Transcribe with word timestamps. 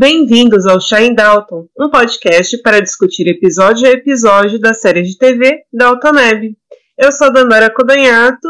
Bem-vindos 0.00 0.64
ao 0.64 0.80
Shine 0.80 1.12
Dalton, 1.12 1.66
um 1.76 1.90
podcast 1.90 2.56
para 2.62 2.78
discutir 2.78 3.26
episódio 3.26 3.84
a 3.84 3.90
episódio 3.90 4.56
da 4.60 4.72
série 4.72 5.02
de 5.02 5.18
TV 5.18 5.62
Dalton 5.72 6.12
Neb. 6.12 6.56
Eu 6.96 7.10
sou 7.10 7.26
a 7.26 7.30
Dandara 7.30 7.68
Kodanhato 7.68 8.46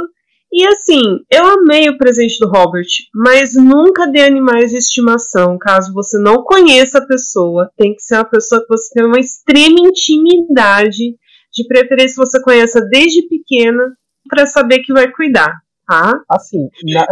e 0.53 0.67
assim, 0.67 1.01
eu 1.33 1.47
amei 1.47 1.89
o 1.89 1.97
presente 1.97 2.39
do 2.39 2.51
Robert, 2.51 2.85
mas 3.15 3.55
nunca 3.55 4.07
dê 4.07 4.21
animais 4.21 4.73
de 4.73 4.77
estimação 4.77 5.57
caso 5.59 5.95
você 5.95 6.19
não 6.19 6.43
conheça 6.43 6.99
a 6.99 7.07
pessoa. 7.07 7.71
Tem 7.79 7.95
que 7.95 8.03
ser 8.03 8.17
uma 8.17 8.27
pessoa 8.27 8.61
que 8.61 8.69
você 8.69 8.93
tem 8.93 9.07
uma 9.07 9.19
extrema 9.19 9.89
intimidade, 9.89 11.17
de 11.51 11.67
preferência 11.67 12.23
você 12.23 12.43
conheça 12.43 12.79
desde 12.91 13.27
pequena 13.27 13.91
para 14.29 14.45
saber 14.45 14.81
que 14.81 14.93
vai 14.93 15.11
cuidar, 15.11 15.55
tá? 15.87 16.21
Assim, 16.29 16.69
na, 16.85 17.07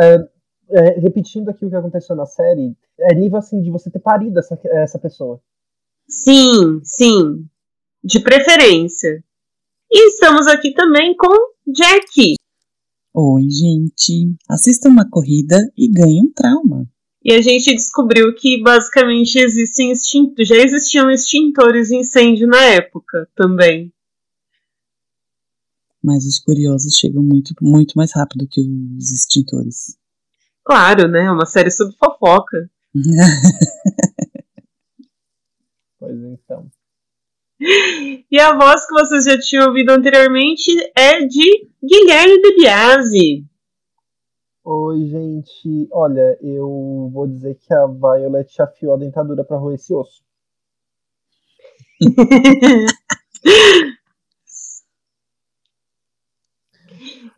é, 0.70 1.00
repetindo 1.00 1.48
aqui 1.48 1.64
o 1.64 1.70
que 1.70 1.76
aconteceu 1.76 2.16
na 2.16 2.26
série, 2.26 2.76
é 2.98 3.14
nível 3.14 3.38
assim 3.38 3.60
de 3.62 3.70
você 3.70 3.90
ter 3.90 4.00
parido 4.00 4.38
essa, 4.38 4.58
essa 4.64 4.98
pessoa. 4.98 5.40
Sim, 6.08 6.80
sim. 6.82 7.46
De 8.02 8.20
preferência. 8.20 9.22
E 9.90 10.08
estamos 10.08 10.46
aqui 10.46 10.72
também 10.72 11.16
com 11.16 11.32
Jack. 11.72 12.34
Oi, 13.14 13.42
gente. 13.48 14.34
Assista 14.48 14.88
uma 14.88 15.08
corrida 15.08 15.56
e 15.76 15.88
ganhe 15.90 16.20
um 16.20 16.32
trauma. 16.32 16.88
E 17.24 17.32
a 17.32 17.40
gente 17.40 17.74
descobriu 17.74 18.32
que 18.34 18.62
basicamente 18.62 19.36
existem 19.36 19.90
extintos, 19.90 20.46
já 20.46 20.56
existiam 20.56 21.10
extintores 21.10 21.88
de 21.88 21.96
incêndio 21.96 22.46
na 22.46 22.62
época 22.62 23.28
também. 23.34 23.92
Mas 26.00 26.24
os 26.24 26.38
curiosos 26.38 26.94
chegam 26.94 27.24
muito, 27.24 27.52
muito 27.60 27.94
mais 27.96 28.12
rápido 28.14 28.46
que 28.48 28.60
os 28.60 29.10
extintores. 29.10 29.98
Claro, 30.66 31.08
né? 31.08 31.24
É 31.26 31.30
uma 31.30 31.46
série 31.46 31.70
sobre 31.70 31.96
fofoca. 31.96 32.68
pois 35.98 36.18
então. 36.24 36.66
E 38.30 38.38
a 38.38 38.54
voz 38.54 38.86
que 38.86 38.92
vocês 38.92 39.24
já 39.24 39.38
tinham 39.38 39.68
ouvido 39.68 39.88
anteriormente 39.90 40.70
é 40.94 41.24
de 41.24 41.70
Guilherme 41.82 42.42
de 42.42 42.54
Biasi. 42.56 43.46
Oi, 44.62 45.06
gente. 45.06 45.88
Olha, 45.90 46.36
eu 46.42 47.10
vou 47.14 47.26
dizer 47.26 47.54
que 47.54 47.72
a 47.72 47.86
Violet 47.86 48.60
afiou 48.60 48.92
a 48.94 48.98
dentadura 48.98 49.42
para 49.42 49.56
roer 49.56 49.76
esse 49.76 49.94
osso. 49.94 50.22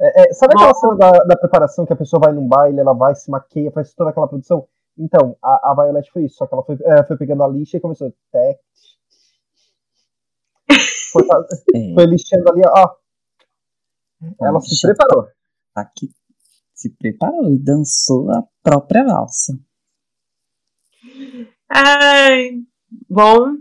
é, 0.01 0.23
é, 0.23 0.33
sabe 0.33 0.55
aquela 0.55 0.75
cena 0.75 0.97
da, 0.97 1.11
da, 1.11 1.37
preparação 1.37 1.85
que 1.85 1.93
a 1.93 1.97
pessoa 1.97 2.21
vai 2.21 2.33
num 2.33 2.47
baile, 2.47 2.81
ela 2.81 2.95
vai, 2.95 3.15
se 3.15 3.31
maqueia, 3.31 3.73
faz 3.73 3.93
toda 3.95 4.11
aquela 4.11 4.29
produção? 4.29 4.67
Então, 4.97 5.37
a, 5.43 5.71
a 5.71 5.75
Violet 5.75 6.11
foi 6.11 6.25
isso, 6.25 6.37
só 6.37 6.47
que 6.47 6.55
ela 6.55 6.65
foi, 6.65 6.77
é, 6.83 7.05
foi 7.05 7.17
pegando 7.17 7.43
a 7.43 7.49
lixa 7.49 7.77
e 7.77 7.81
começou. 7.81 8.13
Tec, 8.33 8.61
foi, 11.13 11.23
é. 11.75 11.95
foi 11.95 12.07
lixando 12.07 12.51
ali, 12.51 12.63
ó. 12.67 12.95
Ela 14.41 14.61
se 14.61 14.87
preparou. 14.87 15.29
Aqui 15.75 16.11
se 16.79 16.91
preparou 16.91 17.51
e 17.51 17.59
dançou 17.59 18.31
a 18.31 18.45
própria 18.63 19.05
valsa. 19.05 19.58
Ai, 21.69 22.63
bom. 23.11 23.57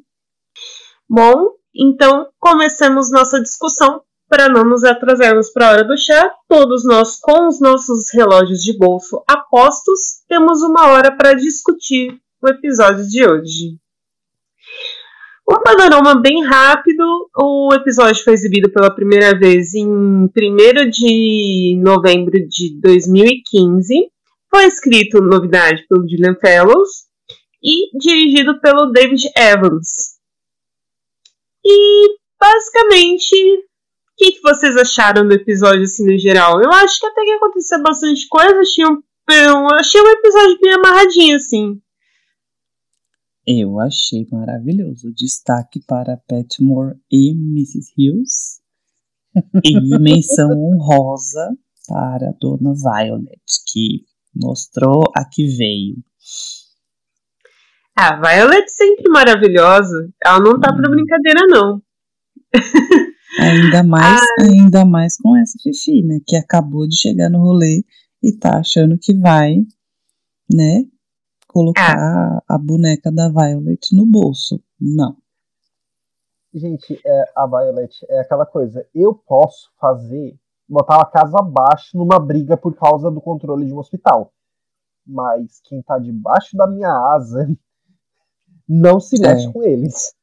Bom, 1.10 1.56
então 1.76 2.30
começamos 2.38 3.10
nossa 3.12 3.42
discussão 3.42 4.04
para 4.30 4.50
não 4.50 4.64
nos 4.64 4.84
atrasarmos 4.84 5.50
para 5.50 5.68
a 5.68 5.72
hora 5.72 5.84
do 5.84 5.98
chá, 5.98 6.32
todos 6.48 6.86
nós, 6.86 7.18
com 7.20 7.48
os 7.48 7.60
nossos 7.60 8.14
relógios 8.14 8.62
de 8.62 8.78
bolso 8.78 9.24
apostos, 9.28 10.24
temos 10.28 10.62
uma 10.62 10.88
hora 10.88 11.16
para 11.16 11.34
discutir 11.34 12.20
o 12.42 12.48
episódio 12.48 13.08
de 13.08 13.26
hoje. 13.26 13.78
Um 15.50 15.62
panorama 15.64 16.20
bem 16.22 16.44
rápido: 16.44 17.30
o 17.38 17.74
episódio 17.74 18.22
foi 18.24 18.34
exibido 18.34 18.70
pela 18.70 18.94
primeira 18.94 19.38
vez 19.38 19.74
em 19.74 19.88
1 19.88 20.30
de 20.90 21.80
novembro 21.82 22.38
de 22.48 22.80
2015. 22.82 24.12
Foi 24.50 24.66
escrito, 24.66 25.22
novidade, 25.22 25.86
pelo 25.88 26.08
Julian 26.08 26.36
Fellows 26.36 27.08
e 27.64 27.98
dirigido 27.98 28.60
pelo 28.60 28.92
David 28.92 29.30
Evans. 29.36 30.18
E 31.66 32.18
basicamente 32.40 33.66
que, 34.18 34.32
que 34.32 34.42
vocês 34.42 34.76
acharam 34.76 35.28
do 35.28 35.34
episódio, 35.34 35.84
assim, 35.84 36.06
no 36.06 36.18
geral? 36.18 36.60
Eu 36.62 36.72
acho 36.72 37.00
que 37.00 37.06
até 37.06 37.24
que 37.24 37.32
aconteceu 37.32 37.82
bastante 37.84 38.28
coisa. 38.28 38.60
Achei 38.60 38.86
um, 38.86 39.02
eu 39.30 39.68
achei 39.76 40.02
um 40.02 40.08
episódio 40.08 40.60
bem 40.60 40.74
amarradinho, 40.74 41.36
assim. 41.36 41.80
Eu 43.46 43.80
achei 43.80 44.28
maravilhoso. 44.32 45.14
Destaque 45.14 45.80
para 45.86 46.18
Petmore 46.28 46.98
e 47.12 47.32
Mrs. 47.32 47.94
Hughes. 47.96 48.60
e 49.64 49.80
menção 50.00 50.50
honrosa 50.52 51.56
para 51.88 52.30
a 52.30 52.34
Dona 52.42 52.74
Violet, 52.74 53.42
que 53.72 54.04
mostrou 54.36 55.04
a 55.16 55.24
que 55.24 55.46
veio. 55.46 55.96
A 57.96 58.16
Violet 58.16 58.68
sempre 58.70 59.10
maravilhosa. 59.10 60.10
Ela 60.24 60.40
não 60.40 60.60
tá 60.60 60.74
hum. 60.74 60.78
pra 60.78 60.90
brincadeira, 60.90 61.42
não. 61.48 61.82
Ainda 63.40 63.84
mais, 63.84 64.22
ah. 64.22 64.44
ainda 64.44 64.86
mais 64.86 65.18
com 65.18 65.36
essa 65.36 65.58
Fifi, 65.62 66.04
né? 66.04 66.20
Que 66.26 66.36
acabou 66.36 66.88
de 66.88 66.96
chegar 66.96 67.30
no 67.30 67.40
rolê 67.40 67.84
e 68.22 68.36
tá 68.36 68.60
achando 68.60 68.98
que 68.98 69.14
vai, 69.14 69.56
né? 70.52 70.84
Colocar 71.48 71.98
ah. 71.98 72.44
a 72.48 72.58
boneca 72.58 73.12
da 73.12 73.30
Violet 73.30 73.96
no 73.96 74.06
bolso. 74.06 74.62
Não. 74.80 75.16
Gente, 76.54 77.00
é, 77.06 77.24
a 77.36 77.46
Violet 77.46 77.94
é 78.10 78.22
aquela 78.22 78.46
coisa. 78.46 78.86
Eu 78.94 79.14
posso 79.14 79.70
fazer, 79.80 80.36
botar 80.68 81.00
a 81.00 81.06
casa 81.06 81.38
abaixo 81.38 81.96
numa 81.96 82.20
briga 82.20 82.58
por 82.58 82.76
causa 82.76 83.12
do 83.12 83.22
controle 83.22 83.66
de 83.66 83.74
um 83.74 83.78
hospital. 83.78 84.34
Mas 85.06 85.62
quem 85.64 85.82
tá 85.82 86.00
debaixo 86.00 86.58
da 86.58 86.68
minha 86.68 86.92
asa 87.16 87.48
não 88.68 89.00
se 89.00 89.20
mexe 89.22 89.48
é. 89.48 89.52
com 89.52 89.64
eles. 89.64 90.17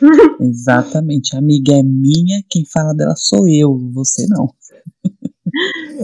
Exatamente. 0.40 1.34
A 1.34 1.38
amiga 1.38 1.72
é 1.72 1.82
minha, 1.82 2.42
quem 2.48 2.64
fala 2.64 2.94
dela 2.94 3.14
sou 3.16 3.48
eu, 3.48 3.76
você 3.92 4.26
não. 4.28 4.48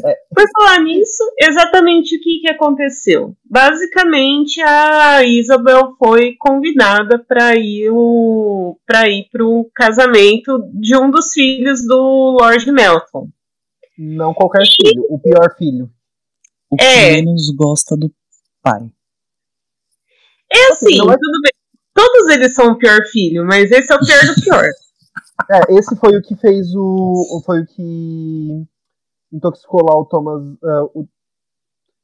É. 0.04 0.16
Por 0.34 0.44
falar 0.52 0.80
nisso, 0.82 1.22
exatamente 1.40 2.16
o 2.16 2.20
que, 2.20 2.40
que 2.40 2.50
aconteceu? 2.50 3.36
Basicamente, 3.44 4.60
a 4.60 5.24
Isabel 5.24 5.94
foi 5.98 6.34
convidada 6.38 7.18
para 7.18 7.56
ir 7.56 7.90
para 8.84 9.08
ir 9.08 9.28
para 9.30 9.44
o 9.44 9.70
casamento 9.74 10.68
de 10.74 10.96
um 10.96 11.10
dos 11.10 11.32
filhos 11.32 11.86
do 11.86 12.36
Lord 12.40 12.70
Melton. 12.70 13.28
Não 13.96 14.34
qualquer 14.34 14.62
e... 14.62 14.66
filho, 14.66 15.06
o 15.08 15.18
pior 15.18 15.56
filho. 15.56 15.90
O 16.68 16.76
que 16.76 16.84
é. 16.84 17.12
menos 17.12 17.50
gosta 17.50 17.96
do 17.96 18.12
pai. 18.62 18.90
É 20.52 20.72
assim, 20.72 20.86
assim 20.86 20.96
é... 20.96 21.16
tudo 21.16 21.40
bem. 21.42 21.55
Todos 21.96 22.28
eles 22.30 22.54
são 22.54 22.72
o 22.72 22.78
pior 22.78 23.00
filho, 23.10 23.42
mas 23.46 23.70
esse 23.70 23.90
é 23.90 23.96
o 23.96 24.00
pior 24.00 24.26
do 24.26 24.42
pior. 24.42 24.64
é, 25.50 25.78
esse 25.78 25.96
foi 25.96 26.14
o 26.14 26.22
que 26.22 26.36
fez 26.36 26.74
o. 26.74 27.42
Foi 27.46 27.62
o 27.62 27.66
que 27.66 28.66
intoxicou 29.32 29.82
lá 29.82 29.98
o 29.98 30.04
Thomas. 30.04 30.42
Uh, 30.62 30.90
o, 30.94 31.08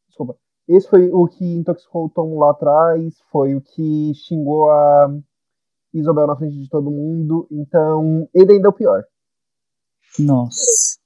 desculpa. 0.09 0.35
Esse 0.67 0.89
foi 0.89 1.11
o 1.13 1.29
que 1.29 1.45
intoxicou 1.45 2.07
o 2.07 2.09
Tom 2.09 2.39
lá 2.39 2.53
atrás. 2.53 3.15
Foi 3.31 3.55
o 3.55 3.61
que 3.61 4.13
xingou 4.15 4.71
a 4.71 5.15
Isabel 5.93 6.27
na 6.27 6.37
frente 6.37 6.59
de 6.59 6.71
todo 6.71 6.91
mundo. 6.91 7.47
Então, 7.51 8.27
ele 8.33 8.55
ainda 8.55 8.69
é 8.69 8.71
o 8.71 8.73
pior. 8.73 9.05
Nossa. 10.19 11.02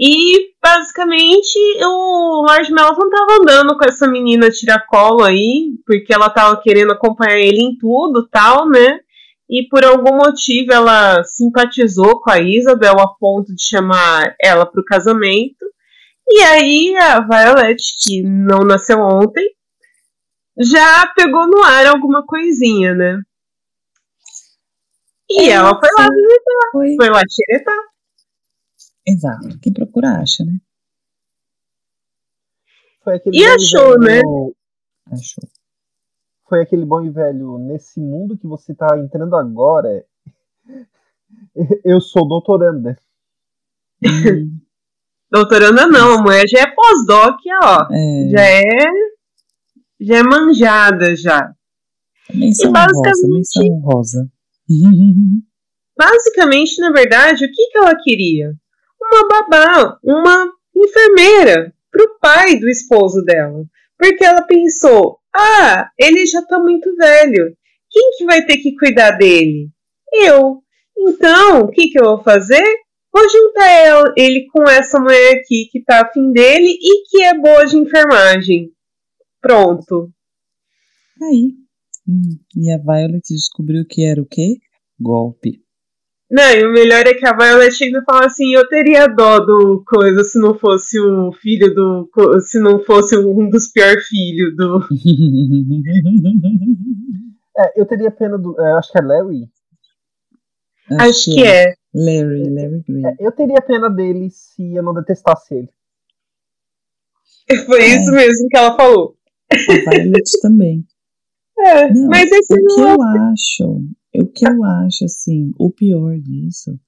E 0.00 0.52
basicamente 0.62 1.58
o 1.82 2.42
Lord 2.46 2.72
Melton 2.72 3.10
tava 3.10 3.38
andando 3.40 3.76
com 3.76 3.84
essa 3.84 4.06
menina 4.06 4.48
tiracolo 4.48 5.24
aí, 5.24 5.72
porque 5.84 6.14
ela 6.14 6.30
tava 6.30 6.60
querendo 6.62 6.92
acompanhar 6.92 7.38
ele 7.38 7.60
em 7.60 7.76
tudo 7.76 8.28
tal, 8.28 8.68
né? 8.68 9.00
E 9.50 9.66
por 9.68 9.84
algum 9.84 10.16
motivo 10.16 10.72
ela 10.72 11.24
simpatizou 11.24 12.20
com 12.20 12.30
a 12.30 12.38
Isabel 12.38 13.00
a 13.00 13.08
ponto 13.08 13.52
de 13.54 13.62
chamar 13.62 14.36
ela 14.40 14.64
pro 14.66 14.84
casamento. 14.84 15.64
E 16.28 16.42
aí 16.42 16.96
a 16.96 17.20
Violet, 17.20 17.82
que 18.04 18.22
não 18.22 18.60
nasceu 18.60 19.00
ontem, 19.00 19.50
já 20.58 21.06
pegou 21.16 21.46
no 21.48 21.64
ar 21.64 21.86
alguma 21.86 22.24
coisinha, 22.24 22.94
né? 22.94 23.20
E 25.30 25.48
É, 25.48 25.52
ela 25.52 25.78
foi 25.78 25.88
lá 25.98 26.08
visitar, 26.08 26.70
Foi. 26.72 26.96
foi 26.96 27.08
lá 27.08 27.22
xeretar. 27.28 27.88
Exato. 29.08 29.58
Quem 29.60 29.72
procura 29.72 30.20
acha, 30.20 30.44
né? 30.44 30.58
Foi 33.02 33.16
aquele 33.16 33.38
E 33.38 33.44
achou, 33.46 33.98
né? 34.00 34.20
Achou. 35.10 35.48
Foi 36.48 36.60
aquele 36.62 36.84
bom 36.84 37.02
e 37.04 37.10
velho. 37.10 37.58
Nesse 37.58 38.00
mundo 38.00 38.36
que 38.36 38.46
você 38.46 38.74
tá 38.74 38.98
entrando 38.98 39.36
agora, 39.36 40.04
eu 41.84 42.00
sou 42.00 42.26
doutoranda. 42.26 42.98
Hum, 44.04 44.58
Doutoranda 45.30 45.86
não, 45.86 46.18
a 46.18 46.22
mulher 46.22 46.48
já 46.48 46.60
é 46.60 46.66
pós-doc, 46.74 47.36
ó. 47.62 47.86
é, 47.92 48.28
Já 48.30 48.40
é. 48.42 48.62
Já 50.00 50.16
é 50.18 50.22
manjada 50.22 51.14
já. 51.16 51.52
menção 52.32 52.70
E 52.70 52.72
rosa, 52.72 53.02
basicamente- 53.02 53.32
menção 53.34 53.80
rosa. 53.80 54.30
Basicamente, 55.98 56.80
na 56.80 56.92
verdade, 56.92 57.44
o 57.44 57.50
que, 57.52 57.70
que 57.70 57.76
ela 57.78 57.92
queria? 57.96 58.54
Uma 59.10 59.28
babá, 59.28 59.98
uma 60.04 60.52
enfermeira 60.76 61.74
pro 61.90 62.18
pai 62.20 62.58
do 62.58 62.68
esposo 62.68 63.22
dela. 63.24 63.64
Porque 63.98 64.24
ela 64.24 64.42
pensou: 64.42 65.18
ah, 65.34 65.90
ele 65.98 66.26
já 66.26 66.42
tá 66.42 66.58
muito 66.58 66.94
velho. 66.96 67.56
Quem 67.90 68.12
que 68.16 68.24
vai 68.24 68.44
ter 68.44 68.58
que 68.58 68.76
cuidar 68.76 69.12
dele? 69.12 69.70
Eu. 70.12 70.62
Então, 70.96 71.62
o 71.62 71.70
que, 71.70 71.88
que 71.88 72.00
eu 72.00 72.04
vou 72.04 72.22
fazer? 72.22 72.64
Vou 73.12 73.28
juntar 73.28 74.12
ele 74.16 74.46
com 74.52 74.62
essa 74.64 75.00
mulher 75.00 75.36
aqui 75.36 75.68
que 75.70 75.82
tá 75.82 76.02
afim 76.02 76.30
dele 76.32 76.70
e 76.70 77.08
que 77.08 77.22
é 77.22 77.38
boa 77.38 77.64
de 77.64 77.76
enfermagem. 77.76 78.70
Pronto. 79.40 80.10
Aí. 81.22 81.54
Hum, 82.06 82.38
e 82.56 82.70
a 82.70 82.78
Violet 82.78 83.22
descobriu 83.28 83.84
que 83.88 84.04
era 84.04 84.20
o 84.20 84.26
quê? 84.26 84.58
Golpe. 85.00 85.62
Não, 86.30 86.50
e 86.52 86.64
o 86.66 86.72
melhor 86.72 87.06
é 87.06 87.14
que 87.14 87.26
a 87.26 87.34
Violet 87.34 87.82
ainda 87.84 88.02
fala 88.04 88.26
assim, 88.26 88.52
eu 88.54 88.68
teria 88.68 89.06
dó 89.06 89.38
do 89.38 89.82
coisa 89.86 90.22
se 90.24 90.38
não 90.38 90.58
fosse 90.58 91.00
o 91.00 91.32
filho 91.32 91.74
do. 91.74 92.10
Se 92.40 92.60
não 92.60 92.84
fosse 92.84 93.16
um 93.16 93.48
dos 93.48 93.68
piores 93.68 94.06
filhos 94.06 94.54
do. 94.56 94.80
É, 97.60 97.80
eu 97.80 97.84
teria 97.86 98.08
pena 98.10 98.38
do. 98.38 98.54
é, 98.60 98.72
acho 98.74 98.92
que 98.92 98.98
é 98.98 99.02
Larry. 99.02 99.48
Acho 101.00 101.24
que 101.24 101.42
é. 101.44 101.74
Larry, 101.92 102.48
Larry 102.54 102.84
Green. 102.88 103.04
É, 103.04 103.16
eu 103.18 103.32
teria 103.32 103.60
pena 103.60 103.90
dele 103.90 104.30
se 104.30 104.74
eu 104.76 104.82
não 104.82 104.94
detestasse 104.94 105.54
ele. 105.56 105.68
Foi 107.66 107.80
É. 107.80 107.86
isso 107.96 108.12
mesmo 108.12 108.48
que 108.48 108.56
ela 108.56 108.76
falou. 108.76 109.16
A 109.52 109.90
Violet 109.90 110.40
também. 110.40 110.86
É, 111.58 111.92
Não, 111.92 112.06
mas 112.08 112.30
esse 112.30 112.54
o 112.54 112.56
que 112.56 112.62
não 112.76 112.88
é. 112.90 112.94
eu 112.94 113.02
acho, 113.32 113.82
o 114.14 114.26
que 114.26 114.46
eu 114.46 114.64
acho, 114.64 115.04
assim, 115.04 115.52
o 115.58 115.70
pior 115.70 116.18
disso 116.18 116.78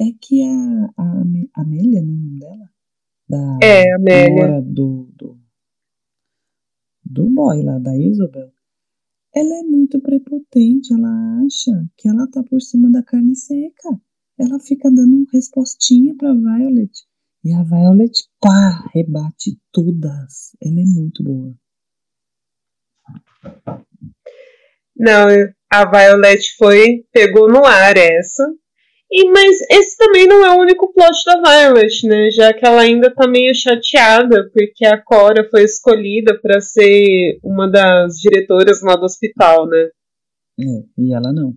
é 0.00 0.06
que 0.20 0.42
a, 0.42 0.90
a 0.96 1.22
Amélia, 1.60 2.02
não 2.02 2.14
é 2.14 2.16
o 2.16 2.18
nome 2.18 2.38
dela? 2.40 2.70
Da 3.28 3.58
É, 3.62 3.94
Amélia. 3.94 4.62
do, 4.62 5.10
do, 5.16 5.38
do 7.04 7.30
boy 7.30 7.62
lá, 7.62 7.78
da 7.78 7.96
Isabel. 7.96 8.52
Ela 9.34 9.54
é 9.60 9.62
muito 9.62 10.00
prepotente, 10.00 10.92
ela 10.92 11.08
acha 11.44 11.88
que 11.96 12.08
ela 12.08 12.26
tá 12.30 12.42
por 12.42 12.60
cima 12.60 12.90
da 12.90 13.02
carne 13.02 13.34
seca. 13.34 14.00
Ela 14.38 14.58
fica 14.58 14.90
dando 14.90 15.26
respostinha 15.32 16.14
pra 16.16 16.34
Violet. 16.34 16.90
E 17.44 17.52
a 17.52 17.62
Violet, 17.62 18.12
pá, 18.40 18.88
rebate 18.94 19.58
todas. 19.72 20.54
Ela 20.60 20.80
é 20.80 20.84
muito 20.84 21.22
boa. 21.24 21.54
Não, 24.96 25.28
a 25.72 25.84
Violet 25.84 26.56
foi, 26.58 27.04
pegou 27.12 27.48
no 27.48 27.64
ar 27.64 27.96
essa. 27.96 28.44
E, 29.10 29.28
mas 29.30 29.60
esse 29.70 29.96
também 29.98 30.26
não 30.26 30.44
é 30.44 30.50
o 30.50 30.60
único 30.60 30.92
plot 30.92 31.18
da 31.26 31.36
Violet, 31.40 32.06
né? 32.06 32.30
Já 32.30 32.52
que 32.52 32.66
ela 32.66 32.80
ainda 32.82 33.14
tá 33.14 33.28
meio 33.28 33.54
chateada, 33.54 34.50
porque 34.54 34.86
a 34.86 34.96
Cora 35.02 35.46
foi 35.50 35.64
escolhida 35.64 36.38
para 36.40 36.60
ser 36.60 37.38
uma 37.42 37.68
das 37.70 38.14
diretoras 38.14 38.80
lá 38.82 38.96
do 38.96 39.04
hospital, 39.04 39.66
né? 39.66 39.88
É, 40.58 40.64
e 41.02 41.14
ela 41.14 41.32
não. 41.32 41.52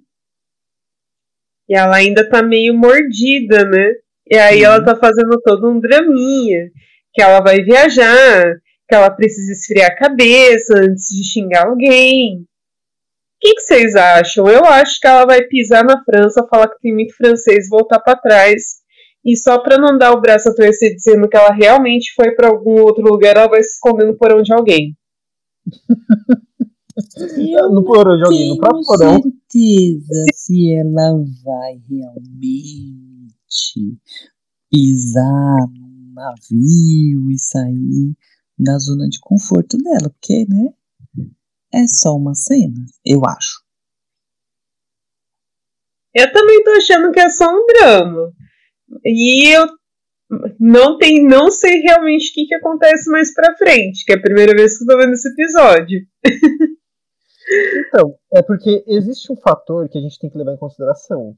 E 1.70 1.76
ela 1.76 1.96
ainda 1.96 2.28
tá 2.30 2.44
meio 2.44 2.74
mordida, 2.74 3.64
né? 3.66 3.92
E 4.30 4.38
aí 4.38 4.60
Uhum. 4.60 4.66
ela 4.66 4.84
tá 4.84 4.96
fazendo 4.96 5.40
todo 5.44 5.70
um 5.70 5.80
draminha. 5.80 6.70
Que 7.14 7.22
ela 7.22 7.40
vai 7.40 7.62
viajar, 7.64 8.54
que 8.88 8.94
ela 8.96 9.10
precisa 9.10 9.54
esfriar 9.54 9.92
a 9.92 9.96
cabeça 9.96 10.74
antes 10.78 11.08
de 11.10 11.24
xingar 11.24 11.68
alguém. 11.68 12.46
O 13.46 13.48
que, 13.48 13.54
que 13.54 13.62
vocês 13.62 13.96
acham? 13.96 14.48
Eu 14.48 14.66
acho 14.66 15.00
que 15.00 15.06
ela 15.06 15.24
vai 15.24 15.44
pisar 15.44 15.86
na 15.86 16.04
França, 16.04 16.48
falar 16.50 16.68
que 16.68 16.80
tem 16.82 16.92
muito 16.92 17.16
francês, 17.16 17.70
voltar 17.70 18.00
pra 18.00 18.16
trás. 18.16 18.78
E 19.24 19.38
só 19.38 19.60
pra 19.62 19.78
não 19.78 20.00
dar 20.00 20.14
o 20.14 20.20
braço 20.20 20.50
a 20.50 20.56
torcer 20.56 20.96
dizendo 20.96 21.30
que 21.30 21.38
ela 21.38 21.54
realmente 21.54 22.12
foi 22.16 22.32
pra 22.32 22.48
algum 22.48 22.82
outro 22.82 23.04
lugar, 23.04 23.38
ela 23.38 23.48
vai 23.48 23.62
se 23.62 23.76
esconder 23.76 24.08
no 24.08 24.18
porão 24.18 24.42
de 24.42 24.52
alguém. 24.52 24.98
Eu 27.38 27.70
no 27.70 27.84
porão 27.84 28.18
de 28.18 28.24
alguém, 28.24 28.50
no 28.50 28.56
tenho 28.56 28.58
próprio 28.58 28.84
porão. 28.84 29.22
certeza 29.22 30.26
se 30.34 30.74
ela 30.74 31.14
vai 31.44 31.80
realmente 31.88 32.26
pisar 34.72 35.68
num 35.72 36.14
navio 36.16 37.30
e 37.30 37.38
sair 37.38 38.16
da 38.58 38.80
zona 38.80 39.08
de 39.08 39.20
conforto 39.20 39.78
dela, 39.78 40.10
porque, 40.10 40.48
né? 40.50 40.74
É 41.76 41.86
só 41.88 42.16
uma 42.16 42.34
cena, 42.34 42.86
eu 43.06 43.26
acho. 43.26 43.62
Eu 46.14 46.32
também 46.32 46.64
tô 46.64 46.72
achando 46.72 47.12
que 47.12 47.20
é 47.20 47.30
só 47.30 47.50
um 47.50 47.66
drama. 47.68 48.32
E 49.04 49.54
eu 49.54 49.68
não, 50.58 50.98
tem, 50.98 51.28
não 51.28 51.52
sei 51.52 51.82
realmente 51.82 52.32
o 52.32 52.34
que, 52.34 52.46
que 52.46 52.56
acontece 52.56 53.12
mais 53.12 53.34
pra 53.34 53.58
frente, 53.58 54.06
que 54.06 54.14
é 54.14 54.16
a 54.16 54.22
primeira 54.22 54.54
vez 54.54 54.78
que 54.78 54.86
eu 54.86 54.88
tô 54.88 54.98
vendo 54.98 55.14
esse 55.14 55.28
episódio. 55.30 56.02
Então, 57.48 58.18
é 58.34 58.42
porque 58.42 58.84
existe 58.88 59.32
um 59.32 59.36
fator 59.36 59.88
que 59.88 60.00
a 60.00 60.02
gente 60.02 60.18
tem 60.18 60.32
que 60.32 60.38
levar 60.38 60.54
em 60.54 60.58
consideração. 60.58 61.36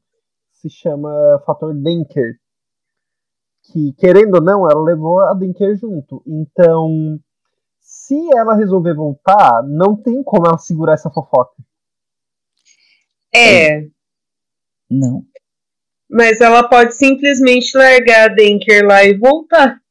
Se 0.54 0.70
chama 0.70 1.10
fator 1.46 1.74
Denker. 1.76 2.36
Que, 3.66 3.92
querendo 3.98 4.36
ou 4.36 4.42
não, 4.42 4.70
ela 4.70 4.82
levou 4.82 5.20
a 5.20 5.34
Denker 5.34 5.76
junto. 5.76 6.24
Então, 6.26 7.20
se 8.08 8.16
ela 8.38 8.56
resolver 8.56 8.94
voltar, 8.94 9.64
não 9.64 9.96
tem 9.96 10.24
como 10.24 10.48
ela 10.48 10.58
segurar 10.58 10.94
essa 10.94 11.10
fofoca. 11.10 11.54
É, 13.36 13.88
Não. 14.90 15.24
mas 16.10 16.40
ela 16.40 16.68
pode 16.68 16.96
simplesmente 16.96 17.78
largar 17.78 18.32
a 18.32 18.34
Denker 18.34 18.86
lá 18.88 19.04
e 19.04 19.18
voltar. 19.18 19.82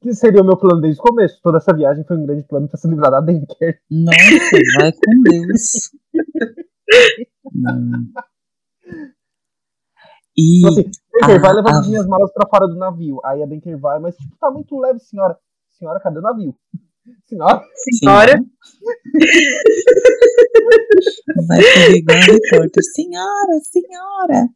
Que 0.00 0.12
seria 0.12 0.42
o 0.42 0.44
meu 0.44 0.56
plano 0.56 0.80
desde 0.80 1.00
o 1.00 1.04
começo. 1.04 1.40
Toda 1.40 1.58
essa 1.58 1.72
viagem 1.72 2.04
foi 2.04 2.16
um 2.16 2.26
grande 2.26 2.42
plano 2.42 2.68
para 2.68 2.76
se 2.78 2.88
livrar 2.88 3.12
da 3.12 3.20
Denker. 3.20 3.80
Nossa, 3.88 4.18
vai 4.80 4.92
com 4.92 5.22
Deus. 5.22 5.90
Não. 7.54 8.04
E 10.36 10.58
Então, 10.58 10.70
assim, 10.72 10.82
Denker, 11.12 11.36
a- 11.36 11.38
vai 11.40 11.52
levar 11.54 11.74
a- 11.74 11.78
as 11.78 11.86
minhas 11.88 12.06
malas 12.08 12.32
para 12.32 12.48
fora 12.48 12.66
do 12.66 12.74
navio. 12.76 13.20
Aí 13.24 13.42
a 13.42 13.46
Denker 13.46 13.78
vai, 13.78 14.00
mas 14.00 14.16
tipo, 14.16 14.36
tá 14.38 14.50
muito 14.50 14.76
leve, 14.78 14.98
senhora. 14.98 15.38
Senhora, 15.70 16.00
cadê 16.00 16.18
o 16.18 16.22
navio? 16.22 16.56
Senhora? 17.28 17.62
Senhora, 17.98 18.44
vai 21.46 21.62
correr 21.62 21.96
igual 21.96 22.18
a 22.18 22.20
repórter. 22.20 22.82
Senhora, 22.94 23.60
senhora. 23.62 24.48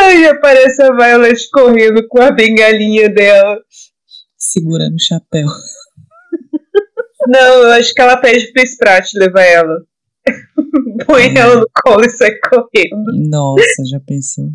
ai, 0.00 0.26
aparece 0.26 0.82
a 0.82 0.92
Violet 0.94 1.50
correndo 1.50 2.06
com 2.08 2.20
a 2.20 2.30
bengalinha 2.30 3.08
dela. 3.08 3.58
Segurando 4.36 4.94
o 4.94 5.02
chapéu. 5.02 5.46
Não, 7.26 7.64
eu 7.64 7.70
acho 7.72 7.92
que 7.94 8.00
ela 8.00 8.16
pede 8.16 8.52
pro 8.52 8.62
Sprat 8.62 9.12
levar 9.14 9.42
ela. 9.42 9.84
Põe 11.06 11.36
ela 11.36 11.56
no 11.60 11.66
colo 11.82 12.04
e 12.04 12.10
sai 12.10 12.36
correndo. 12.38 13.28
Nossa, 13.28 13.84
já 13.90 14.00
pensou? 14.00 14.50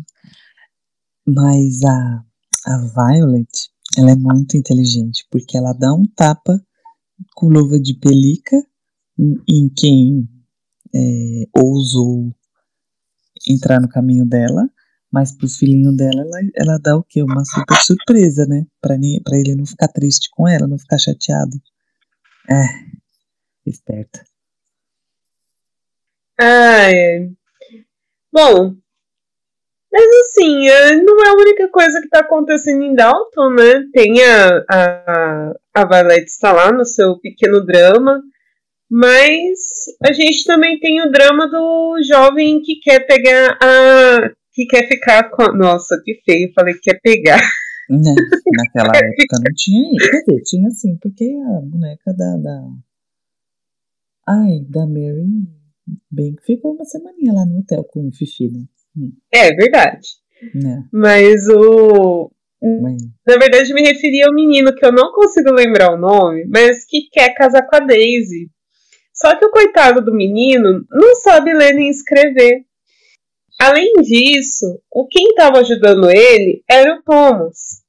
Mas 1.26 1.82
a, 1.84 2.22
a 2.66 2.78
Violet, 2.78 3.48
ela 3.96 4.10
é 4.10 4.16
muito 4.16 4.56
inteligente, 4.56 5.26
porque 5.30 5.56
ela 5.56 5.72
dá 5.72 5.92
um 5.94 6.04
tapa 6.14 6.60
com 7.34 7.48
luva 7.48 7.80
de 7.80 7.94
pelica 7.94 8.56
em, 9.18 9.34
em 9.48 9.68
quem 9.68 10.28
é, 10.94 11.44
ousou 11.56 12.34
entrar 13.48 13.80
no 13.80 13.88
caminho 13.88 14.26
dela, 14.26 14.68
mas 15.10 15.32
pro 15.36 15.48
filhinho 15.48 15.94
dela, 15.94 16.22
ela, 16.22 16.50
ela 16.54 16.78
dá 16.78 16.96
o 16.96 17.02
quê? 17.02 17.22
Uma 17.22 17.44
super 17.44 17.80
surpresa, 17.80 18.44
né? 18.46 18.66
Pra, 18.80 18.96
pra 19.24 19.38
ele 19.38 19.54
não 19.54 19.64
ficar 19.64 19.88
triste 19.88 20.28
com 20.30 20.46
ela, 20.46 20.66
não 20.66 20.78
ficar 20.78 20.98
chateado. 20.98 21.60
É, 22.50 22.64
esperta. 23.64 24.24
Ah, 26.38 26.92
é. 26.92 27.30
Bom, 28.32 28.76
mas 29.92 30.04
assim, 30.04 30.68
é, 30.68 30.96
não 30.96 31.24
é 31.24 31.28
a 31.28 31.34
única 31.34 31.68
coisa 31.68 32.00
que 32.00 32.08
tá 32.08 32.20
acontecendo 32.20 32.82
em 32.82 32.94
Dalton, 32.94 33.50
né? 33.50 33.84
Tem 33.92 34.22
a, 34.22 34.64
a, 34.70 35.52
a 35.74 35.86
Violet 35.86 36.24
está 36.24 36.52
lá 36.52 36.72
no 36.72 36.84
seu 36.84 37.18
pequeno 37.18 37.64
drama. 37.64 38.22
Mas 38.90 39.86
a 40.02 40.12
gente 40.12 40.44
também 40.44 40.78
tem 40.78 41.02
o 41.02 41.10
drama 41.10 41.48
do 41.48 42.00
jovem 42.06 42.60
que 42.62 42.76
quer 42.76 43.00
pegar 43.00 43.58
a. 43.60 44.30
que 44.52 44.64
quer 44.66 44.86
ficar 44.86 45.30
com. 45.30 45.52
Nossa, 45.56 46.00
que 46.04 46.20
feio, 46.24 46.52
falei 46.54 46.74
que 46.74 46.90
quer 46.90 47.00
pegar. 47.00 47.40
Né? 47.90 48.14
Naquela 48.56 48.96
época 48.96 49.38
não 49.44 49.54
tinha 49.54 49.90
isso. 49.92 50.10
Quer 50.10 50.20
dizer, 50.20 50.42
tinha 50.44 50.70
sim, 50.70 50.96
porque 51.02 51.24
a 51.24 51.60
boneca 51.62 52.14
da. 52.14 52.36
da... 52.36 52.62
Ai, 54.28 54.60
da 54.68 54.86
Mary. 54.86 55.26
Bem 56.10 56.34
que 56.34 56.44
ficou 56.44 56.74
uma 56.74 56.84
semaninha 56.84 57.32
lá 57.32 57.44
no 57.44 57.60
hotel 57.60 57.84
com 57.84 58.08
o 58.08 58.12
Fifi, 58.12 58.48
né? 58.50 58.64
Hum. 58.96 59.12
É 59.32 59.52
verdade. 59.54 60.08
né? 60.54 60.84
Mas 60.92 61.48
o. 61.48 62.30
Mas, 62.62 63.02
Na 63.26 63.36
verdade, 63.36 63.72
me 63.74 63.82
referia 63.82 64.26
ao 64.26 64.34
menino 64.34 64.74
que 64.74 64.84
eu 64.84 64.90
não 64.90 65.12
consigo 65.12 65.52
lembrar 65.52 65.92
o 65.92 65.98
nome, 65.98 66.46
mas 66.48 66.84
que 66.84 67.08
quer 67.12 67.34
casar 67.34 67.62
com 67.66 67.76
a 67.76 67.80
Daisy. 67.80 68.48
Só 69.12 69.34
que 69.36 69.44
o 69.44 69.50
coitado 69.50 70.04
do 70.04 70.14
menino 70.14 70.84
não 70.90 71.14
sabe 71.16 71.52
ler 71.52 71.74
nem 71.74 71.88
escrever. 71.90 72.62
Além 73.60 73.92
disso, 74.02 74.80
o 74.90 75.06
quem 75.06 75.28
estava 75.28 75.60
ajudando 75.60 76.10
ele 76.10 76.62
era 76.68 76.94
o 76.94 77.02
Thomas. 77.02 77.82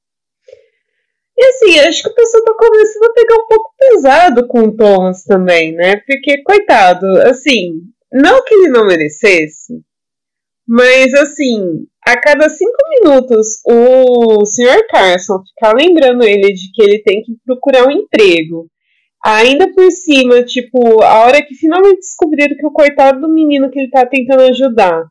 E 1.36 1.44
assim, 1.44 1.78
acho 1.80 2.02
que 2.02 2.08
o 2.08 2.14
pessoal 2.14 2.44
tá 2.44 2.54
começando 2.54 3.04
a 3.04 3.12
pegar 3.12 3.34
um 3.36 3.46
pouco 3.46 3.74
pesado 3.78 4.48
com 4.48 4.60
o 4.60 4.76
Thomas 4.76 5.22
também, 5.24 5.72
né? 5.72 5.96
Porque, 5.96 6.42
coitado, 6.42 7.06
assim, 7.22 7.74
não 8.12 8.42
que 8.44 8.54
ele 8.54 8.68
não 8.70 8.86
merecesse, 8.86 9.80
mas 10.68 11.14
assim, 11.14 11.86
a 12.06 12.20
cada 12.20 12.46
cinco 12.50 12.76
minutos 12.90 13.62
o 13.64 14.44
Sr. 14.44 14.86
Carson 14.90 15.42
ficar 15.42 15.74
lembrando 15.74 16.22
ele 16.22 16.52
de 16.52 16.70
que 16.74 16.82
ele 16.82 17.02
tem 17.02 17.22
que 17.22 17.32
procurar 17.46 17.86
um 17.86 17.90
emprego. 17.90 18.68
Ainda 19.24 19.72
por 19.72 19.90
cima, 19.90 20.44
tipo, 20.44 21.02
a 21.02 21.24
hora 21.24 21.42
que 21.42 21.54
finalmente 21.54 22.00
descobriram 22.00 22.54
que 22.54 22.66
o 22.66 22.70
coitado 22.70 23.20
do 23.20 23.32
menino 23.32 23.70
que 23.70 23.78
ele 23.78 23.90
tá 23.90 24.04
tentando 24.04 24.42
ajudar 24.42 25.04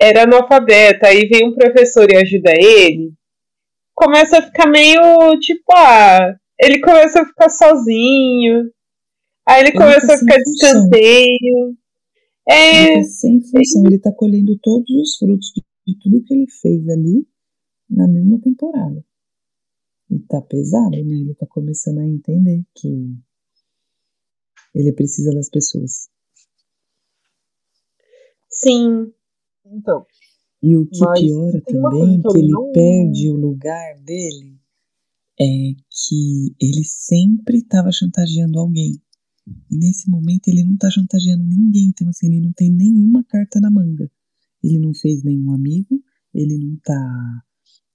era 0.00 0.24
analfabeto, 0.24 1.06
aí 1.06 1.26
vem 1.26 1.48
um 1.48 1.54
professor 1.54 2.06
e 2.10 2.16
ajuda 2.16 2.52
ele, 2.56 3.10
começa 3.94 4.38
a 4.38 4.42
ficar 4.42 4.66
meio 4.68 5.38
tipo, 5.40 5.74
ah, 5.74 6.34
ele 6.60 6.80
começa 6.80 7.22
a 7.22 7.26
ficar 7.26 7.48
sozinho, 7.48 8.70
aí 9.48 9.62
ele 9.62 9.72
começa 9.72 10.14
a 10.14 10.18
ficar 10.18 10.36
de 10.36 10.50
escanteio. 10.50 11.74
É, 12.50 12.94
ele 12.94 13.02
tá 13.02 13.08
sem 13.08 13.40
função, 13.42 13.84
ele 13.86 13.98
tá 13.98 14.12
colhendo 14.12 14.58
todos 14.58 14.88
os 14.90 15.16
frutos 15.18 15.52
de, 15.54 15.62
de 15.86 15.98
tudo 15.98 16.22
que 16.24 16.34
ele 16.34 16.46
fez 16.50 16.88
ali 16.88 17.26
na 17.88 18.06
mesma 18.08 18.40
temporada. 18.40 19.04
E 20.10 20.18
tá 20.20 20.40
pesado, 20.40 20.90
né? 20.90 20.98
Ele 20.98 21.34
tá 21.34 21.46
começando 21.46 21.98
a 21.98 22.06
entender 22.06 22.64
que 22.74 23.14
ele 24.74 24.92
precisa 24.92 25.32
das 25.32 25.50
pessoas. 25.50 26.08
sim. 28.50 29.12
Então, 29.66 30.06
E 30.62 30.76
o 30.76 30.86
que 30.86 30.98
piora 30.98 31.60
também, 31.62 32.22
que 32.22 32.38
ele 32.38 32.50
não- 32.50 32.72
perde 32.72 33.30
o 33.30 33.36
lugar 33.36 33.98
dele, 34.00 34.58
é 35.40 35.44
que 35.90 36.54
ele 36.60 36.84
sempre 36.84 37.58
estava 37.58 37.92
chantageando 37.92 38.58
alguém. 38.58 39.00
E 39.70 39.76
nesse 39.76 40.10
momento 40.10 40.48
ele 40.48 40.64
não 40.64 40.76
tá 40.76 40.90
chantageando 40.90 41.44
ninguém. 41.44 41.88
Então, 41.88 42.08
assim, 42.08 42.26
ele 42.26 42.40
não 42.40 42.52
tem 42.52 42.70
nenhuma 42.70 43.24
carta 43.24 43.60
na 43.60 43.70
manga. 43.70 44.10
Ele 44.62 44.78
não 44.78 44.92
fez 44.94 45.22
nenhum 45.22 45.52
amigo, 45.52 46.02
ele 46.34 46.58
não 46.58 46.76
tá 46.76 47.44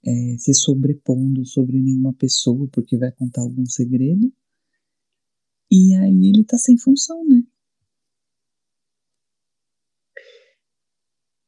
é, 0.06 0.38
se 0.38 0.54
sobrepondo 0.54 1.46
sobre 1.46 1.82
nenhuma 1.82 2.14
pessoa 2.14 2.68
porque 2.72 2.98
vai 2.98 3.12
contar 3.12 3.42
algum 3.42 3.66
segredo. 3.66 4.32
E 5.72 5.94
aí 5.96 6.30
ele 6.30 6.44
tá 6.44 6.58
sem 6.58 6.78
função, 6.78 7.28
né? 7.28 7.44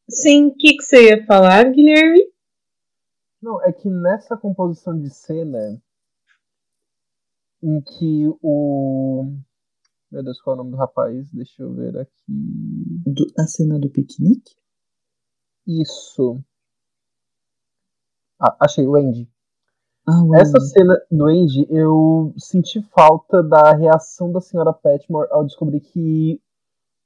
Sim, 0.10 0.48
o 0.48 0.56
que, 0.56 0.78
que 0.78 0.84
você 0.84 1.10
ia 1.10 1.26
falar, 1.26 1.72
Guilherme? 1.72 2.22
Não, 3.42 3.64
é 3.64 3.72
que 3.72 3.90
nessa 3.90 4.38
composição 4.38 5.00
de 5.00 5.10
cena 5.10 5.82
em 7.62 7.82
que 7.82 8.28
o. 8.42 9.36
Meu 10.12 10.24
Deus, 10.24 10.40
qual 10.42 10.56
é 10.56 10.60
o 10.60 10.64
nome 10.64 10.72
do 10.72 10.78
rapaz? 10.78 11.30
Deixa 11.32 11.64
eu 11.64 11.74
ver 11.74 11.98
aqui. 11.98 12.24
Do- 12.28 13.28
a 13.38 13.48
cena 13.48 13.80
do 13.80 13.90
piquenique. 13.90 14.56
Isso. 15.68 16.40
Ah, 18.40 18.56
achei, 18.62 18.86
o 18.88 18.96
Andy. 18.96 19.30
Ah, 20.08 20.24
o 20.24 20.36
Essa 20.36 20.58
Andy. 20.58 20.70
cena 20.70 21.02
do 21.12 21.26
Andy, 21.26 21.66
eu 21.70 22.34
senti 22.38 22.82
falta 22.82 23.42
da 23.42 23.74
reação 23.74 24.32
da 24.32 24.40
senhora 24.40 24.72
Petmore 24.74 25.28
ao 25.32 25.44
descobrir 25.44 25.80
que 25.82 26.40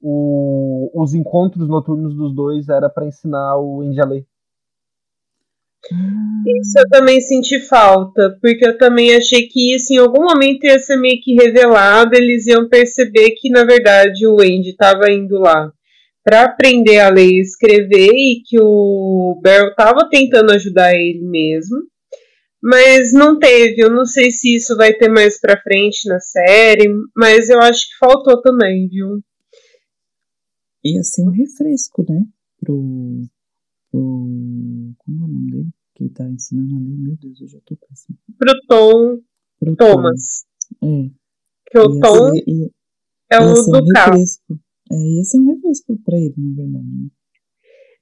o- 0.02 0.90
os 0.94 1.14
encontros 1.14 1.68
noturnos 1.68 2.14
dos 2.16 2.34
dois 2.36 2.68
era 2.70 2.90
pra 2.90 3.06
ensinar 3.08 3.58
o 3.58 3.82
Andy 3.82 4.02
a 4.02 4.06
ler. 4.06 4.28
Isso 5.88 6.78
eu 6.78 6.90
também 6.90 7.22
senti 7.22 7.60
falta, 7.60 8.38
porque 8.42 8.68
eu 8.68 8.78
também 8.78 9.16
achei 9.16 9.48
que 9.48 9.74
isso 9.74 9.94
em 9.94 9.98
algum 9.98 10.24
momento 10.24 10.66
ia 10.66 10.78
ser 10.78 10.98
meio 10.98 11.20
que 11.22 11.34
revelado, 11.34 12.16
eles 12.16 12.48
iam 12.48 12.68
perceber 12.68 13.32
que 13.32 13.50
na 13.50 13.64
verdade 13.64 14.28
o 14.28 14.40
Andy 14.42 14.70
estava 14.70 15.10
indo 15.12 15.40
lá 15.40 15.72
para 16.24 16.44
aprender 16.44 17.00
a 17.00 17.10
ler 17.10 17.30
e 17.30 17.40
escrever 17.40 18.12
e 18.12 18.42
que 18.46 18.60
o 18.60 19.40
Beryl 19.42 19.70
estava 19.70 20.08
tentando 20.10 20.52
ajudar 20.52 20.94
ele 20.94 21.22
mesmo. 21.22 21.78
Mas 22.62 23.14
não 23.14 23.40
teve, 23.40 23.82
eu 23.82 23.90
não 23.90 24.06
sei 24.06 24.30
se 24.30 24.54
isso 24.54 24.76
vai 24.76 24.94
ter 24.94 25.08
mais 25.08 25.40
pra 25.40 25.62
frente 25.62 26.08
na 26.10 26.20
série, 26.20 26.94
mas 27.16 27.50
eu 27.50 27.60
acho 27.60 27.88
que 27.88 27.98
faltou 27.98 28.42
também, 28.42 28.88
viu? 28.90 29.22
ia 30.84 31.04
ser 31.04 31.24
um 31.24 31.32
refresco, 31.32 32.06
né? 32.08 32.24
Pro. 32.60 33.24
Pro 33.92 34.00
como 34.98 35.22
é 35.22 35.26
o 35.26 35.28
nome 35.28 35.52
dele? 35.52 35.70
Que 35.96 36.10
tá 36.10 36.24
ensinando 36.30 36.76
ali, 36.78 36.98
meu 36.98 37.16
Deus, 37.18 37.42
eu 37.42 37.48
já 37.48 37.60
tô 37.66 37.76
péssimo. 37.76 38.18
Pro 38.38 38.54
Tom 38.68 39.20
Pro 39.60 39.76
Thomas, 39.76 40.46
Tom. 40.80 40.88
É. 40.88 41.10
que 41.70 41.78
o 41.80 41.94
ia 41.96 42.02
Tom 42.02 42.32
ser, 42.32 42.44
ia, 42.48 42.70
é 43.32 43.40
o 43.40 43.52
um 43.52 43.54
do 43.54 43.86
carro. 43.94 44.12
refresco. 44.12 44.60
É, 44.92 44.96
ia 44.96 45.24
ser 45.24 45.40
um 45.40 45.54
refresco 45.54 46.00
pra 46.04 46.18
ele, 46.18 46.34
na 46.38 46.56
verdade. 46.56 46.86
né? 46.86 47.10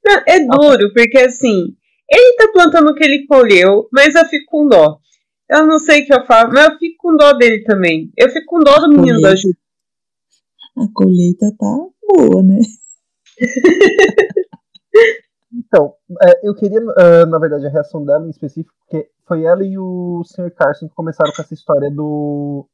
Não, 0.06 0.24
é 0.28 0.40
duro, 0.46 0.94
porque 0.94 1.18
assim, 1.18 1.76
ele 2.10 2.38
tá 2.38 2.50
plantando 2.54 2.90
o 2.90 2.96
que 2.96 3.04
ele 3.04 3.26
colheu, 3.26 3.90
mas 3.92 4.16
eu 4.16 4.26
fico 4.26 4.46
com 4.52 4.68
dó. 4.68 5.00
Eu 5.50 5.66
não 5.66 5.80
sei 5.80 6.04
o 6.04 6.06
que 6.06 6.14
eu 6.14 6.26
falo, 6.26 6.54
mas 6.54 6.70
eu 6.70 6.78
fico 6.78 6.96
com 7.00 7.16
dó 7.16 7.34
dele 7.34 7.64
também. 7.64 8.12
Eu 8.18 8.30
fico 8.30 8.46
com 8.46 8.60
dó 8.60 8.80
do 8.80 8.90
menino 8.90 9.20
da 9.22 9.36
Ju. 9.36 9.50
A 10.78 10.88
colheita 10.94 11.52
tá 11.58 11.78
boa, 12.08 12.44
né? 12.44 12.60
Então, 15.54 15.94
é, 16.24 16.48
eu 16.48 16.54
queria, 16.54 16.80
ah, 16.98 17.26
na 17.26 17.40
verdade, 17.40 17.66
a 17.66 17.70
reação 17.70 18.04
dela 18.04 18.26
em 18.26 18.30
específico, 18.30 18.74
porque 18.80 19.10
foi 19.28 19.44
ela 19.44 19.64
e 19.64 19.78
o 19.78 20.22
Sr. 20.26 20.52
Carson 20.52 20.88
que 20.88 20.96
começaram 20.96 21.32
com 21.34 21.42
essa 21.42 21.54
história 21.54 21.90
do. 21.92 22.68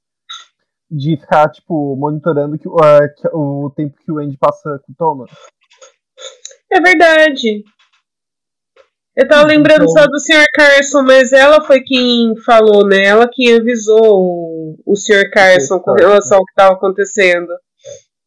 de 0.90 1.18
ficar, 1.18 1.50
tipo, 1.50 1.96
monitorando 1.96 2.58
que, 2.58 2.68
ah, 2.82 3.08
que- 3.10 3.28
o 3.34 3.72
tempo 3.76 3.96
que 3.98 4.12
o 4.12 4.20
Andy 4.20 4.38
passa 4.38 4.80
com 4.86 4.92
o 4.92 4.96
Thomas. 4.96 5.32
É 6.72 6.80
verdade. 6.82 7.64
Eu 9.16 9.28
tava 9.28 9.44
Então- 9.44 9.56
lembrando 9.56 9.88
só 9.92 10.06
do 10.08 10.20
Sr. 10.20 10.46
Carson, 10.56 11.04
mas 11.04 11.32
ela 11.32 11.62
foi 11.62 11.82
quem 11.82 12.36
falou, 12.44 12.88
né? 12.88 13.04
Ela 13.06 13.30
quem 13.32 13.56
avisou 13.56 14.02
o, 14.04 14.80
o 14.86 14.96
Sr. 14.96 15.30
Carson 15.32 15.80
com 15.80 15.94
relação 15.94 16.40
ao 16.40 16.46
que 16.46 16.54
tava 16.56 16.74
acontecendo. 16.74 17.48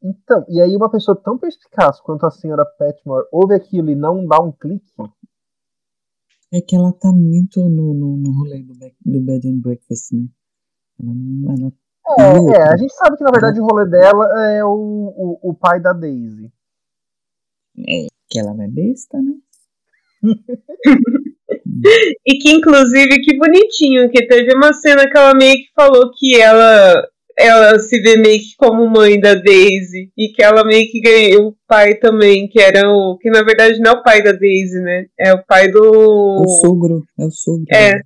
Então, 0.09 0.45
e 0.49 0.61
aí 0.61 0.77
uma 0.77 0.91
pessoa 0.91 1.21
tão 1.21 1.37
perspicaz 1.37 2.01
quanto 2.01 2.25
a 2.27 2.31
senhora 2.31 2.65
Petmore 2.79 3.27
ouve 3.33 3.55
aquilo 3.55 3.91
e 3.91 3.97
não 3.97 4.25
dá 4.27 4.41
um 4.41 4.53
clique. 4.53 4.87
É 6.53 6.61
que 6.61 6.77
ela 6.77 6.93
tá 6.93 7.11
muito 7.11 7.61
no, 7.69 7.93
no, 7.93 8.17
no 8.17 8.33
rolê 8.39 8.63
do, 8.63 8.79
back- 8.79 8.97
do 9.05 9.21
bed 9.21 9.49
and 9.49 9.61
breakfast, 9.61 10.13
né? 10.13 10.27
Ela, 11.01 11.13
não- 11.15 11.51
ela, 11.53 11.73
É, 12.53 12.57
é, 12.57 12.63
a 12.73 12.77
gente 12.77 12.95
sabe 12.95 13.17
que 13.17 13.25
na 13.25 13.33
verdade 13.33 13.61
o 13.61 13.65
rolê 13.65 13.85
dela 13.91 14.25
é 14.55 14.65
o, 14.65 14.71
o, 14.71 15.51
o 15.51 15.55
pai 15.55 15.81
da 15.81 15.93
Daisy. 15.93 16.53
que 18.29 18.39
ela 18.39 18.55
não 18.55 18.65
é 18.65 18.69
besta, 18.69 19.21
né? 19.21 19.35
E 22.27 22.39
que, 22.39 22.51
inclusive, 22.51 23.21
que 23.21 23.37
bonitinho, 23.37 24.11
que 24.11 24.27
teve 24.27 24.55
uma 24.55 24.73
cena 24.73 25.09
que 25.09 25.17
ela 25.17 25.35
meio 25.35 25.55
que 25.57 25.73
falou 25.75 26.11
que 26.13 26.41
ela, 26.41 27.07
ela 27.39 27.79
se 27.79 28.01
vê 28.01 28.17
meio 28.17 28.41
que 28.41 28.57
como 28.57 28.89
mãe 28.89 29.21
da 29.21 29.35
Daisy. 29.35 30.11
E 30.17 30.29
que 30.29 30.43
ela 30.43 30.65
meio 30.65 30.91
que 30.91 31.01
ganhou 31.01 31.49
o 31.49 31.57
pai 31.67 31.95
também, 31.97 32.49
que 32.49 32.61
era 32.61 32.89
o. 32.89 33.19
Que 33.19 33.31
na 33.31 33.43
verdade 33.43 33.79
não 33.79 33.93
é 33.93 33.95
o 33.95 34.03
pai 34.03 34.23
da 34.23 34.33
Daisy, 34.33 34.81
né? 34.81 35.07
É 35.19 35.35
o 35.35 35.45
pai 35.45 35.71
do. 35.71 35.81
O 35.83 36.49
sogro, 36.61 37.05
é 37.19 37.25
o 37.25 37.31
sogro. 37.31 37.67
É. 37.71 38.01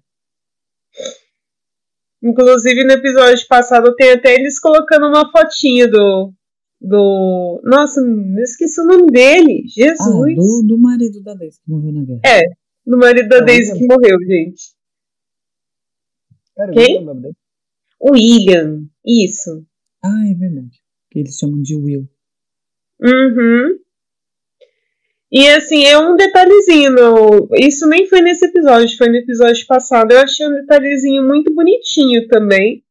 Inclusive, 2.23 2.85
no 2.85 2.93
episódio 2.93 3.47
passado 3.49 3.95
tem 3.95 4.13
até 4.13 4.35
eles 4.35 4.59
colocando 4.59 5.07
uma 5.07 5.31
fotinha 5.31 5.89
do. 5.89 6.33
Do. 6.81 7.61
Nossa, 7.65 8.01
eu 8.01 8.43
esqueci 8.43 8.81
o 8.81 8.87
nome 8.87 9.07
dele. 9.13 9.63
Ah, 9.65 9.69
Jesus. 9.69 10.35
do, 10.35 10.67
do 10.67 10.79
marido 10.79 11.23
da 11.23 11.35
Daisy 11.35 11.61
que 11.65 11.71
morreu 11.71 11.93
na 11.93 12.05
guerra. 12.05 12.21
É. 12.25 12.41
Do 12.85 12.99
marido 12.99 13.29
da 13.29 13.39
Não, 13.39 13.47
Daisy 13.47 13.79
que 13.79 13.87
morreu, 13.87 14.19
gente. 14.27 14.63
Era 16.59 16.73
Quem? 16.73 16.99
o 16.99 17.03
nome 17.03 17.23
dele? 17.23 17.35
O 17.35 17.90
William. 18.03 18.87
Isso. 19.05 19.67
Ah, 20.03 20.29
é 20.31 20.35
verdade. 20.35 20.81
que 21.11 21.19
eles 21.19 21.37
chamam 21.37 21.61
de 21.61 21.75
Will. 21.75 22.09
Uhum. 23.03 23.79
E 25.33 25.49
assim, 25.49 25.85
é 25.85 25.97
um 25.97 26.17
detalhezinho, 26.17 26.93
isso 27.55 27.87
nem 27.87 28.05
foi 28.07 28.21
nesse 28.21 28.47
episódio, 28.47 28.97
foi 28.97 29.09
no 29.09 29.17
episódio 29.17 29.65
passado. 29.67 30.11
Eu 30.11 30.19
achei 30.19 30.47
um 30.47 30.55
detalhezinho 30.55 31.23
muito 31.23 31.55
bonitinho 31.55 32.27
também. 32.27 32.83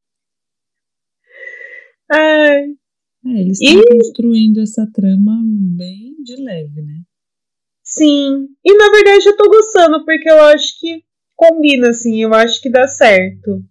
Ai. 2.10 2.64
É, 3.26 3.42
eles 3.42 3.60
estão 3.60 3.82
e... 3.82 3.98
construindo 3.98 4.62
essa 4.62 4.90
trama 4.94 5.42
bem 5.78 6.16
de 6.24 6.42
leve, 6.42 6.82
né? 6.82 7.02
Sim. 7.84 8.48
E 8.64 8.74
na 8.74 8.90
verdade 8.90 9.28
eu 9.28 9.36
tô 9.36 9.50
gostando, 9.50 10.06
porque 10.06 10.30
eu 10.30 10.42
acho 10.46 10.80
que 10.80 11.04
combina, 11.36 11.90
assim, 11.90 12.22
eu 12.22 12.34
acho 12.34 12.62
que 12.62 12.70
dá 12.70 12.88
certo. 12.88 13.64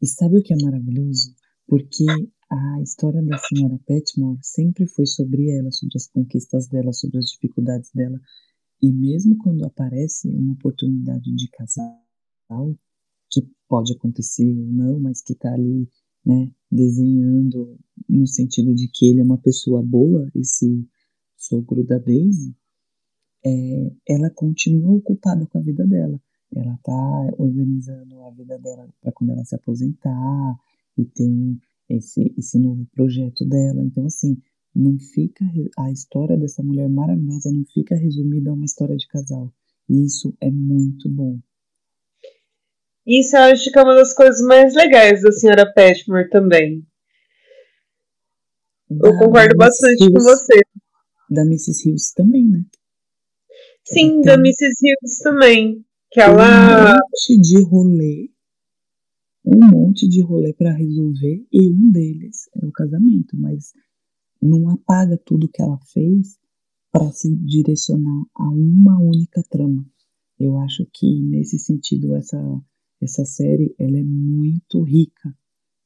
E 0.00 0.06
sabe 0.06 0.38
o 0.38 0.42
que 0.42 0.52
é 0.52 0.56
maravilhoso? 0.62 1.34
Porque 1.66 2.04
a 2.50 2.82
história 2.82 3.22
da 3.22 3.38
senhora 3.38 3.78
Petmore 3.86 4.38
sempre 4.42 4.86
foi 4.86 5.06
sobre 5.06 5.50
ela, 5.50 5.70
sobre 5.72 5.96
as 5.96 6.06
conquistas 6.06 6.68
dela, 6.68 6.92
sobre 6.92 7.18
as 7.18 7.26
dificuldades 7.26 7.90
dela. 7.92 8.20
E 8.82 8.92
mesmo 8.92 9.36
quando 9.38 9.64
aparece 9.64 10.28
uma 10.28 10.52
oportunidade 10.52 11.34
de 11.34 11.48
casal, 11.50 11.98
que 13.30 13.42
pode 13.68 13.92
acontecer 13.94 14.46
ou 14.46 14.66
não, 14.66 15.00
mas 15.00 15.22
que 15.22 15.32
está 15.32 15.52
ali, 15.52 15.88
né, 16.24 16.52
desenhando 16.70 17.78
no 18.08 18.26
sentido 18.26 18.74
de 18.74 18.88
que 18.88 19.06
ele 19.06 19.20
é 19.20 19.24
uma 19.24 19.38
pessoa 19.38 19.82
boa, 19.82 20.30
esse 20.34 20.86
sogro 21.36 21.84
da 21.84 21.98
Daisy, 21.98 22.54
é, 23.44 23.92
ela 24.08 24.30
continua 24.30 24.96
ocupada 24.96 25.46
com 25.46 25.58
a 25.58 25.62
vida 25.62 25.86
dela. 25.86 26.20
Ela 26.54 26.74
está 26.74 27.34
organizando 27.38 28.22
a 28.22 28.30
vida 28.30 28.58
dela 28.58 28.88
para 29.00 29.12
quando 29.12 29.32
ela 29.32 29.44
se 29.44 29.54
aposentar 29.54 30.56
e 30.96 31.04
tem 31.04 31.60
esse, 31.88 32.32
esse 32.36 32.58
novo 32.58 32.86
projeto 32.94 33.44
dela. 33.44 33.82
Então, 33.82 34.06
assim, 34.06 34.40
não 34.74 34.98
fica 34.98 35.44
a 35.78 35.90
história 35.90 36.36
dessa 36.36 36.62
mulher 36.62 36.88
maravilhosa 36.88 37.50
não 37.50 37.64
fica 37.64 37.96
resumida 37.96 38.50
a 38.50 38.52
uma 38.52 38.64
história 38.64 38.96
de 38.96 39.06
casal. 39.08 39.52
E 39.88 40.04
isso 40.04 40.36
é 40.40 40.50
muito 40.50 41.08
bom. 41.08 41.38
Isso 43.06 43.36
eu 43.36 43.42
acho 43.42 43.70
que 43.70 43.78
é 43.78 43.82
uma 43.82 43.94
das 43.94 44.12
coisas 44.12 44.40
mais 44.44 44.74
legais 44.74 45.22
da 45.22 45.30
senhora 45.30 45.72
Petmore 45.72 46.28
também. 46.28 46.84
Da 48.90 49.08
eu 49.08 49.18
concordo 49.18 49.56
bastante 49.56 50.02
Hills, 50.02 50.14
com 50.14 50.22
você. 50.22 50.60
Da 51.30 51.42
Mrs. 51.42 51.88
Hills 51.88 52.14
também, 52.14 52.48
né? 52.48 52.64
Sim, 53.84 54.20
da 54.22 54.34
Mrs. 54.34 54.74
Hills 54.82 55.22
também. 55.22 55.85
Que 56.10 56.20
ela. 56.20 56.92
Um 56.92 56.94
monte 56.94 57.40
de 57.40 57.62
rolê 57.64 58.30
um 59.46 59.70
monte 59.70 60.08
de 60.08 60.20
rolê 60.20 60.52
para 60.52 60.72
resolver 60.72 61.46
e 61.52 61.70
um 61.70 61.90
deles 61.92 62.48
é 62.60 62.66
o 62.66 62.72
casamento, 62.72 63.36
mas 63.36 63.72
não 64.42 64.68
apaga 64.68 65.16
tudo 65.24 65.48
que 65.48 65.62
ela 65.62 65.78
fez 65.92 66.36
para 66.90 67.12
se 67.12 67.32
direcionar 67.36 68.24
a 68.34 68.50
uma 68.50 68.98
única 69.00 69.42
trama. 69.48 69.88
Eu 70.38 70.58
acho 70.58 70.84
que 70.92 71.22
nesse 71.22 71.58
sentido 71.60 72.16
essa 72.16 72.38
essa 73.00 73.24
série 73.24 73.74
ela 73.78 73.98
é 73.98 74.02
muito 74.02 74.82
rica 74.82 75.32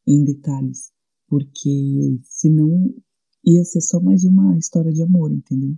em 0.06 0.24
detalhes, 0.24 0.92
porque 1.28 2.18
senão 2.22 2.94
ia 3.44 3.64
ser 3.64 3.82
só 3.82 4.00
mais 4.00 4.24
uma 4.24 4.56
história 4.56 4.92
de 4.92 5.02
amor, 5.02 5.32
entendeu? 5.32 5.76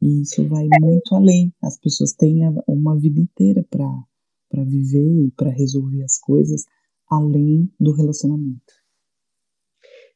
E 0.00 0.22
isso 0.22 0.48
vai 0.48 0.66
muito 0.80 1.14
além. 1.14 1.52
As 1.62 1.78
pessoas 1.78 2.12
têm 2.12 2.40
uma 2.66 2.98
vida 2.98 3.20
inteira 3.20 3.64
para 3.68 4.64
viver 4.64 5.26
e 5.26 5.32
para 5.36 5.50
resolver 5.50 6.02
as 6.04 6.18
coisas 6.18 6.64
além 7.10 7.70
do 7.80 7.92
relacionamento. 7.92 8.78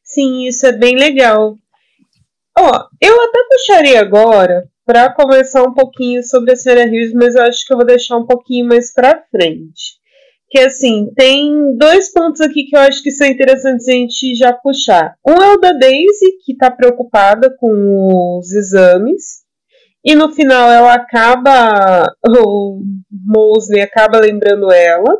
Sim, 0.02 0.46
isso 0.46 0.66
é 0.66 0.72
bem 0.72 0.96
legal. 0.96 1.58
Ó, 2.58 2.88
eu 3.00 3.22
até 3.22 3.38
puxaria 3.50 4.00
agora 4.00 4.68
para 4.84 5.12
conversar 5.14 5.62
um 5.62 5.72
pouquinho 5.72 6.22
sobre 6.22 6.52
a 6.52 6.56
senhora 6.56 6.86
Rios, 6.86 7.12
mas 7.14 7.34
eu 7.34 7.42
acho 7.42 7.66
que 7.66 7.72
eu 7.72 7.78
vou 7.78 7.86
deixar 7.86 8.18
um 8.18 8.26
pouquinho 8.26 8.66
mais 8.66 8.92
para 8.92 9.24
frente. 9.30 10.00
Que 10.50 10.58
assim, 10.58 11.10
tem 11.16 11.76
dois 11.78 12.12
pontos 12.12 12.42
aqui 12.42 12.64
que 12.64 12.76
eu 12.76 12.80
acho 12.80 13.02
que 13.02 13.10
são 13.10 13.26
interessantes 13.26 13.88
a 13.88 13.92
gente 13.92 14.34
já 14.34 14.52
puxar. 14.52 15.16
Um 15.26 15.42
é 15.42 15.54
o 15.54 15.56
da 15.56 15.72
Daisy, 15.72 16.38
que 16.44 16.52
está 16.52 16.70
preocupada 16.70 17.54
com 17.58 18.38
os 18.38 18.52
exames. 18.52 19.41
E 20.04 20.14
no 20.14 20.32
final 20.32 20.70
ela 20.70 20.94
acaba. 20.94 22.12
O 22.28 22.82
Mosley 23.10 23.80
acaba 23.80 24.18
lembrando 24.18 24.70
ela. 24.70 25.16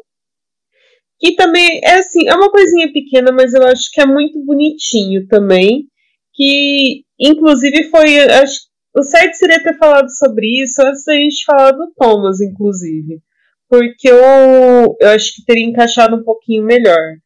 E 1.23 1.37
também, 1.37 1.81
é 1.85 1.95
assim, 1.95 2.29
é 2.29 2.35
uma 2.35 2.51
coisinha 2.51 2.92
pequena, 2.92 3.31
mas 3.31 3.55
eu 3.55 3.62
acho 3.64 3.88
que 3.92 4.01
é 4.01 4.07
muito 4.07 4.45
bonitinho 4.45 5.27
também. 5.29 5.87
Que, 6.35 7.05
inclusive, 7.18 7.85
foi. 7.90 8.18
Acho, 8.18 8.61
o 8.97 9.03
certo 9.03 9.35
seria 9.35 9.62
ter 9.62 9.79
falado 9.79 10.09
sobre 10.11 10.47
isso 10.62 10.83
antes 10.83 11.05
da 11.05 11.14
gente 11.14 11.45
falar 11.45 11.71
do 11.73 11.92
Thomas, 11.97 12.40
inclusive. 12.40 13.21
Porque 13.68 14.11
eu, 14.11 14.97
eu 15.01 15.09
acho 15.11 15.35
que 15.35 15.45
teria 15.45 15.64
encaixado 15.64 16.16
um 16.16 16.25
pouquinho 16.25 16.64
melhor. 16.64 17.16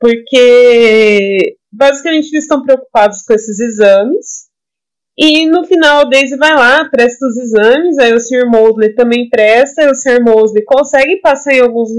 Porque, 0.00 1.56
basicamente, 1.70 2.28
eles 2.32 2.44
estão 2.44 2.62
preocupados 2.62 3.22
com 3.22 3.34
esses 3.34 3.60
exames. 3.60 4.45
E 5.18 5.48
no 5.48 5.64
final, 5.64 6.00
a 6.00 6.04
Daisy 6.04 6.36
vai 6.36 6.54
lá, 6.54 6.84
presta 6.90 7.26
os 7.26 7.36
exames, 7.38 7.96
aí 7.96 8.12
o 8.12 8.20
Sr. 8.20 8.46
Mosley 8.50 8.94
também 8.94 9.30
presta, 9.30 9.82
e 9.82 9.90
o 9.90 9.94
Sr. 9.94 10.22
Mosley 10.22 10.62
consegue 10.64 11.16
passar 11.20 11.54
em 11.54 11.60
alguns 11.60 11.90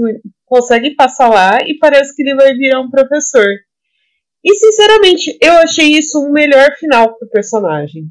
consegue 0.46 0.94
passar 0.94 1.28
lá 1.28 1.58
e 1.66 1.76
parece 1.78 2.14
que 2.14 2.22
ele 2.22 2.34
vai 2.34 2.54
virar 2.54 2.80
um 2.80 2.90
professor. 2.90 3.46
E 4.42 4.54
sinceramente, 4.54 5.36
eu 5.40 5.52
achei 5.54 5.98
isso 5.98 6.18
um 6.24 6.32
melhor 6.32 6.74
final 6.78 7.16
pro 7.18 7.28
personagem. 7.28 8.04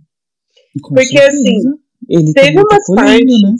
Com 0.81 0.93
Porque 0.93 1.17
certeza. 1.17 1.37
assim, 1.37 1.59
ele 2.07 2.33
teve 2.33 2.59
umas 2.59 2.85
partes. 2.95 3.41
Né? 3.41 3.55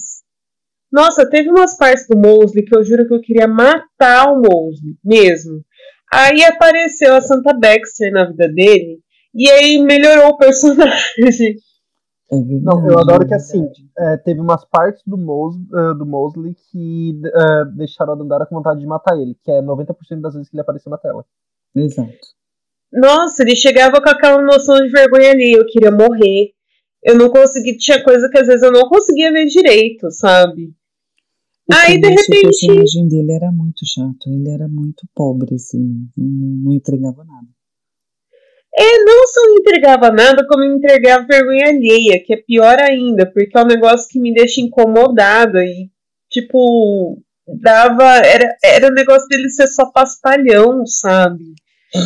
Nossa, 0.91 1.29
teve 1.29 1.49
umas 1.49 1.75
partes 1.75 2.07
do 2.07 2.17
Mosley 2.17 2.63
que 2.63 2.75
eu 2.75 2.83
juro 2.83 3.07
que 3.07 3.13
eu 3.13 3.21
queria 3.21 3.47
matar 3.47 4.31
o 4.31 4.41
Mosley, 4.41 4.95
mesmo. 5.03 5.63
Aí 6.13 6.43
apareceu 6.43 7.15
a 7.15 7.21
Santa 7.21 7.53
Baxter 7.53 8.11
na 8.11 8.25
vida 8.25 8.47
dele, 8.47 8.99
e 9.37 9.47
aí 9.51 9.79
melhorou 9.83 10.31
o 10.31 10.37
personagem. 10.37 11.55
É 12.29 12.35
não, 12.35 12.85
eu 12.89 12.99
adoro 12.99 13.25
que 13.25 13.33
assim, 13.33 13.69
é, 13.97 14.17
teve 14.17 14.41
umas 14.41 14.65
partes 14.65 15.01
do, 15.07 15.17
Mos, 15.17 15.55
uh, 15.55 15.97
do 15.97 16.05
Mosley 16.05 16.55
que 16.55 17.21
uh, 17.23 17.65
deixaram 17.77 18.13
a 18.13 18.15
Dandara 18.17 18.45
com 18.45 18.55
vontade 18.55 18.81
de 18.81 18.85
matar 18.85 19.17
ele, 19.17 19.37
que 19.41 19.49
é 19.49 19.61
90% 19.61 20.19
das 20.19 20.33
vezes 20.33 20.49
que 20.49 20.55
ele 20.55 20.61
apareceu 20.61 20.89
na 20.89 20.97
tela. 20.97 21.23
Exato. 21.73 22.11
Nossa, 22.91 23.43
ele 23.43 23.55
chegava 23.55 24.01
com 24.01 24.09
aquela 24.09 24.41
noção 24.41 24.75
de 24.75 24.89
vergonha 24.89 25.31
ali, 25.31 25.53
eu 25.53 25.65
queria 25.67 25.91
morrer. 25.91 26.51
Eu 27.01 27.17
não 27.17 27.29
conseguia, 27.29 27.77
tinha 27.77 28.03
coisa 28.03 28.27
que 28.29 28.37
às 28.37 28.47
vezes 28.47 28.63
eu 28.63 28.71
não 28.71 28.89
conseguia 28.89 29.31
ver 29.31 29.45
direito, 29.45 30.11
sabe? 30.11 30.73
O 31.69 31.73
Aí 31.73 31.99
de 31.99 32.09
repente. 32.09 32.39
O 32.39 32.49
personagem 32.49 33.07
dele 33.07 33.31
era 33.31 33.51
muito 33.51 33.85
chato, 33.85 34.27
ele 34.27 34.49
era 34.49 34.67
muito 34.67 35.07
pobre, 35.15 35.55
assim, 35.55 36.09
não, 36.17 36.25
não 36.25 36.73
entregava 36.73 37.23
nada. 37.23 37.47
É, 38.79 39.03
não 39.03 39.27
só 39.27 39.41
não 39.41 39.55
entregava 39.55 40.11
nada, 40.11 40.45
como 40.47 40.61
me 40.61 40.75
entregava 40.77 41.25
vergonha 41.25 41.69
alheia, 41.69 42.23
que 42.23 42.33
é 42.33 42.37
pior 42.37 42.79
ainda, 42.79 43.25
porque 43.25 43.57
é 43.57 43.61
um 43.61 43.67
negócio 43.67 44.07
que 44.07 44.19
me 44.19 44.31
deixa 44.31 44.61
incomodada 44.61 45.65
e, 45.65 45.89
tipo, 46.29 47.19
dava. 47.47 48.17
Era, 48.17 48.55
era 48.63 48.87
um 48.87 48.93
negócio 48.93 49.27
dele 49.29 49.49
ser 49.49 49.67
só 49.67 49.91
paspalhão, 49.91 50.85
sabe? 50.85 51.55
É, 51.95 51.99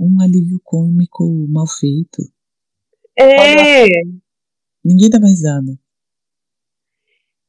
um 0.00 0.20
alívio 0.20 0.60
cômico 0.64 1.24
mal 1.48 1.68
feito. 1.68 2.22
É. 3.16 3.86
Ninguém 4.84 5.08
dá 5.08 5.18
risada. 5.18 5.78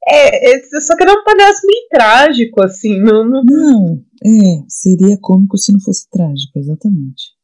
É, 0.10 0.80
só 0.80 0.96
que 0.96 1.04
era 1.04 1.12
um 1.12 1.24
palhaço 1.24 1.66
meio 1.66 1.88
trágico, 1.90 2.64
assim, 2.64 3.00
não, 3.02 3.28
não. 3.28 3.44
Não, 3.44 4.06
é, 4.24 4.64
seria 4.70 5.18
cômico 5.20 5.58
se 5.58 5.74
não 5.74 5.82
fosse 5.82 6.08
trágico, 6.10 6.60
exatamente. 6.60 7.37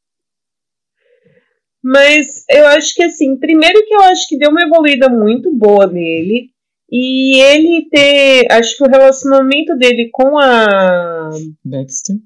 Mas 1.83 2.45
eu 2.49 2.65
acho 2.67 2.95
que 2.95 3.03
assim, 3.03 3.35
primeiro 3.35 3.85
que 3.85 3.93
eu 3.93 4.01
acho 4.01 4.27
que 4.29 4.37
deu 4.37 4.49
uma 4.49 4.61
evoluída 4.61 5.09
muito 5.09 5.51
boa 5.51 5.85
nele. 5.85 6.49
E 6.89 7.41
ele 7.41 7.87
ter. 7.89 8.45
Acho 8.51 8.77
que 8.77 8.83
o 8.83 8.89
relacionamento 8.89 9.75
dele 9.75 10.09
com 10.11 10.37
a. 10.37 11.29
Baxter. 11.65 12.17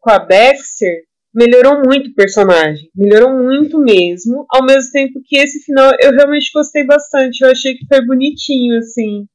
Com 0.00 0.10
a 0.10 0.18
Baxter 0.18 1.02
melhorou 1.34 1.82
muito 1.84 2.08
o 2.08 2.14
personagem. 2.14 2.88
Melhorou 2.96 3.34
muito 3.34 3.78
mesmo. 3.78 4.46
Ao 4.48 4.64
mesmo 4.64 4.90
tempo 4.90 5.20
que 5.22 5.36
esse 5.36 5.60
final 5.60 5.92
eu 6.00 6.12
realmente 6.12 6.50
gostei 6.52 6.82
bastante. 6.82 7.42
Eu 7.42 7.50
achei 7.50 7.74
que 7.74 7.86
foi 7.86 8.04
bonitinho, 8.06 8.78
assim. 8.78 9.26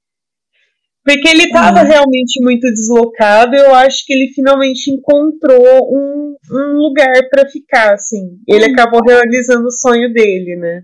Porque 1.04 1.28
ele 1.28 1.46
estava 1.46 1.82
realmente 1.82 2.44
muito 2.44 2.68
deslocado, 2.70 3.56
eu 3.56 3.74
acho 3.74 4.06
que 4.06 4.14
ele 4.14 4.32
finalmente 4.34 4.92
encontrou 4.92 5.90
um, 5.92 6.36
um 6.52 6.78
lugar 6.78 7.28
para 7.30 7.50
ficar, 7.50 7.96
assim. 7.96 8.38
Ele 8.48 8.68
uhum. 8.68 8.74
acabou 8.74 9.02
realizando 9.04 9.66
o 9.66 9.72
sonho 9.72 10.14
dele, 10.14 10.56
né? 10.56 10.84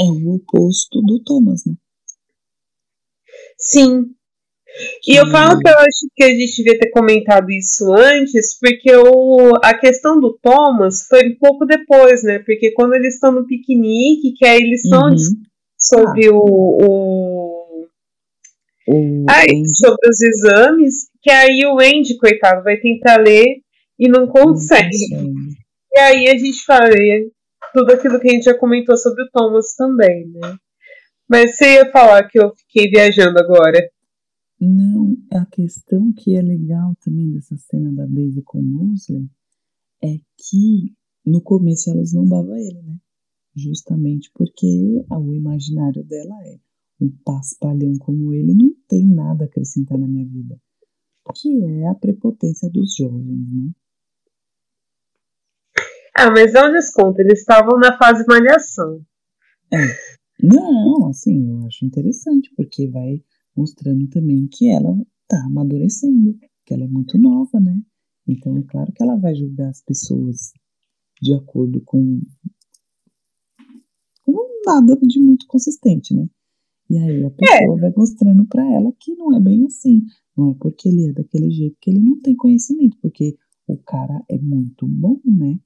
É 0.00 0.04
o 0.04 0.34
oposto 0.34 1.00
do 1.02 1.22
Thomas, 1.22 1.62
né? 1.64 1.74
Sim. 3.56 4.10
E 5.06 5.14
eu 5.14 5.30
falo 5.30 5.60
que 5.60 5.68
eu 5.68 5.78
acho 5.78 6.08
que 6.16 6.24
a 6.24 6.28
gente 6.28 6.56
devia 6.56 6.78
ter 6.78 6.90
comentado 6.90 7.48
isso 7.50 7.92
antes, 7.92 8.58
porque 8.58 8.92
o, 8.96 9.52
a 9.62 9.72
questão 9.72 10.18
do 10.18 10.36
Thomas 10.42 11.06
foi 11.06 11.28
um 11.28 11.36
pouco 11.38 11.64
depois, 11.64 12.24
né? 12.24 12.40
Porque 12.40 12.72
quando 12.72 12.94
eles 12.94 13.14
estão 13.14 13.30
no 13.30 13.46
piquenique, 13.46 14.34
que 14.36 14.44
aí 14.44 14.60
eles 14.60 14.84
estão 14.84 15.10
uhum. 15.10 15.16
sobre 15.78 16.26
ah. 16.26 16.32
o, 16.32 16.40
o, 16.40 17.33
o 18.86 19.26
ai, 19.28 19.46
sobre 19.74 20.08
os 20.08 20.20
exames, 20.20 21.08
que 21.22 21.30
aí 21.30 21.64
o 21.66 21.78
Andy, 21.78 22.16
coitado, 22.18 22.62
vai 22.62 22.76
tentar 22.76 23.16
ler 23.16 23.62
e 23.98 24.08
não 24.08 24.26
consegue. 24.26 24.96
E 25.92 25.98
aí 25.98 26.28
a 26.28 26.36
gente 26.36 26.64
fala 26.64 26.90
tudo 27.72 27.92
aquilo 27.92 28.20
que 28.20 28.28
a 28.28 28.32
gente 28.32 28.44
já 28.44 28.58
comentou 28.58 28.96
sobre 28.96 29.22
o 29.22 29.30
Thomas 29.30 29.74
também, 29.74 30.28
né? 30.28 30.56
Mas 31.28 31.56
você 31.56 31.74
ia 31.74 31.90
falar 31.90 32.28
que 32.28 32.38
eu 32.38 32.52
fiquei 32.54 32.90
viajando 32.90 33.38
agora. 33.38 33.80
Não, 34.60 35.16
a 35.32 35.46
questão 35.46 36.12
que 36.12 36.36
é 36.36 36.42
legal 36.42 36.94
também 37.02 37.32
dessa 37.32 37.56
cena 37.56 37.90
da 37.92 38.06
Daisy 38.06 38.42
com 38.42 38.58
o 38.58 38.62
Mosley 38.62 39.26
é 40.02 40.16
que 40.36 40.94
no 41.24 41.40
começo 41.40 41.90
ela 41.90 42.02
esnobava 42.02 42.58
ele, 42.58 42.82
né? 42.82 42.96
Justamente 43.56 44.30
porque 44.34 44.66
o 45.10 45.34
imaginário 45.34 46.04
dela 46.04 46.34
é 46.44 46.58
um 47.00 47.10
paspalhão 47.24 47.94
como 47.98 48.32
ele 48.32 48.54
não 48.54 48.72
tem 48.88 49.06
nada 49.06 49.44
a 49.44 49.46
acrescentar 49.46 49.98
na 49.98 50.06
minha 50.06 50.26
vida. 50.26 50.58
Que 51.34 51.64
é 51.64 51.88
a 51.88 51.94
prepotência 51.94 52.68
dos 52.70 52.94
jovens, 52.94 53.48
né? 53.52 53.70
Ah, 56.16 56.30
mas 56.30 56.52
dá 56.52 56.68
um 56.68 56.72
desconto, 56.72 57.20
eles 57.20 57.40
estavam 57.40 57.78
na 57.78 57.98
fase 57.98 58.24
malhação. 58.28 59.04
É. 59.72 59.78
Não, 60.40 61.08
assim, 61.08 61.50
eu 61.50 61.66
acho 61.66 61.84
interessante, 61.84 62.52
porque 62.56 62.88
vai 62.88 63.22
mostrando 63.56 64.06
também 64.08 64.46
que 64.46 64.68
ela 64.68 64.94
tá 65.26 65.42
amadurecendo, 65.44 66.38
que 66.64 66.74
ela 66.74 66.84
é 66.84 66.88
muito 66.88 67.18
nova, 67.18 67.58
né? 67.58 67.80
Então 68.26 68.56
é 68.56 68.62
claro 68.62 68.92
que 68.92 69.02
ela 69.02 69.16
vai 69.16 69.34
julgar 69.34 69.70
as 69.70 69.82
pessoas 69.82 70.52
de 71.20 71.34
acordo 71.34 71.80
com, 71.80 72.20
com 74.22 74.62
nada 74.66 74.96
de 75.02 75.20
muito 75.20 75.46
consistente, 75.46 76.14
né? 76.14 76.28
E 76.90 76.98
aí 76.98 77.24
a 77.24 77.30
pessoa 77.30 77.78
é. 77.78 77.80
vai 77.80 77.92
mostrando 77.96 78.46
para 78.46 78.64
ela 78.72 78.92
que 78.98 79.14
não 79.14 79.34
é 79.34 79.40
bem 79.40 79.64
assim. 79.66 80.02
Não 80.36 80.50
é 80.50 80.54
porque 80.54 80.88
ele 80.88 81.08
é 81.08 81.12
daquele 81.12 81.50
jeito 81.50 81.76
que 81.80 81.90
ele 81.90 82.00
não 82.00 82.20
tem 82.20 82.36
conhecimento, 82.36 82.96
porque 83.00 83.36
o 83.66 83.76
cara 83.78 84.22
é 84.28 84.38
muito 84.38 84.86
bom, 84.86 85.20
né? 85.24 85.58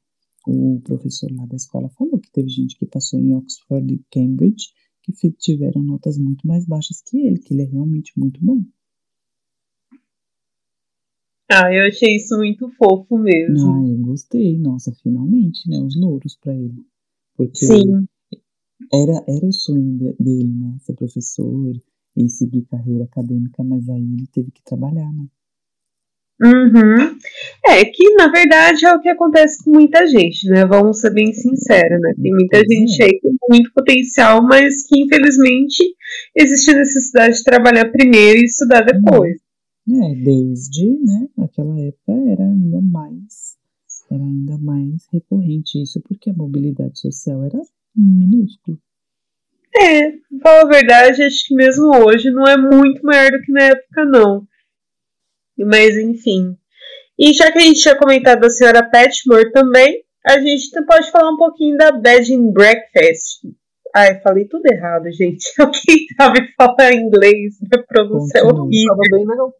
O 0.46 0.80
professor 0.84 1.30
lá 1.32 1.44
da 1.46 1.56
escola 1.56 1.88
falou 1.90 2.18
que 2.18 2.30
teve 2.30 2.48
gente 2.48 2.78
que 2.78 2.86
passou 2.86 3.18
em 3.18 3.34
Oxford 3.34 3.92
e 3.92 4.02
Cambridge 4.10 4.68
que 5.12 5.30
tiveram 5.32 5.82
notas 5.82 6.18
muito 6.18 6.46
mais 6.46 6.66
baixas 6.66 7.02
que 7.02 7.18
ele, 7.18 7.38
que 7.38 7.54
ele 7.54 7.62
é 7.62 7.66
realmente 7.66 8.12
muito 8.16 8.44
bom. 8.44 8.62
Ah, 11.50 11.72
eu 11.72 11.86
achei 11.88 12.16
isso 12.16 12.36
muito 12.36 12.68
fofo 12.72 13.16
mesmo. 13.16 13.72
Ah, 13.72 13.88
eu 13.88 13.98
gostei. 13.98 14.58
Nossa, 14.58 14.92
finalmente, 15.02 15.68
né? 15.68 15.80
Os 15.80 15.98
louros 15.98 16.36
para 16.36 16.54
ele. 16.54 16.84
Porque 17.34 17.64
Sim. 17.64 18.06
Era, 18.92 19.24
era 19.26 19.46
o 19.46 19.52
sonho 19.52 20.14
dele, 20.18 20.54
né? 20.54 20.76
Ser 20.80 20.94
professor 20.94 21.72
e 22.16 22.28
seguir 22.28 22.66
carreira 22.66 23.04
acadêmica, 23.04 23.62
mas 23.62 23.88
aí 23.88 24.02
ele 24.02 24.26
teve 24.32 24.50
que 24.50 24.62
trabalhar, 24.62 25.12
né? 25.12 25.26
Uhum. 26.40 27.18
É 27.66 27.84
que, 27.84 28.14
na 28.14 28.28
verdade, 28.28 28.86
é 28.86 28.94
o 28.94 29.00
que 29.00 29.08
acontece 29.08 29.64
com 29.64 29.72
muita 29.72 30.06
gente, 30.06 30.48
né? 30.48 30.64
Vamos 30.64 31.00
ser 31.00 31.12
bem 31.12 31.32
sinceros, 31.32 32.00
né? 32.00 32.14
Tem 32.20 32.30
muita 32.32 32.58
gente 32.58 33.02
aí 33.02 33.20
com 33.20 33.34
muito 33.50 33.72
potencial, 33.72 34.40
mas 34.42 34.86
que, 34.86 35.00
infelizmente, 35.00 35.82
existe 36.36 36.70
a 36.70 36.78
necessidade 36.78 37.38
de 37.38 37.44
trabalhar 37.44 37.90
primeiro 37.90 38.38
e 38.38 38.44
estudar 38.44 38.82
depois. 38.82 39.36
É, 39.90 40.14
desde, 40.14 40.86
né, 40.86 41.28
aquela 41.38 41.80
época 41.80 42.12
era 42.12 42.44
ainda 42.44 42.82
mais, 42.82 43.56
era 44.10 44.22
ainda 44.22 44.58
mais 44.58 45.06
recorrente 45.10 45.82
isso, 45.82 45.98
porque 46.02 46.28
a 46.28 46.34
mobilidade 46.34 47.00
social 47.00 47.42
era 47.42 47.58
minúscula. 48.00 48.76
É, 49.76 50.10
pra 50.10 50.20
falar 50.42 50.62
a 50.62 50.68
verdade, 50.68 51.22
acho 51.22 51.46
que 51.46 51.54
mesmo 51.54 51.94
hoje 52.04 52.30
não 52.30 52.44
é 52.44 52.56
muito 52.56 53.04
maior 53.04 53.30
do 53.30 53.40
que 53.42 53.52
na 53.52 53.64
época, 53.64 54.04
não. 54.04 54.46
Mas 55.58 55.96
enfim. 55.96 56.56
E 57.18 57.32
já 57.32 57.50
que 57.50 57.58
a 57.58 57.62
gente 57.62 57.80
tinha 57.80 57.98
comentado 57.98 58.40
da 58.40 58.50
senhora 58.50 58.88
Petmore 58.88 59.52
também, 59.52 60.04
a 60.24 60.40
gente 60.40 60.70
pode 60.86 61.10
falar 61.10 61.30
um 61.30 61.36
pouquinho 61.36 61.76
da 61.76 61.92
Bed 61.92 62.32
and 62.32 62.52
Breakfast. 62.52 63.40
Ai, 63.94 64.20
falei 64.20 64.46
tudo 64.46 64.66
errado, 64.66 65.10
gente. 65.10 65.44
Alguém 65.58 66.06
sabe 66.16 66.54
falar 66.56 66.92
inglês? 66.92 67.58
Minha 67.60 67.84
pronúncia 67.86 68.38
é 68.38 68.42
horrível. 68.42 68.96
bem 69.10 69.26
legal. 69.26 69.54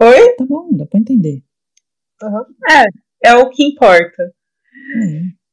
Oi? 0.00 0.34
Tá 0.36 0.44
bom, 0.46 0.68
dá 0.72 0.86
pra 0.86 1.00
entender. 1.00 1.42
Uhum. 2.22 2.44
É, 2.70 3.30
é 3.30 3.36
o 3.36 3.50
que 3.50 3.64
importa. 3.64 4.22
É. 4.22 5.43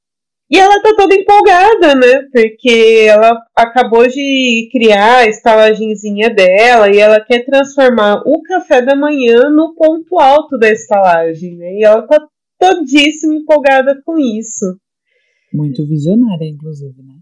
E 0.52 0.58
ela 0.58 0.82
tá 0.82 0.94
toda 0.98 1.16
empolgada, 1.16 1.96
né? 1.96 2.24
Porque 2.30 3.06
ela 3.08 3.42
acabou 3.56 4.06
de 4.06 4.68
criar 4.70 5.20
a 5.20 5.28
estalagenzinha 5.28 6.30
dela 6.30 6.94
e 6.94 6.98
ela 6.98 7.22
quer 7.22 7.46
transformar 7.46 8.22
o 8.26 8.42
café 8.42 8.82
da 8.82 8.94
manhã 8.94 9.50
no 9.50 9.74
ponto 9.74 10.20
alto 10.20 10.58
da 10.58 10.70
estalagem, 10.70 11.56
né? 11.56 11.76
E 11.76 11.84
ela 11.86 12.02
tá 12.02 12.28
todíssima 12.60 13.34
empolgada 13.34 14.02
com 14.06 14.20
isso. 14.20 14.78
Muito 15.54 15.88
visionária, 15.88 16.46
inclusive, 16.46 17.02
né? 17.02 17.16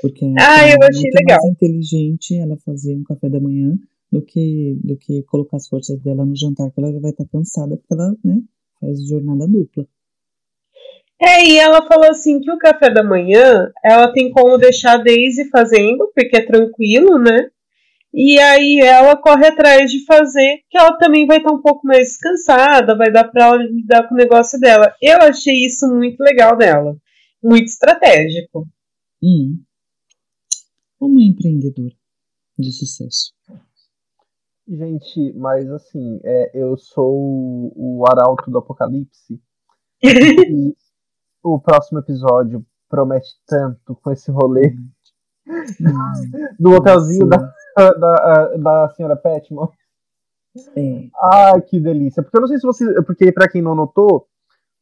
Porque 0.00 0.24
ah, 0.36 0.68
eu 0.68 0.78
achei 0.82 1.02
muito 1.02 1.14
legal. 1.14 1.38
mais 1.40 1.52
inteligente 1.52 2.36
ela 2.36 2.56
fazer 2.64 2.96
um 2.96 3.04
café 3.04 3.28
da 3.28 3.38
manhã 3.38 3.76
do 4.10 4.22
que, 4.22 4.76
do 4.82 4.96
que 4.96 5.22
colocar 5.22 5.58
as 5.58 5.68
forças 5.68 6.00
dela 6.00 6.24
no 6.24 6.34
jantar, 6.34 6.68
que 6.72 6.80
ela 6.80 6.92
já 6.92 6.98
vai 6.98 7.12
estar 7.12 7.26
cansada, 7.26 7.76
porque 7.76 7.94
ela 7.94 8.12
né, 8.24 8.42
faz 8.80 9.06
jornada 9.06 9.46
dupla. 9.46 9.86
É, 11.24 11.44
e 11.46 11.56
ela 11.56 11.86
falou 11.86 12.10
assim 12.10 12.40
que 12.40 12.50
o 12.50 12.58
café 12.58 12.90
da 12.90 13.04
manhã 13.04 13.70
ela 13.84 14.12
tem 14.12 14.32
como 14.32 14.58
deixar 14.58 14.94
a 14.94 15.02
Daisy 15.02 15.48
fazendo, 15.50 16.10
porque 16.12 16.36
é 16.36 16.44
tranquilo, 16.44 17.16
né? 17.16 17.48
E 18.12 18.40
aí 18.40 18.80
ela 18.80 19.16
corre 19.16 19.46
atrás 19.46 19.90
de 19.90 20.04
fazer, 20.04 20.58
que 20.68 20.76
ela 20.76 20.98
também 20.98 21.24
vai 21.24 21.38
estar 21.38 21.52
um 21.52 21.62
pouco 21.62 21.86
mais 21.86 22.08
descansada, 22.08 22.96
vai 22.96 23.10
dar 23.10 23.24
para 23.24 23.46
ela 23.46 23.56
lidar 23.56 24.08
com 24.08 24.14
o 24.14 24.18
negócio 24.18 24.58
dela. 24.58 24.92
Eu 25.00 25.18
achei 25.18 25.64
isso 25.64 25.86
muito 25.88 26.20
legal 26.20 26.56
dela, 26.56 26.96
muito 27.42 27.68
estratégico. 27.68 28.66
Hum. 29.22 29.62
Uma 31.00 31.22
empreendedora 31.22 31.94
de 32.58 32.72
sucesso. 32.72 33.32
Gente, 34.68 35.32
mas 35.34 35.70
assim, 35.70 36.20
é, 36.24 36.50
eu 36.52 36.76
sou 36.76 37.72
o 37.76 38.04
arauto 38.10 38.50
do 38.50 38.58
apocalipse. 38.58 39.40
e 40.02 40.74
o 41.42 41.58
próximo 41.60 41.98
episódio 41.98 42.64
promete 42.88 43.28
tanto 43.46 43.96
com 43.96 44.10
esse 44.10 44.30
rolê 44.30 44.76
do 46.58 46.72
hotelzinho 46.72 47.26
da, 47.26 47.52
da, 47.76 48.56
da 48.56 48.88
senhora 48.90 49.16
Petmore. 49.16 49.72
É. 50.76 51.08
Ai, 51.32 51.62
que 51.62 51.80
delícia. 51.80 52.22
Porque 52.22 52.36
eu 52.36 52.42
não 52.42 52.48
sei 52.48 52.58
se 52.58 52.66
você. 52.66 53.02
Porque, 53.02 53.32
para 53.32 53.48
quem 53.48 53.62
não 53.62 53.74
notou, 53.74 54.26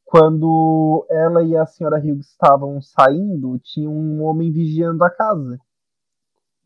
quando 0.05 1.07
ela 1.09 1.43
e 1.45 1.57
a 1.57 1.65
senhora 1.65 1.99
Hughes 2.01 2.31
estavam 2.31 2.81
saindo, 2.83 3.59
tinha 3.63 3.89
um 3.89 4.23
homem 4.23 4.51
vigiando 4.51 5.05
a 5.05 5.11
casa. 5.11 5.59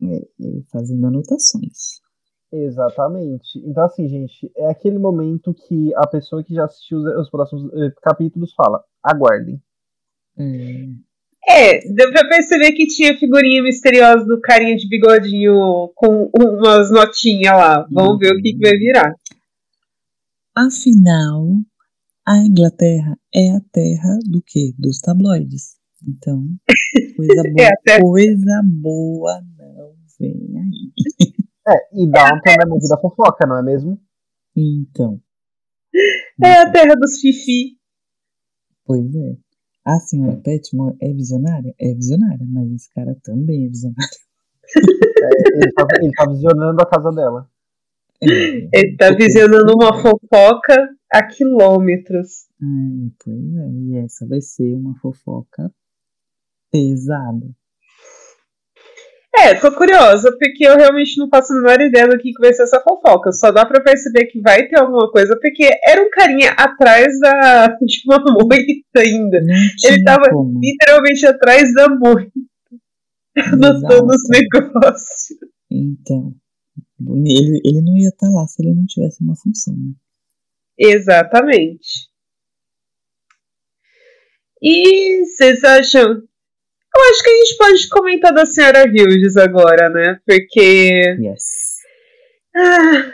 É, 0.01 0.27
fazendo 0.71 1.07
anotações. 1.07 2.01
Exatamente. 2.51 3.59
Então, 3.65 3.85
assim, 3.85 4.07
gente, 4.07 4.51
é 4.55 4.69
aquele 4.69 4.97
momento 4.97 5.53
que 5.53 5.93
a 5.95 6.07
pessoa 6.07 6.43
que 6.43 6.53
já 6.53 6.65
assistiu 6.65 6.99
os 6.99 7.29
próximos 7.29 7.71
eh, 7.73 7.93
capítulos 8.01 8.53
fala: 8.53 8.83
aguardem. 9.03 9.61
Hum. 10.37 10.99
É, 11.47 11.79
deu 11.93 12.11
pra 12.11 12.27
perceber 12.27 12.71
que 12.71 12.87
tinha 12.87 13.17
figurinha 13.17 13.61
misteriosa 13.61 14.25
do 14.25 14.41
carinha 14.41 14.75
de 14.75 14.89
bigodinho 14.89 15.91
com 15.95 16.29
umas 16.35 16.89
notinhas 16.91 17.53
lá. 17.53 17.87
Vamos 17.91 18.13
uhum. 18.13 18.17
ver 18.17 18.33
o 18.33 18.41
que, 18.41 18.53
que, 18.53 18.59
vai 18.59 18.77
virar. 18.77 19.13
Afinal, 20.55 21.45
a 22.27 22.37
Inglaterra 22.37 23.15
é 23.33 23.51
a 23.51 23.61
terra 23.71 24.17
do 24.25 24.41
quê? 24.43 24.73
Dos 24.79 24.99
tabloides. 24.99 25.75
Então, 26.07 26.45
coisa 27.15 27.43
boa, 27.53 27.69
é 27.87 27.99
coisa 27.99 28.61
boa 28.63 29.41
não 29.57 29.93
vem 30.19 30.57
aí. 30.57 30.93
É, 31.67 32.01
e 32.01 32.07
Downton 32.07 32.51
é 32.59 32.63
a 32.63 32.67
movida 32.67 32.97
fofoca, 32.99 33.45
não 33.47 33.59
é 33.59 33.63
mesmo? 33.63 33.99
Então. 34.55 35.19
É 36.43 36.61
a 36.61 36.71
terra 36.71 36.95
dos 36.95 37.19
fifi. 37.19 37.77
Pois 38.85 39.15
é. 39.15 39.44
A 39.85 39.99
senhora 39.99 40.35
Petmore 40.37 40.97
é 40.99 41.13
visionária? 41.13 41.75
É 41.79 41.93
visionária, 41.93 42.45
mas 42.49 42.71
esse 42.71 42.89
cara 42.91 43.15
também 43.23 43.65
é 43.65 43.69
visionário. 43.69 44.17
É, 44.75 45.57
ele, 45.57 45.71
tá, 45.73 45.87
ele 46.01 46.11
tá 46.11 46.25
visionando 46.27 46.81
a 46.81 46.89
casa 46.89 47.11
dela. 47.11 47.47
É, 48.21 48.27
ele 48.73 48.97
tá 48.97 49.11
visionando 49.11 49.73
uma 49.73 49.93
fofoca 50.01 50.89
a 51.11 51.23
quilômetros. 51.27 52.47
Ai, 52.59 53.11
pois 53.23 53.55
é, 53.55 53.69
e 53.69 53.97
essa 53.97 54.25
vai 54.27 54.41
ser 54.41 54.75
uma 54.75 54.95
fofoca 54.99 55.71
pesada. 56.71 57.47
É, 59.37 59.53
tô 59.55 59.71
curiosa, 59.73 60.31
porque 60.37 60.65
eu 60.65 60.77
realmente 60.77 61.17
não 61.17 61.27
faço 61.27 61.51
a 61.51 61.57
menor 61.57 61.81
ideia 61.81 62.07
do 62.07 62.17
que 62.17 62.31
vai 62.39 62.53
ser 62.53 62.63
essa 62.63 62.81
fofoca. 62.81 63.31
Só 63.33 63.51
dá 63.51 63.65
pra 63.65 63.81
perceber 63.81 64.25
que 64.27 64.39
vai 64.39 64.67
ter 64.67 64.79
alguma 64.79 65.11
coisa, 65.11 65.37
porque 65.39 65.69
era 65.83 66.01
um 66.01 66.09
carinha 66.09 66.51
atrás 66.51 67.19
da, 67.19 67.67
de 67.83 68.01
uma 68.05 68.19
moita 68.19 68.99
ainda. 68.99 69.37
Ele 69.83 70.03
tava 70.03 70.29
como. 70.29 70.59
literalmente 70.59 71.25
atrás 71.25 71.73
da 71.73 71.89
moita. 71.89 72.31
Anotando 73.37 74.07
os 74.07 74.23
negócios. 74.29 75.37
Então, 75.69 76.33
ele, 77.01 77.61
ele 77.65 77.81
não 77.81 77.97
ia 77.97 78.07
estar 78.07 78.27
tá 78.27 78.33
lá 78.33 78.47
se 78.47 78.63
ele 78.63 78.73
não 78.73 78.85
tivesse 78.85 79.21
uma 79.21 79.35
função, 79.35 79.75
né? 79.75 79.93
Exatamente. 80.77 82.09
E 84.61 85.25
vocês 85.25 85.63
acham 85.63 86.23
eu 86.95 87.09
acho 87.09 87.23
que 87.23 87.29
a 87.29 87.35
gente 87.37 87.57
pode 87.57 87.89
comentar 87.89 88.33
da 88.33 88.45
senhora 88.45 88.85
Hughes 88.85 89.37
agora, 89.37 89.89
né? 89.89 90.19
Porque. 90.25 91.17
Yes. 91.19 91.75
Ah, 92.55 93.11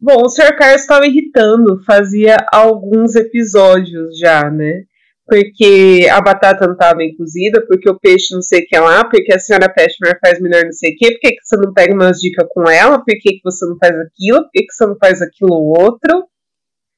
bom, 0.00 0.22
o 0.24 0.28
Sr. 0.28 0.56
Carlos 0.56 0.82
estava 0.82 1.06
irritando, 1.06 1.82
fazia 1.84 2.36
alguns 2.52 3.16
episódios 3.16 4.18
já, 4.18 4.50
né? 4.50 4.84
Porque 5.26 6.06
a 6.10 6.20
batata 6.20 6.66
não 6.66 6.72
estava 6.72 6.96
bem 6.96 7.14
cozida, 7.16 7.64
porque 7.66 7.88
o 7.88 7.98
peixe 7.98 8.34
não 8.34 8.40
sei 8.40 8.60
o 8.60 8.66
que 8.66 8.78
lá, 8.78 9.04
porque 9.04 9.32
a 9.32 9.38
senhora 9.38 9.72
Petmer 9.72 10.18
faz 10.20 10.40
melhor 10.40 10.64
não 10.64 10.72
sei 10.72 10.92
o 10.92 10.96
que, 10.96 11.10
por 11.12 11.20
que, 11.20 11.36
você 11.42 11.56
não 11.56 11.72
pega 11.72 11.94
umas 11.94 12.18
dicas 12.18 12.46
com 12.50 12.68
ela, 12.68 12.98
por 12.98 13.14
que, 13.20 13.32
que 13.34 13.40
você 13.44 13.66
não 13.66 13.76
faz 13.78 13.94
aquilo, 13.94 14.42
por 14.42 14.50
que, 14.52 14.62
que 14.62 14.72
você 14.72 14.86
não 14.86 14.96
faz 14.96 15.22
aquilo 15.22 15.52
outro. 15.52 16.26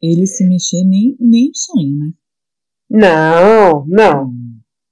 Ele 0.02 0.26
se 0.26 0.48
mexer 0.48 0.82
nem, 0.84 1.16
nem 1.20 1.50
sonho, 1.52 1.98
né? 1.98 2.10
Não, 2.88 3.84
não. 3.86 4.32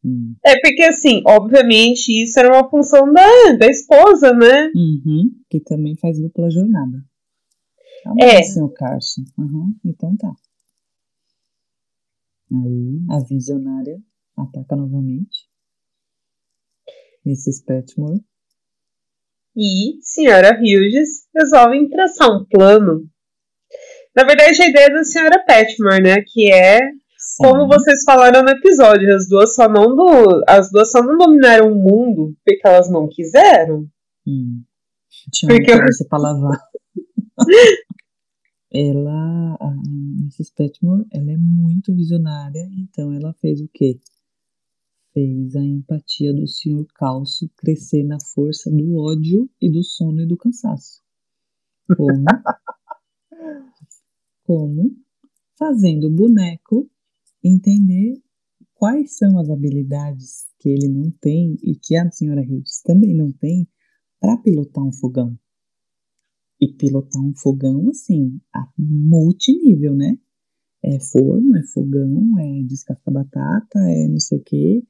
Hum. 0.05 0.35
É 0.45 0.61
porque, 0.61 0.83
assim, 0.83 1.23
obviamente, 1.27 2.09
isso 2.23 2.39
era 2.39 2.53
uma 2.53 2.69
função 2.69 3.13
da, 3.13 3.53
da 3.59 3.67
esposa, 3.67 4.33
né? 4.33 4.71
Uhum, 4.75 5.31
que 5.51 5.61
também 5.61 5.97
faz 5.97 6.21
dupla 6.21 6.51
jornada. 6.51 7.05
Tá 8.05 8.15
é. 8.21 8.43
Seu 8.43 8.69
Carson. 8.69 9.23
Uhum, 9.37 9.75
então 9.85 10.17
tá. 10.17 10.33
Aí 12.51 13.01
a 13.11 13.19
visionária 13.25 14.01
ataca 14.37 14.77
novamente. 14.77 15.49
Mrs. 17.27 17.65
Petmore. 17.65 18.25
E 19.57 19.99
senhora 20.01 20.57
Hughes 20.57 21.27
resolve 21.35 21.89
traçar 21.91 22.31
um 22.31 22.45
plano. 22.45 23.09
Na 24.15 24.25
verdade, 24.25 24.63
a 24.63 24.69
ideia 24.69 24.87
é 24.87 24.93
da 24.93 25.05
senhora 25.05 25.45
Petmore, 25.45 26.03
né? 26.03 26.23
Que 26.23 26.51
é 26.53 26.81
como 27.39 27.69
vocês 27.69 28.03
falaram 28.05 28.43
no 28.43 28.51
episódio, 28.51 29.15
as 29.15 29.29
duas 29.29 29.55
só 29.55 29.69
não 29.69 29.95
do, 29.95 30.43
as 30.47 30.71
duas 30.71 30.91
só 30.91 31.03
não 31.03 31.17
dominaram 31.17 31.73
o 31.73 31.75
mundo 31.75 32.37
porque 32.45 32.67
elas 32.67 32.91
não 32.91 33.09
quiseram. 33.09 33.89
Hum. 34.27 34.63
Tinha 35.33 35.49
porque 35.49 35.73
uma 35.73 35.79
cabeça 35.79 36.05
pra 36.09 36.19
lavar. 36.19 36.61
ela, 38.71 39.57
a 39.61 39.73
Mrs. 40.23 40.53
Petmore, 40.55 41.07
ela 41.13 41.33
é 41.33 41.37
muito 41.37 41.95
visionária, 41.95 42.69
então 42.79 43.13
ela 43.13 43.33
fez 43.41 43.61
o 43.61 43.69
quê? 43.73 43.99
Fez 45.15 45.57
a 45.57 45.65
empatia 45.65 46.33
do 46.35 46.47
Sr. 46.47 46.87
Calço 46.95 47.51
crescer 47.57 48.05
na 48.05 48.19
força 48.35 48.71
do 48.71 48.97
ódio 48.97 49.49
e 49.61 49.71
do 49.71 49.83
sono 49.83 50.21
e 50.21 50.27
do 50.27 50.37
cansaço. 50.37 51.03
Como? 51.97 52.25
Como? 54.45 54.97
Fazendo 55.59 56.07
o 56.09 56.11
boneco 56.11 56.89
entender 57.49 58.15
quais 58.79 59.17
são 59.17 59.39
as 59.39 59.51
habilidades 59.51 60.47
que 60.59 60.69
ele 60.69 60.89
não 60.89 61.11
tem 61.21 61.57
e 61.63 61.75
que 61.75 61.97
a 61.97 62.11
senhora 62.11 62.41
Hughes 62.41 62.81
também 62.85 63.15
não 63.15 63.31
tem 63.33 63.69
para 64.21 64.37
pilotar 64.39 64.85
um 64.85 64.93
fogão. 64.93 65.37
E 66.61 66.73
pilotar 66.73 67.23
um 67.23 67.35
fogão, 67.37 67.89
assim, 67.89 68.41
a 68.55 68.67
multinível, 68.77 69.95
né? 69.95 70.17
É 70.83 70.99
forno, 71.01 71.57
é 71.57 71.63
fogão, 71.73 72.39
é 72.39 72.63
descascar 72.65 73.15
batata, 73.15 73.79
é 73.79 74.09
não 74.09 74.19
sei 74.19 74.39
o 74.39 74.43
quê. 74.43 74.83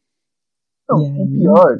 Não, 0.88 0.98
aí... 0.98 1.22
o 1.22 1.30
pior 1.30 1.76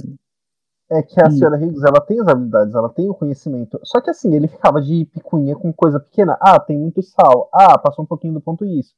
é 0.91 1.03
que 1.03 1.21
a 1.23 1.29
hum. 1.29 1.31
senhora 1.31 1.63
Higgs, 1.63 1.87
ela 1.87 2.01
tem 2.01 2.21
as 2.21 2.29
habilidades, 2.29 2.75
ela 2.75 2.89
tem 2.91 3.09
o 3.09 3.15
conhecimento. 3.15 3.79
Só 3.85 4.01
que 4.01 4.11
assim, 4.11 4.35
ele 4.35 4.49
ficava 4.49 4.81
de 4.81 5.07
picuinha 5.07 5.57
com 5.57 5.73
coisa 5.73 6.01
pequena. 6.01 6.39
Ah, 6.41 6.59
tem 6.61 6.79
muito 6.79 7.03
sal. 7.03 7.51
Ah, 7.53 7.79
passou 7.79 8.05
um 8.05 8.09
pouquinho 8.09 8.35
do 8.35 8.41
ponto 8.41 8.65
isso 8.65 8.95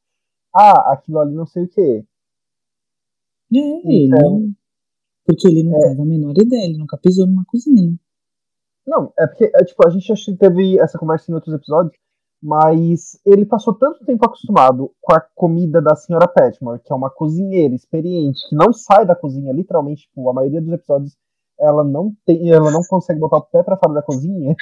ah, 0.54 0.92
aquilo 0.92 1.18
ali 1.18 1.34
não 1.34 1.46
sei 1.46 1.64
o 1.64 1.68
quê. 1.68 2.04
É, 3.52 3.58
então, 3.58 4.38
ele. 4.38 4.52
Porque 5.26 5.48
ele 5.48 5.62
não 5.64 5.76
é, 5.76 5.80
faz 5.82 6.00
a 6.00 6.04
menor 6.04 6.34
ideia, 6.38 6.64
ele 6.64 6.78
nunca 6.78 6.96
pisou 6.96 7.26
numa 7.26 7.44
cozinha, 7.46 7.82
né? 7.82 7.94
Não, 8.86 9.12
é 9.18 9.26
porque, 9.26 9.50
é, 9.54 9.64
tipo, 9.64 9.86
a 9.86 9.90
gente 9.90 10.06
já 10.06 10.14
teve 10.36 10.78
essa 10.78 10.98
conversa 10.98 11.30
em 11.30 11.34
outros 11.34 11.54
episódios, 11.54 11.94
mas 12.42 13.20
ele 13.24 13.44
passou 13.44 13.74
tanto 13.74 14.04
tempo 14.04 14.24
acostumado 14.24 14.92
com 15.00 15.14
a 15.14 15.20
comida 15.20 15.80
da 15.82 15.94
senhora 15.94 16.26
Petmore, 16.26 16.80
que 16.80 16.92
é 16.92 16.96
uma 16.96 17.10
cozinheira 17.10 17.74
experiente, 17.74 18.48
que 18.48 18.56
não 18.56 18.72
sai 18.72 19.04
da 19.04 19.14
cozinha, 19.14 19.52
literalmente, 19.52 20.02
tipo, 20.02 20.28
a 20.28 20.32
maioria 20.32 20.60
dos 20.60 20.72
episódios 20.72 21.16
ela 21.58 21.84
não 21.84 22.16
tem, 22.24 22.50
ela 22.50 22.70
não 22.70 22.80
consegue 22.88 23.20
botar 23.20 23.36
o 23.36 23.42
pé 23.42 23.62
para 23.62 23.76
fora 23.76 23.94
da 23.94 24.02
cozinha. 24.02 24.56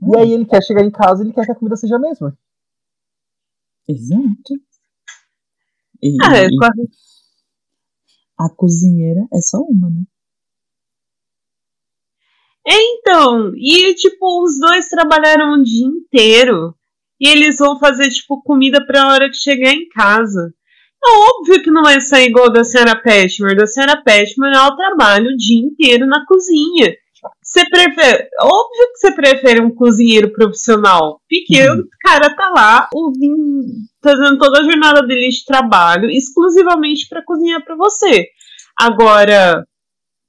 E 0.00 0.16
aí 0.16 0.32
ele 0.32 0.46
quer 0.46 0.62
chegar 0.62 0.84
em 0.84 0.90
casa 0.90 1.22
e 1.22 1.26
ele 1.26 1.34
quer 1.34 1.44
que 1.44 1.50
a 1.50 1.54
comida 1.56 1.76
seja 1.76 1.96
a 1.96 1.98
mesma. 1.98 2.38
Exato. 3.88 4.54
E, 6.02 6.16
ah, 6.22 6.36
é, 6.36 6.48
a 8.38 8.48
cozinheira 8.54 9.26
é 9.32 9.40
só 9.40 9.58
uma, 9.58 9.90
né? 9.90 10.02
Então, 12.70 13.52
e 13.56 13.94
tipo, 13.94 14.44
os 14.44 14.58
dois 14.60 14.88
trabalharam 14.88 15.54
o 15.54 15.62
dia 15.62 15.86
inteiro. 15.86 16.74
E 17.20 17.28
eles 17.28 17.58
vão 17.58 17.78
fazer, 17.78 18.08
tipo, 18.10 18.42
comida 18.42 18.84
pra 18.86 19.08
hora 19.08 19.28
que 19.28 19.36
chegar 19.36 19.72
em 19.72 19.88
casa. 19.88 20.52
É 21.04 21.10
óbvio 21.30 21.62
que 21.62 21.70
não 21.70 21.82
vai 21.82 22.00
sair 22.00 22.28
igual 22.28 22.52
da 22.52 22.62
senhora 22.62 23.00
Petmer. 23.00 23.56
Da 23.56 23.66
senhora 23.66 24.02
Petmer, 24.02 24.52
ela 24.54 24.76
trabalha 24.76 25.28
o 25.30 25.36
dia 25.36 25.60
inteiro 25.60 26.06
na 26.06 26.24
cozinha. 26.26 26.94
Você 27.42 27.68
prefere. 27.68 28.28
Óbvio 28.40 28.92
que 28.92 28.98
você 28.98 29.12
prefere 29.12 29.60
um 29.60 29.74
cozinheiro 29.74 30.32
profissional. 30.32 31.20
Porque 31.28 31.68
uhum. 31.68 31.80
o 31.80 31.88
cara 32.00 32.34
tá 32.36 32.50
lá 32.50 32.88
ouvindo, 32.94 33.66
fazendo 34.08 34.38
toda 34.38 34.60
a 34.60 34.64
jornada 34.64 35.02
dele 35.02 35.28
de 35.28 35.44
trabalho 35.44 36.10
exclusivamente 36.10 37.06
para 37.08 37.24
cozinhar 37.24 37.62
para 37.62 37.76
você. 37.76 38.28
Agora, 38.78 39.66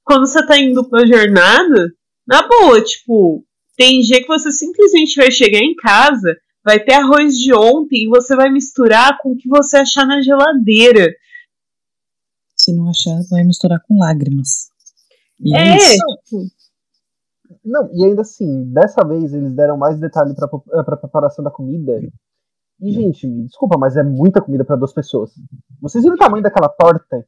quando 0.04 0.26
você 0.26 0.44
tá 0.44 0.58
em 0.58 0.72
dupla 0.72 1.06
jornada, 1.06 1.92
na 2.26 2.46
boa, 2.46 2.82
tipo, 2.82 3.44
tem 3.76 4.00
dia 4.00 4.20
que 4.20 4.28
você 4.28 4.50
simplesmente 4.50 5.16
vai 5.16 5.30
chegar 5.30 5.60
em 5.60 5.74
casa, 5.74 6.36
vai 6.64 6.78
ter 6.78 6.94
arroz 6.94 7.38
de 7.38 7.54
ontem 7.54 8.04
e 8.04 8.08
você 8.08 8.36
vai 8.36 8.50
misturar 8.50 9.18
com 9.22 9.32
o 9.32 9.36
que 9.36 9.48
você 9.48 9.78
achar 9.78 10.06
na 10.06 10.20
geladeira. 10.20 11.10
Se 12.54 12.74
não 12.74 12.90
achar, 12.90 13.18
vai 13.30 13.44
misturar 13.44 13.80
com 13.86 13.98
lágrimas. 13.98 14.68
E 15.40 15.56
é, 15.56 15.76
é 15.76 15.78
tipo, 15.78 16.46
não, 17.64 17.90
e 17.94 18.04
ainda 18.04 18.20
assim, 18.22 18.64
dessa 18.72 19.02
vez 19.06 19.32
eles 19.32 19.54
deram 19.54 19.76
mais 19.76 19.98
detalhe 19.98 20.34
pra, 20.34 20.46
eh, 20.46 20.82
pra 20.82 20.96
preparação 20.96 21.42
da 21.42 21.50
comida. 21.50 21.92
E, 22.80 22.92
gente, 22.92 23.26
me 23.26 23.46
desculpa, 23.46 23.78
mas 23.78 23.96
é 23.96 24.02
muita 24.02 24.40
comida 24.40 24.64
para 24.64 24.76
duas 24.76 24.92
pessoas. 24.92 25.32
Vocês 25.80 26.02
viram 26.02 26.16
o 26.16 26.18
tamanho 26.18 26.42
daquela 26.42 26.68
torta? 26.68 27.26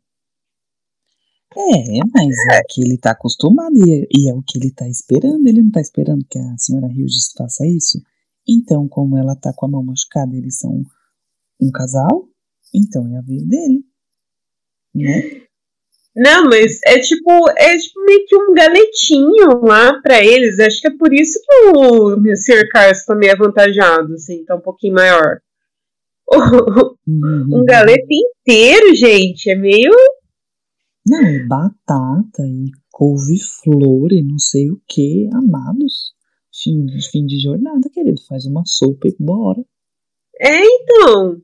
É, 1.55 1.99
mas 2.15 2.35
é 2.51 2.63
que 2.69 2.81
ele 2.81 2.97
tá 2.97 3.11
acostumado 3.11 3.77
e, 3.77 4.09
e 4.11 4.31
é 4.31 4.35
o 4.35 4.43
que 4.43 4.59
ele 4.59 4.73
tá 4.73 4.89
esperando. 4.89 5.47
Ele 5.47 5.63
não 5.63 5.71
tá 5.71 5.81
esperando 5.81 6.25
que 6.25 6.39
a 6.39 6.57
senhora 6.57 6.87
Hughes 6.87 7.33
faça 7.37 7.67
isso. 7.67 8.01
Então, 8.49 8.89
como 8.89 9.17
ela 9.19 9.37
tá 9.37 9.53
com 9.55 9.67
a 9.67 9.69
mão 9.69 9.85
machucada, 9.85 10.35
eles 10.35 10.59
são 10.59 10.83
um 11.61 11.71
casal, 11.71 12.29
então 12.75 13.07
é 13.15 13.19
a 13.19 13.23
vez 13.23 13.47
dele. 13.47 13.85
Né? 14.95 15.43
Não, 16.15 16.45
mas 16.45 16.79
é 16.85 16.99
tipo, 16.99 17.31
é 17.57 17.77
tipo 17.77 18.05
meio 18.05 18.27
que 18.27 18.37
um 18.37 18.53
galetinho 18.53 19.65
lá 19.65 19.99
para 20.03 20.23
eles. 20.23 20.61
Acho 20.61 20.81
que 20.81 20.89
é 20.89 20.97
por 20.97 21.13
isso 21.13 21.41
que 21.41 21.69
o 21.75 22.37
Sr. 22.37 22.69
Carlos 22.71 23.05
tá 23.05 23.15
meio 23.15 23.33
avantajado, 23.33 24.13
assim, 24.15 24.45
tá 24.45 24.55
um 24.55 24.61
pouquinho 24.61 24.95
maior. 24.95 25.41
Uhum. 27.05 27.61
Um 27.61 27.65
galeto 27.65 28.07
inteiro, 28.09 28.95
gente, 28.95 29.51
é 29.51 29.57
meio. 29.57 29.91
Não, 31.07 31.21
e 31.21 31.47
batata 31.47 32.43
e 32.43 32.71
couve-flor 32.93 34.13
e 34.13 34.23
não 34.23 34.39
sei 34.39 34.71
o 34.71 34.81
que, 34.89 35.29
amados. 35.35 36.15
Fim, 36.55 36.87
fim 37.11 37.27
de 37.27 37.41
jornada, 37.41 37.91
querido. 37.93 38.23
Faz 38.29 38.47
uma 38.47 38.63
sopa 38.65 39.09
e 39.09 39.17
bora. 39.19 39.63
É, 40.41 40.65
então. 40.65 41.43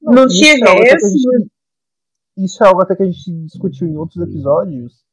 Não, 0.00 0.12
não 0.12 0.26
tinha 0.28 0.54
resto. 0.54 1.50
Isso 2.36 2.62
é 2.62 2.68
algo 2.68 2.82
até 2.82 2.94
que 2.94 3.02
a 3.02 3.06
gente 3.06 3.32
discutiu 3.44 3.88
em 3.88 3.96
outros 3.96 4.22
episódios, 4.22 5.04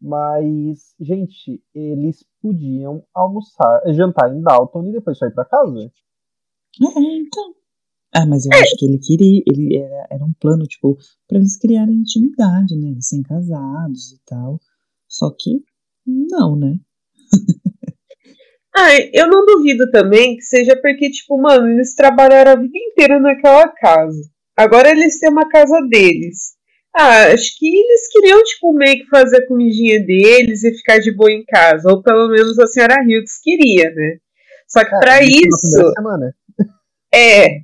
mas, 0.00 0.94
gente, 1.00 1.62
eles 1.74 2.24
podiam 2.40 3.02
almoçar, 3.14 3.82
jantar 3.92 4.32
em 4.34 4.42
Dalton 4.42 4.88
e 4.88 4.92
depois 4.92 5.18
sair 5.18 5.32
para 5.32 5.44
casa. 5.44 5.90
É, 6.80 7.16
então. 7.16 7.54
Ah, 8.14 8.26
mas 8.26 8.46
eu 8.46 8.52
é. 8.52 8.60
acho 8.60 8.76
que 8.76 8.86
ele 8.86 8.98
queria, 8.98 9.42
ele 9.46 9.76
era, 9.76 10.06
era 10.10 10.24
um 10.24 10.32
plano, 10.40 10.64
tipo, 10.64 10.96
para 11.26 11.38
eles 11.38 11.58
criarem 11.58 11.96
intimidade, 11.96 12.76
né? 12.76 12.92
Recém-casados 12.94 14.12
e 14.12 14.20
tal. 14.24 14.60
Só 15.08 15.30
que 15.30 15.62
Não, 16.06 16.56
né? 16.56 16.78
Ah, 18.76 18.94
eu 19.12 19.26
não 19.26 19.44
duvido 19.44 19.90
também 19.90 20.36
que 20.36 20.42
seja 20.42 20.80
porque, 20.80 21.10
tipo, 21.10 21.36
mano, 21.36 21.68
eles 21.68 21.96
trabalharam 21.96 22.52
a 22.52 22.56
vida 22.56 22.78
inteira 22.78 23.18
naquela 23.18 23.66
casa. 23.68 24.30
Agora 24.56 24.90
eles 24.90 25.18
têm 25.18 25.30
uma 25.30 25.48
casa 25.48 25.80
deles. 25.88 26.57
Ah, 26.94 27.26
acho 27.32 27.56
que 27.58 27.66
eles 27.66 28.08
queriam, 28.10 28.42
tipo, 28.42 28.72
meio 28.72 28.98
que 28.98 29.08
fazer 29.08 29.38
a 29.38 29.46
comidinha 29.46 30.04
deles 30.04 30.64
e 30.64 30.74
ficar 30.74 30.98
de 30.98 31.14
boa 31.14 31.30
em 31.30 31.44
casa. 31.44 31.88
Ou 31.90 32.02
pelo 32.02 32.28
menos 32.28 32.58
a 32.58 32.66
senhora 32.66 33.04
Hildes 33.06 33.40
queria, 33.42 33.90
né? 33.90 34.18
Só 34.66 34.84
que 34.84 34.94
ah, 34.94 34.98
para 34.98 35.22
isso. 35.22 35.92
É. 37.14 37.60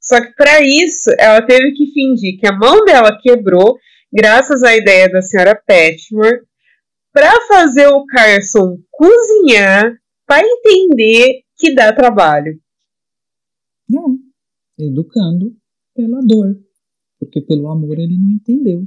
Só 0.00 0.20
que 0.20 0.34
para 0.34 0.60
isso, 0.62 1.10
ela 1.18 1.40
teve 1.42 1.72
que 1.72 1.92
fingir 1.92 2.38
que 2.38 2.46
a 2.46 2.52
mão 2.52 2.84
dela 2.84 3.16
quebrou, 3.20 3.78
graças 4.12 4.62
à 4.64 4.76
ideia 4.76 5.08
da 5.08 5.22
senhora 5.22 5.54
Petmore, 5.54 6.40
para 7.12 7.30
fazer 7.46 7.86
o 7.88 8.04
Carson 8.06 8.78
cozinhar 8.90 9.94
para 10.26 10.44
entender 10.44 11.42
que 11.56 11.74
dá 11.74 11.92
trabalho. 11.92 12.58
Não. 13.88 14.16
Educando 14.78 15.54
pela 15.94 16.20
dor. 16.22 16.56
Porque 17.32 17.40
pelo 17.40 17.68
amor 17.70 17.98
ele 17.98 18.18
não 18.18 18.30
entendeu. 18.30 18.86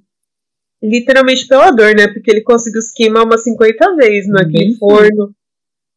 Literalmente 0.83 1.47
pela 1.47 1.71
dor, 1.71 1.95
né? 1.95 2.07
Porque 2.07 2.29
ele 2.29 2.41
conseguiu 2.41 2.79
se 2.79 2.93
queimar 2.93 3.25
umas 3.25 3.43
50 3.43 3.95
vezes 3.95 4.29
naquele 4.29 4.65
Bem 4.65 4.75
forno. 4.75 5.33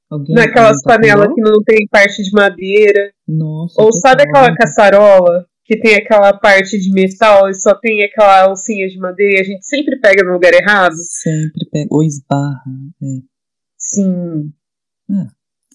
Alguém 0.09 0.35
naquelas 0.35 0.83
panelas 0.83 1.29
que 1.35 1.43
não 1.43 1.63
tem 1.63 1.87
parte 1.91 2.23
de 2.23 2.31
madeira. 2.33 3.13
Nossa. 3.27 3.83
Ou 3.83 3.93
sabe 3.93 4.23
aquela 4.23 4.55
caçarola 4.55 5.47
que 5.63 5.79
tem 5.79 5.97
aquela 5.97 6.33
parte 6.33 6.81
de 6.81 6.91
metal 6.91 7.51
e 7.51 7.55
só 7.55 7.75
tem 7.75 8.03
aquela 8.03 8.45
alcinha 8.45 8.89
de 8.89 8.97
madeira 8.97 9.37
e 9.37 9.41
a 9.41 9.45
gente 9.45 9.67
sempre 9.67 10.01
pega 10.01 10.25
no 10.25 10.33
lugar 10.33 10.55
errado? 10.55 10.95
Sempre 10.97 11.69
pega. 11.71 11.89
Ou 11.91 12.03
esbarra. 12.03 12.63
É. 13.03 13.21
Sim. 13.77 14.51
É. 15.11 15.27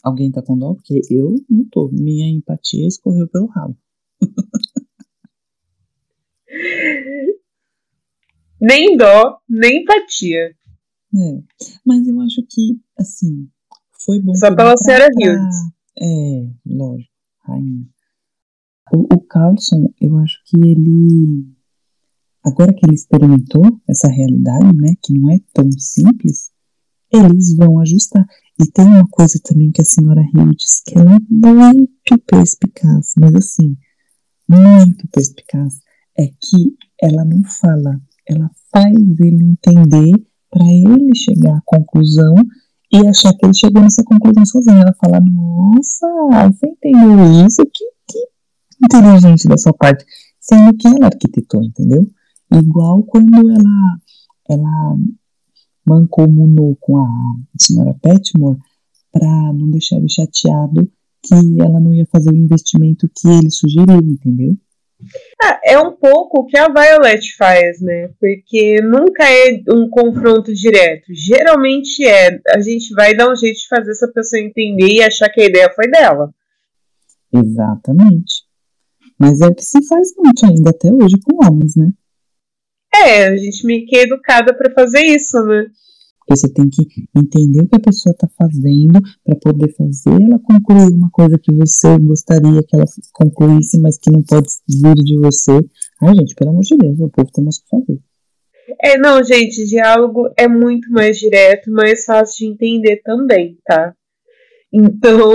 Alguém 0.03 0.31
tá 0.31 0.41
com 0.41 0.57
dó? 0.57 0.73
Porque 0.73 1.01
eu 1.11 1.35
não 1.47 1.65
tô. 1.69 1.91
Minha 1.93 2.27
empatia 2.27 2.87
escorreu 2.87 3.27
pelo 3.27 3.45
rabo. 3.45 3.77
nem 8.59 8.97
dó, 8.97 9.37
nem 9.49 9.81
empatia. 9.81 10.55
É. 11.15 11.43
Mas 11.85 12.07
eu 12.07 12.19
acho 12.21 12.41
que, 12.49 12.79
assim, 12.97 13.47
foi 14.05 14.21
bom. 14.21 14.33
Só 14.35 14.55
pela 14.55 14.75
Sarah 14.77 15.07
Hughes. 15.07 15.55
É, 15.99 16.49
lógico, 16.65 17.11
rainha. 17.45 17.85
O, 18.93 19.15
o 19.15 19.21
Carlson, 19.21 19.93
eu 20.01 20.17
acho 20.17 20.41
que 20.45 20.57
ele. 20.57 21.45
Agora 22.43 22.73
que 22.73 22.85
ele 22.85 22.95
experimentou 22.95 23.63
essa 23.87 24.09
realidade, 24.09 24.75
né, 24.75 24.95
que 25.01 25.13
não 25.13 25.29
é 25.29 25.39
tão 25.53 25.71
simples, 25.71 26.51
eles 27.11 27.55
vão 27.55 27.79
ajustar. 27.79 28.25
E 28.59 28.69
tem 28.69 28.85
uma 28.85 29.07
coisa 29.07 29.39
também 29.43 29.71
que 29.71 29.81
a 29.81 29.85
senhora 29.85 30.21
diz 30.57 30.81
que 30.85 30.97
ela 30.97 31.15
é 31.15 31.19
muito 31.29 32.17
perspicaz, 32.27 33.13
mas 33.17 33.33
assim, 33.35 33.77
muito 34.49 35.07
perspicaz, 35.07 35.79
é 36.17 36.27
que 36.27 36.75
ela 37.01 37.25
não 37.25 37.43
fala, 37.43 37.99
ela 38.27 38.49
faz 38.71 38.95
ele 39.19 39.43
entender 39.43 40.11
para 40.49 40.65
ele 40.65 41.15
chegar 41.15 41.57
à 41.57 41.61
conclusão 41.65 42.35
e 42.91 43.07
achar 43.07 43.33
que 43.33 43.45
ele 43.45 43.55
chegou 43.55 43.81
nessa 43.81 44.03
conclusão 44.03 44.45
sozinho. 44.45 44.77
Ela 44.77 44.93
fala, 44.93 45.19
nossa, 45.19 46.07
você 46.51 46.67
entendeu 46.67 47.45
isso? 47.45 47.63
Que, 47.65 47.85
que 48.07 48.19
inteligente 48.85 49.47
da 49.47 49.57
sua 49.57 49.73
parte. 49.73 50.05
Sendo 50.39 50.77
que 50.77 50.87
ela 50.87 51.07
arquitetou, 51.07 51.63
entendeu? 51.63 52.07
Igual 52.51 53.03
quando 53.03 53.49
ela, 53.49 53.99
ela 54.49 54.97
mancomunou 55.85 56.77
com 56.79 56.99
a 56.99 57.09
senhora 57.57 57.95
Petmore 58.01 58.59
para 59.11 59.53
não 59.53 59.69
deixar 59.69 59.97
ele 59.97 60.09
chateado 60.09 60.89
que 61.23 61.61
ela 61.61 61.79
não 61.79 61.93
ia 61.93 62.05
fazer 62.11 62.31
o 62.31 62.37
investimento 62.37 63.09
que 63.15 63.27
ele 63.27 63.49
sugeriu, 63.49 63.97
entendeu? 64.03 64.55
Ah, 65.41 65.59
é 65.63 65.79
um 65.79 65.91
pouco 65.91 66.41
o 66.41 66.45
que 66.45 66.57
a 66.57 66.67
Violet 66.67 67.35
faz, 67.35 67.81
né? 67.81 68.09
Porque 68.19 68.81
nunca 68.81 69.23
é 69.23 69.61
um 69.69 69.89
confronto 69.89 70.53
direto. 70.53 71.05
Geralmente 71.13 72.05
é. 72.05 72.39
A 72.49 72.61
gente 72.61 72.93
vai 72.93 73.15
dar 73.15 73.31
um 73.31 73.35
jeito 73.35 73.57
de 73.57 73.67
fazer 73.67 73.91
essa 73.91 74.07
pessoa 74.07 74.41
entender 74.41 74.87
e 74.87 75.03
achar 75.03 75.29
que 75.29 75.41
a 75.41 75.45
ideia 75.45 75.71
foi 75.73 75.89
dela. 75.89 76.33
Exatamente. 77.33 78.43
Mas 79.19 79.41
é 79.41 79.47
o 79.47 79.55
que 79.55 79.63
se 79.63 79.85
faz 79.87 80.09
muito 80.17 80.45
ainda 80.45 80.69
até 80.69 80.91
hoje 80.91 81.15
com 81.23 81.45
homens, 81.45 81.75
né? 81.75 81.91
É, 82.95 83.27
a 83.27 83.37
gente 83.37 83.65
meio 83.65 83.85
que 83.87 83.95
é 83.97 84.03
educada 84.03 84.55
para 84.55 84.71
fazer 84.73 85.01
isso, 85.01 85.41
né? 85.43 85.65
Você 86.29 86.51
tem 86.51 86.69
que 86.69 86.83
entender 87.15 87.61
o 87.61 87.67
que 87.67 87.75
a 87.75 87.79
pessoa 87.79 88.13
está 88.13 88.27
fazendo 88.37 88.99
para 89.25 89.35
poder 89.35 89.73
fazer 89.75 90.11
ela 90.11 90.39
concluir 90.39 90.93
uma 90.93 91.09
coisa 91.11 91.37
que 91.41 91.53
você 91.53 91.97
gostaria 91.99 92.63
que 92.63 92.75
ela 92.75 92.85
concluísse, 93.13 93.79
mas 93.79 93.97
que 93.97 94.11
não 94.11 94.23
pode 94.23 94.47
vir 94.67 94.95
de 94.95 95.17
você. 95.19 95.51
Ai, 96.01 96.15
gente, 96.15 96.35
pelo 96.35 96.51
amor 96.51 96.63
de 96.63 96.77
Deus, 96.77 96.99
o 96.99 97.09
povo 97.09 97.31
tem 97.31 97.43
mais 97.43 97.57
o 97.57 97.63
que 97.63 97.69
fazer. 97.69 97.99
É, 98.81 98.97
não, 98.97 99.23
gente, 99.23 99.65
diálogo 99.65 100.29
é 100.37 100.47
muito 100.47 100.89
mais 100.91 101.17
direto, 101.17 101.71
mais 101.71 102.05
fácil 102.05 102.47
de 102.47 102.53
entender 102.53 103.01
também, 103.03 103.57
tá? 103.65 103.93
Então, 104.73 105.29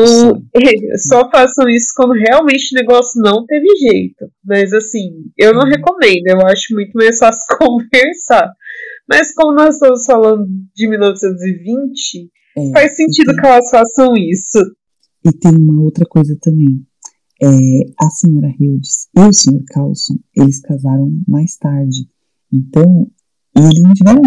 só 0.99 1.31
façam 1.31 1.69
isso 1.69 1.93
quando 1.95 2.13
realmente 2.13 2.75
o 2.75 2.81
negócio 2.81 3.23
não 3.23 3.47
teve 3.47 3.69
jeito. 3.77 4.29
Mas, 4.45 4.73
assim, 4.73 5.11
eu 5.37 5.55
não 5.55 5.63
recomendo, 5.65 6.27
eu 6.27 6.47
acho 6.47 6.75
muito 6.75 6.93
mais 6.95 7.19
fácil 7.19 7.47
conversar. 7.57 8.53
Mas, 9.09 9.33
como 9.35 9.55
nós 9.55 9.75
estamos 9.75 10.05
falando 10.05 10.47
de 10.75 10.89
1920, 10.89 12.31
é, 12.57 12.73
faz 12.73 12.97
sentido 12.97 13.33
tem, 13.33 13.37
que 13.37 13.47
elas 13.47 13.71
façam 13.71 14.15
isso. 14.17 14.59
E 15.25 15.33
tem 15.33 15.55
uma 15.57 15.81
outra 15.83 16.05
coisa 16.05 16.37
também. 16.41 16.87
É, 17.41 17.47
a 18.01 18.11
senhora 18.11 18.53
Hildes 18.59 19.09
e 19.17 19.21
o 19.21 19.33
senhor 19.33 19.63
Carlson, 19.69 20.19
eles 20.37 20.61
casaram 20.61 21.11
mais 21.27 21.57
tarde. 21.57 22.09
Então, 22.53 23.11
eles 23.57 23.81
não 23.83 23.95
tiveram, 23.95 24.23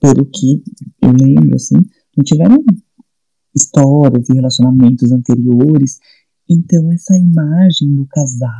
pelo 0.00 0.26
que 0.26 0.62
eu 1.02 1.10
lembro, 1.10 1.54
assim, 1.54 1.76
não 2.16 2.24
tiveram 2.24 2.62
histórias 3.54 4.28
e 4.28 4.34
relacionamentos 4.34 5.10
anteriores. 5.10 5.98
Então, 6.48 6.92
essa 6.92 7.16
imagem 7.16 7.94
do 7.94 8.06
casal, 8.06 8.50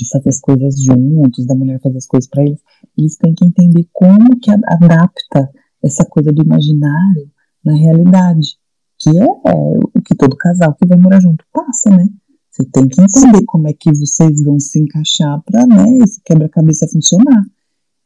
de 0.00 0.08
fazer 0.08 0.30
as 0.30 0.40
coisas 0.40 0.82
juntos, 0.82 1.46
da 1.46 1.54
mulher 1.54 1.78
fazer 1.80 1.98
as 1.98 2.06
coisas 2.06 2.28
para 2.28 2.42
eles, 2.42 2.60
eles 2.96 3.16
têm 3.16 3.34
que 3.34 3.46
entender 3.46 3.86
como 3.92 4.40
que 4.40 4.50
adapta 4.50 5.50
essa 5.84 6.04
coisa 6.06 6.32
do 6.32 6.42
imaginário 6.42 7.30
na 7.64 7.74
realidade, 7.74 8.56
que 8.98 9.10
é, 9.10 9.24
é 9.24 9.78
o 9.94 10.00
que 10.02 10.14
todo 10.16 10.36
casal 10.36 10.74
que 10.74 10.86
vai 10.86 10.98
morar 10.98 11.20
junto 11.20 11.44
passa, 11.52 11.90
né? 11.90 12.08
Você 12.50 12.64
tem 12.64 12.88
que 12.88 13.00
entender 13.00 13.44
como 13.46 13.68
é 13.68 13.72
que 13.72 13.90
vocês 13.92 14.42
vão 14.42 14.58
se 14.58 14.80
encaixar 14.80 15.40
para 15.44 15.66
né, 15.66 15.98
esse 16.02 16.20
quebra-cabeça 16.24 16.88
funcionar. 16.88 17.44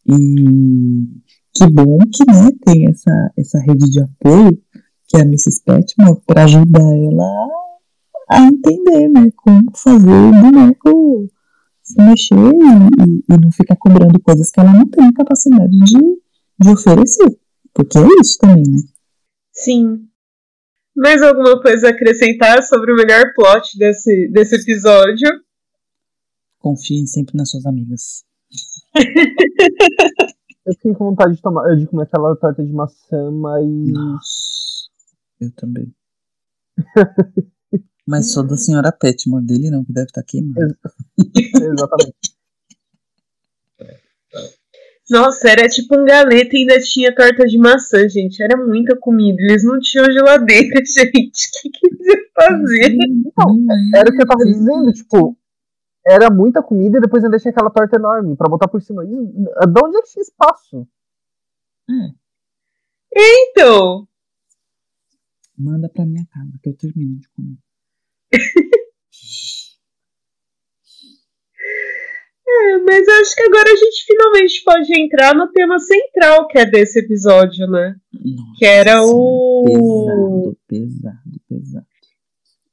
E 0.07 0.17
que 1.55 1.67
bom 1.71 1.99
que 2.13 2.25
né, 2.31 2.51
tem 2.65 2.91
essa, 2.91 3.33
essa 3.39 3.59
rede 3.61 3.91
de 3.91 4.03
apoio 4.03 4.61
que 5.09 5.17
é 5.17 5.21
a 5.21 5.25
Mrs. 5.25 5.63
Petmore, 5.65 6.21
para 6.27 6.45
ajudar 6.45 6.81
ela 6.81 7.49
a 8.29 8.41
entender, 8.43 9.09
né, 9.09 9.31
como 9.37 9.63
fazer 9.75 10.11
o 10.11 10.31
boneco 10.33 11.29
se 11.85 12.03
mexer 12.03 12.35
e, 12.35 12.39
e, 12.39 13.35
e, 13.35 13.41
não 13.41 13.53
ficar 13.53 13.77
cobrando 13.77 14.19
coisas 14.23 14.51
que 14.51 14.59
ela 14.59 14.73
não 14.73 14.89
tem 14.89 15.13
capacidade 15.13 15.71
de, 15.71 16.01
de 16.61 16.71
oferecer. 16.71 17.39
Porque 17.75 17.99
é 17.99 18.07
isso 18.21 18.39
também, 18.41 18.65
né? 18.65 18.79
Sim. 19.53 20.09
Mais 20.97 21.23
alguma 21.23 21.61
coisa 21.61 21.89
a 21.89 21.91
acrescentar 21.91 22.63
sobre 22.63 22.93
o 22.93 22.97
melhor 22.97 23.35
plot 23.35 23.77
desse, 23.79 24.29
desse 24.33 24.57
episódio? 24.57 25.29
Confiem 26.59 27.07
sempre 27.07 27.37
nas 27.37 27.51
suas 27.51 27.67
amigas. 27.67 28.25
Eu 30.67 30.73
fiquei 30.75 30.95
com 30.95 31.11
vontade 31.11 31.35
de 31.35 31.43
tomar 31.43 31.77
de 31.77 31.87
comer 31.87 32.05
aquela 32.05 32.35
torta 32.37 32.65
de 32.65 32.73
maçã, 32.73 33.31
mas. 33.31 33.67
Nossa. 33.67 34.89
Eu 35.39 35.51
também. 35.53 35.95
Mas 38.07 38.33
sou 38.33 38.47
da 38.47 38.57
senhora 38.57 38.93
Petmore 38.93 39.45
dele, 39.45 39.71
não, 39.71 39.85
que 39.85 39.93
deve 39.93 40.07
estar 40.07 40.21
tá 40.21 40.27
queimando. 40.27 40.77
Exatamente. 41.37 42.35
Nossa, 45.11 45.51
era 45.51 45.69
tipo 45.69 45.99
um 45.99 46.05
galeta 46.05 46.57
e 46.57 46.61
ainda 46.61 46.81
tinha 46.81 47.15
torta 47.15 47.45
de 47.45 47.59
maçã, 47.59 48.09
gente. 48.09 48.43
Era 48.43 48.57
muita 48.57 48.97
comida. 48.97 49.37
Eles 49.41 49.63
não 49.63 49.79
tinham 49.79 50.07
geladeira, 50.07 50.81
gente. 50.85 51.13
O 51.13 51.63
que, 51.63 51.71
que 51.71 51.87
eles 51.87 52.01
iam 52.01 52.25
fazer? 52.35 52.97
Não, 53.37 53.67
era 53.95 54.11
o 54.11 54.13
que 54.17 54.23
eu 54.23 54.27
tava 54.27 54.45
dizendo, 54.45 54.93
tipo, 54.93 55.37
era 56.07 56.31
muita 56.31 56.63
comida 56.63 56.99
e 56.99 57.01
depois 57.01 57.23
ainda 57.23 57.39
tinha 57.39 57.51
aquela 57.51 57.71
torta 57.71 57.97
enorme 57.97 58.37
pra 58.37 58.49
botar 58.49 58.69
por 58.69 58.81
cima. 58.81 59.05
De 59.05 59.13
onde 59.13 59.97
é 59.99 60.03
que 60.03 60.11
tinha 60.11 60.23
espaço? 60.23 60.87
É. 61.91 62.25
Então, 63.17 64.09
Manda 65.57 65.89
pra 65.89 66.05
minha 66.05 66.27
casa 66.27 66.59
que 66.61 66.69
eu 66.69 66.77
termino 66.77 67.17
de 67.19 67.29
comer. 67.29 67.57
É, 72.47 72.79
mas 72.79 73.09
eu 73.09 73.15
acho 73.21 73.35
que 73.35 73.43
agora 73.43 73.73
a 73.73 73.77
gente 73.77 74.05
finalmente 74.07 74.63
pode 74.65 75.01
entrar 75.01 75.35
no 75.35 75.51
tema 75.51 75.79
central 75.79 76.47
que 76.47 76.59
é 76.59 76.67
desse 76.67 76.99
episódio, 77.01 77.67
né? 77.67 77.97
Nossa, 78.13 78.53
Que 78.59 78.65
era 78.67 79.03
o. 79.03 79.65
Pesado, 79.65 80.57
pesado, 80.69 81.41
pesado. 81.49 81.87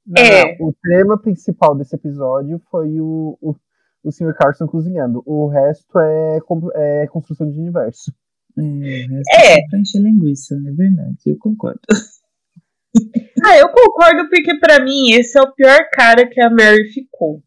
Não, 0.06 0.22
É. 0.22 0.58
não, 0.60 0.68
o 0.68 0.74
tema 0.84 1.18
principal 1.22 1.76
desse 1.76 1.96
episódio 1.96 2.62
foi 2.70 3.00
o, 3.00 3.38
o, 3.42 3.56
o 4.04 4.12
Sr. 4.12 4.34
Carson 4.38 4.68
cozinhando. 4.68 5.24
O 5.26 5.48
resto 5.48 5.98
é, 6.00 6.40
é 6.76 7.08
construção 7.08 7.50
de 7.50 7.58
universo. 7.58 8.14
É, 8.58 8.62
o 8.62 9.16
resto 9.16 9.34
É. 9.36 9.54
é 9.60 9.68
pra 9.70 9.80
encher 9.80 10.02
linguiça, 10.02 10.54
é 10.56 10.72
verdade, 10.74 11.18
eu 11.26 11.38
concordo. 11.40 11.80
Ah, 13.44 13.58
eu 13.58 13.70
concordo 13.70 14.30
porque 14.30 14.58
pra 14.60 14.84
mim 14.84 15.12
esse 15.12 15.38
é 15.38 15.42
o 15.42 15.52
pior 15.54 15.80
cara 15.92 16.28
que 16.28 16.40
a 16.42 16.50
Mary 16.50 16.92
ficou. 16.92 17.42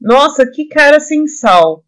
Nossa, 0.00 0.44
que 0.50 0.66
cara 0.66 1.00
sem 1.00 1.26
sal. 1.26 1.84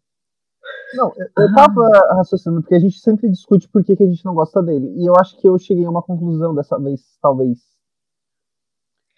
Não, 0.95 1.11
eu, 1.17 1.25
eu 1.37 1.49
Ah. 1.49 1.55
tava 1.55 1.89
raciocinando, 2.15 2.61
porque 2.61 2.75
a 2.75 2.79
gente 2.79 2.99
sempre 2.99 3.29
discute 3.29 3.67
por 3.69 3.83
que, 3.83 3.95
que 3.95 4.03
a 4.03 4.07
gente 4.07 4.23
não 4.25 4.33
gosta 4.35 4.61
dele. 4.61 4.93
E 4.95 5.07
eu 5.07 5.13
acho 5.19 5.37
que 5.39 5.47
eu 5.47 5.57
cheguei 5.57 5.85
a 5.85 5.89
uma 5.89 6.01
conclusão 6.03 6.53
dessa 6.53 6.77
vez, 6.79 7.01
talvez. 7.21 7.59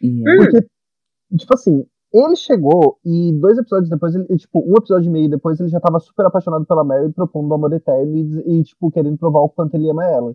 Hum. 0.03 0.23
Porque, 0.37 0.67
tipo 1.37 1.53
assim, 1.53 1.85
ele 2.13 2.35
chegou 2.35 2.97
e 3.05 3.33
dois 3.39 3.57
episódios 3.57 3.89
depois, 3.89 4.15
ele, 4.15 4.25
tipo, 4.37 4.59
um 4.65 4.75
episódio 4.77 5.09
e 5.09 5.11
meio 5.11 5.29
depois, 5.29 5.59
ele 5.59 5.69
já 5.69 5.79
tava 5.79 5.99
super 5.99 6.25
apaixonado 6.25 6.65
pela 6.65 6.83
Mary, 6.83 7.11
propondo 7.11 7.53
amor 7.53 7.73
eterno 7.73 8.15
e, 8.15 8.59
e, 8.59 8.63
tipo, 8.63 8.89
querendo 8.91 9.17
provar 9.17 9.41
o 9.41 9.49
quanto 9.49 9.75
ele 9.75 9.89
ama 9.89 10.05
ela. 10.05 10.33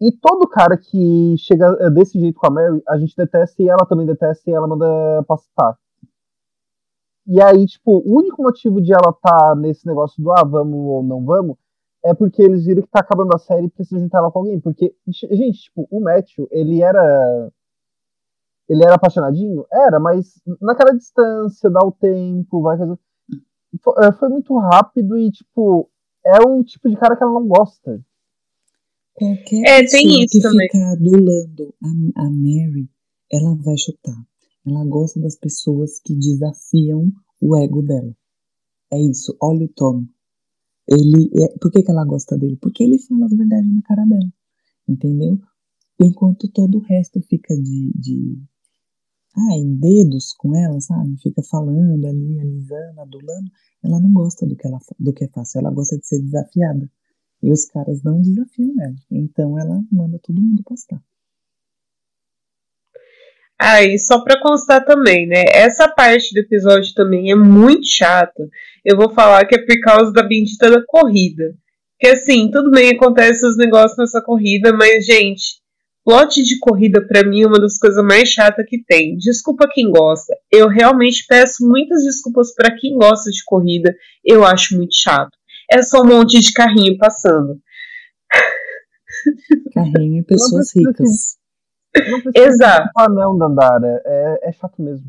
E 0.00 0.12
todo 0.12 0.48
cara 0.48 0.76
que 0.76 1.34
chega 1.38 1.76
eh, 1.80 1.90
desse 1.90 2.18
jeito 2.20 2.38
com 2.38 2.46
a 2.46 2.50
Mary, 2.50 2.82
a 2.88 2.96
gente 2.98 3.16
detesta 3.16 3.62
e 3.62 3.68
ela 3.68 3.84
também 3.86 4.06
detesta 4.06 4.48
e 4.48 4.54
ela 4.54 4.66
manda 4.66 5.24
pastar. 5.26 5.76
E 7.26 7.42
aí, 7.42 7.66
tipo, 7.66 7.98
o 8.06 8.18
único 8.18 8.42
motivo 8.42 8.80
de 8.80 8.92
ela 8.92 9.12
tá 9.12 9.54
nesse 9.56 9.86
negócio 9.86 10.22
do 10.22 10.32
ah, 10.32 10.44
vamos 10.44 10.78
ou 10.78 11.02
não 11.02 11.24
vamos, 11.24 11.56
é 12.04 12.14
porque 12.14 12.40
eles 12.42 12.64
viram 12.64 12.82
que 12.82 12.88
tá 12.88 13.00
acabando 13.00 13.34
a 13.34 13.38
série 13.38 13.66
e 13.66 13.70
precisa 13.70 14.00
juntar 14.00 14.18
ela 14.18 14.30
com 14.30 14.38
alguém. 14.38 14.60
Porque, 14.60 14.94
gente, 15.06 15.62
tipo, 15.64 15.86
o 15.90 16.00
Matthew, 16.00 16.48
ele 16.50 16.80
era 16.80 17.50
ele 18.68 18.84
era 18.84 18.94
apaixonadinho? 18.94 19.66
Era, 19.72 19.98
mas 19.98 20.40
naquela 20.60 20.94
distância, 20.94 21.70
dá 21.70 21.80
o 21.84 21.92
tempo, 21.92 22.60
vai 22.60 22.76
fazer. 22.76 22.98
É, 23.98 24.12
foi 24.12 24.28
muito 24.28 24.56
rápido 24.58 25.16
e, 25.16 25.30
tipo, 25.30 25.90
é 26.24 26.38
o 26.46 26.62
tipo 26.62 26.88
de 26.88 26.96
cara 26.96 27.16
que 27.16 27.22
ela 27.22 27.32
não 27.32 27.48
gosta. 27.48 28.00
Qualquer 29.18 29.62
É, 29.64 29.82
pessoa 29.82 29.90
tem 29.90 30.22
isso 30.24 30.32
que 30.32 30.40
também. 30.40 30.68
ficar 30.68 30.92
adulando 30.92 31.74
a, 31.82 32.22
a 32.22 32.30
Mary, 32.30 32.88
ela 33.32 33.54
vai 33.56 33.76
chutar. 33.76 34.16
Ela 34.66 34.84
gosta 34.84 35.20
das 35.20 35.36
pessoas 35.36 35.98
que 36.00 36.14
desafiam 36.14 37.12
o 37.40 37.56
ego 37.56 37.82
dela. 37.82 38.14
É 38.92 39.00
isso. 39.00 39.36
Olha 39.40 39.64
o 39.66 39.68
Tom. 39.68 40.04
Ele, 40.88 41.30
é, 41.42 41.48
por 41.58 41.70
que, 41.70 41.82
que 41.82 41.90
ela 41.90 42.04
gosta 42.04 42.36
dele? 42.38 42.56
Porque 42.60 42.82
ele 42.84 42.98
fala 42.98 43.26
as 43.26 43.32
verdades 43.36 43.72
na 43.74 43.82
cara 43.82 44.04
dela. 44.04 44.32
Entendeu? 44.88 45.38
Enquanto 46.00 46.48
todo 46.52 46.78
o 46.78 46.82
resto 46.82 47.20
fica 47.22 47.54
de, 47.56 47.92
de 47.94 48.38
ah, 49.36 49.56
em 49.56 49.76
dedos 49.76 50.32
com 50.34 50.54
ela, 50.56 50.80
sabe? 50.80 51.16
Fica 51.22 51.42
falando 51.42 52.06
ali, 52.06 52.40
alisando, 52.40 53.00
adulando. 53.00 53.50
Ela 53.84 54.00
não 54.00 54.12
gosta 54.12 54.46
do 54.46 54.56
que, 54.56 54.66
ela, 54.66 54.78
do 54.98 55.12
que 55.12 55.24
é 55.24 55.28
fácil. 55.28 55.60
Ela 55.60 55.70
gosta 55.70 55.98
de 55.98 56.06
ser 56.06 56.20
desafiada. 56.22 56.90
E 57.42 57.52
os 57.52 57.66
caras 57.66 58.02
não 58.02 58.20
desafiam 58.20 58.74
ela. 58.80 58.94
Então 59.10 59.58
ela 59.58 59.80
manda 59.90 60.18
todo 60.22 60.40
mundo 60.40 60.62
pastar. 60.64 61.00
Ah, 63.60 63.82
e 63.82 63.98
só 63.98 64.22
pra 64.22 64.40
constar 64.40 64.84
também, 64.84 65.26
né? 65.26 65.44
Essa 65.48 65.88
parte 65.88 66.32
do 66.32 66.38
episódio 66.38 66.94
também 66.94 67.30
é 67.32 67.34
muito 67.34 67.86
chata. 67.86 68.48
Eu 68.84 68.96
vou 68.96 69.10
falar 69.10 69.44
que 69.46 69.56
é 69.56 69.58
por 69.58 69.80
causa 69.80 70.12
da 70.12 70.22
bendita 70.22 70.70
da 70.70 70.82
corrida. 70.86 71.54
Que 71.98 72.08
assim, 72.08 72.50
tudo 72.50 72.70
bem, 72.70 72.90
acontece 72.90 73.44
os 73.44 73.56
negócios 73.56 73.98
nessa 73.98 74.22
corrida, 74.22 74.72
mas, 74.72 75.04
gente, 75.04 75.60
plot 76.04 76.40
de 76.42 76.58
corrida 76.60 77.04
pra 77.04 77.24
mim 77.24 77.42
é 77.42 77.46
uma 77.46 77.60
das 77.60 77.76
coisas 77.78 78.02
mais 78.04 78.28
chatas 78.28 78.64
que 78.68 78.82
tem. 78.84 79.16
Desculpa 79.16 79.68
quem 79.72 79.90
gosta. 79.90 80.36
Eu 80.52 80.68
realmente 80.68 81.26
peço 81.28 81.66
muitas 81.66 82.04
desculpas 82.04 82.54
pra 82.54 82.76
quem 82.76 82.96
gosta 82.96 83.30
de 83.30 83.42
corrida. 83.44 83.92
Eu 84.24 84.44
acho 84.44 84.76
muito 84.76 84.94
chato. 84.94 85.37
É 85.70 85.82
só 85.82 86.02
um 86.02 86.06
monte 86.06 86.40
de 86.40 86.52
carrinho 86.52 86.96
passando. 86.98 87.60
Carrinho 89.74 90.20
e 90.20 90.24
pessoas 90.24 90.70
que- 90.72 90.80
ricas. 90.80 91.36
Não 92.10 92.20
precisa 92.20 92.46
Exato. 92.48 92.90
falar 92.94 93.08
não, 93.08 93.38
Dandara. 93.38 94.02
É, 94.04 94.48
é 94.48 94.52
chato 94.52 94.80
mesmo. 94.82 95.06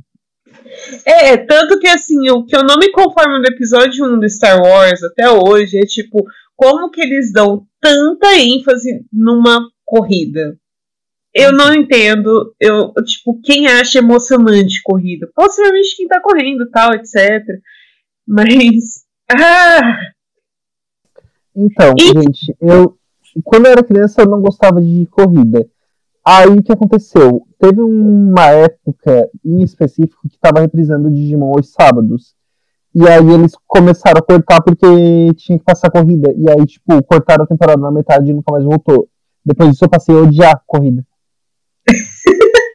É, 1.06 1.38
tanto 1.38 1.80
que 1.80 1.88
assim, 1.88 2.30
o 2.32 2.44
que 2.46 2.56
eu 2.56 2.64
não 2.64 2.78
me 2.78 2.92
conformo 2.92 3.40
do 3.40 3.48
episódio 3.54 4.06
1 4.06 4.20
do 4.20 4.30
Star 4.30 4.60
Wars 4.60 5.04
até 5.04 5.30
hoje 5.30 5.78
é 5.78 5.82
tipo, 5.86 6.26
como 6.56 6.90
que 6.90 7.02
eles 7.02 7.32
dão 7.32 7.68
tanta 7.80 8.36
ênfase 8.36 9.06
numa 9.14 9.62
corrida? 9.86 10.58
Eu 11.34 11.52
não 11.52 11.72
entendo, 11.76 12.56
eu, 12.60 12.92
tipo, 13.06 13.40
quem 13.44 13.68
acha 13.68 14.00
emocionante 14.00 14.82
corrida? 14.84 15.30
Possivelmente 15.36 15.96
quem 15.96 16.08
tá 16.08 16.20
correndo 16.20 16.68
tal, 16.72 16.94
etc. 16.94 17.44
Mas. 18.28 19.08
Ah! 19.32 20.00
Então, 21.60 21.94
E- 21.98 22.22
gente, 22.22 22.56
eu. 22.62 22.98
Quando 23.44 23.66
eu 23.66 23.74
era 23.74 23.84
criança, 23.84 24.22
eu 24.22 24.30
não 24.30 24.42
gostava 24.42 24.82
de 24.82 25.06
corrida. 25.08 25.68
Aí 26.26 26.48
o 26.48 26.64
que 26.64 26.72
aconteceu? 26.72 27.46
Teve 27.60 27.82
uma 27.82 28.46
época 28.48 29.30
em 29.46 29.62
específico 29.62 30.28
que 30.30 30.38
tava 30.40 30.62
reprisando 30.62 31.08
o 31.08 31.12
Digimon 31.14 31.54
aos 31.56 31.72
sábados. 31.72 32.34
E 32.96 33.08
aí 33.08 33.30
eles 33.30 33.54
começaram 33.68 34.20
a 34.20 34.22
cortar 34.24 34.62
porque 34.62 34.86
tinha 35.36 35.60
que 35.60 35.64
passar 35.66 35.92
corrida. 35.92 36.34
E 36.36 36.50
aí, 36.50 36.66
tipo, 36.66 37.04
cortaram 37.04 37.44
a 37.44 37.48
temporada 37.48 37.82
na 37.82 37.92
metade 37.92 38.30
e 38.30 38.34
nunca 38.34 38.52
mais 38.52 38.64
voltou. 38.64 39.08
Depois 39.46 39.72
disso 39.72 39.86
eu 39.86 39.90
passei 39.90 40.16
a 40.16 40.20
odiar 40.22 40.64
corrida. 40.66 41.06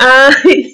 Ai. 0.00 0.72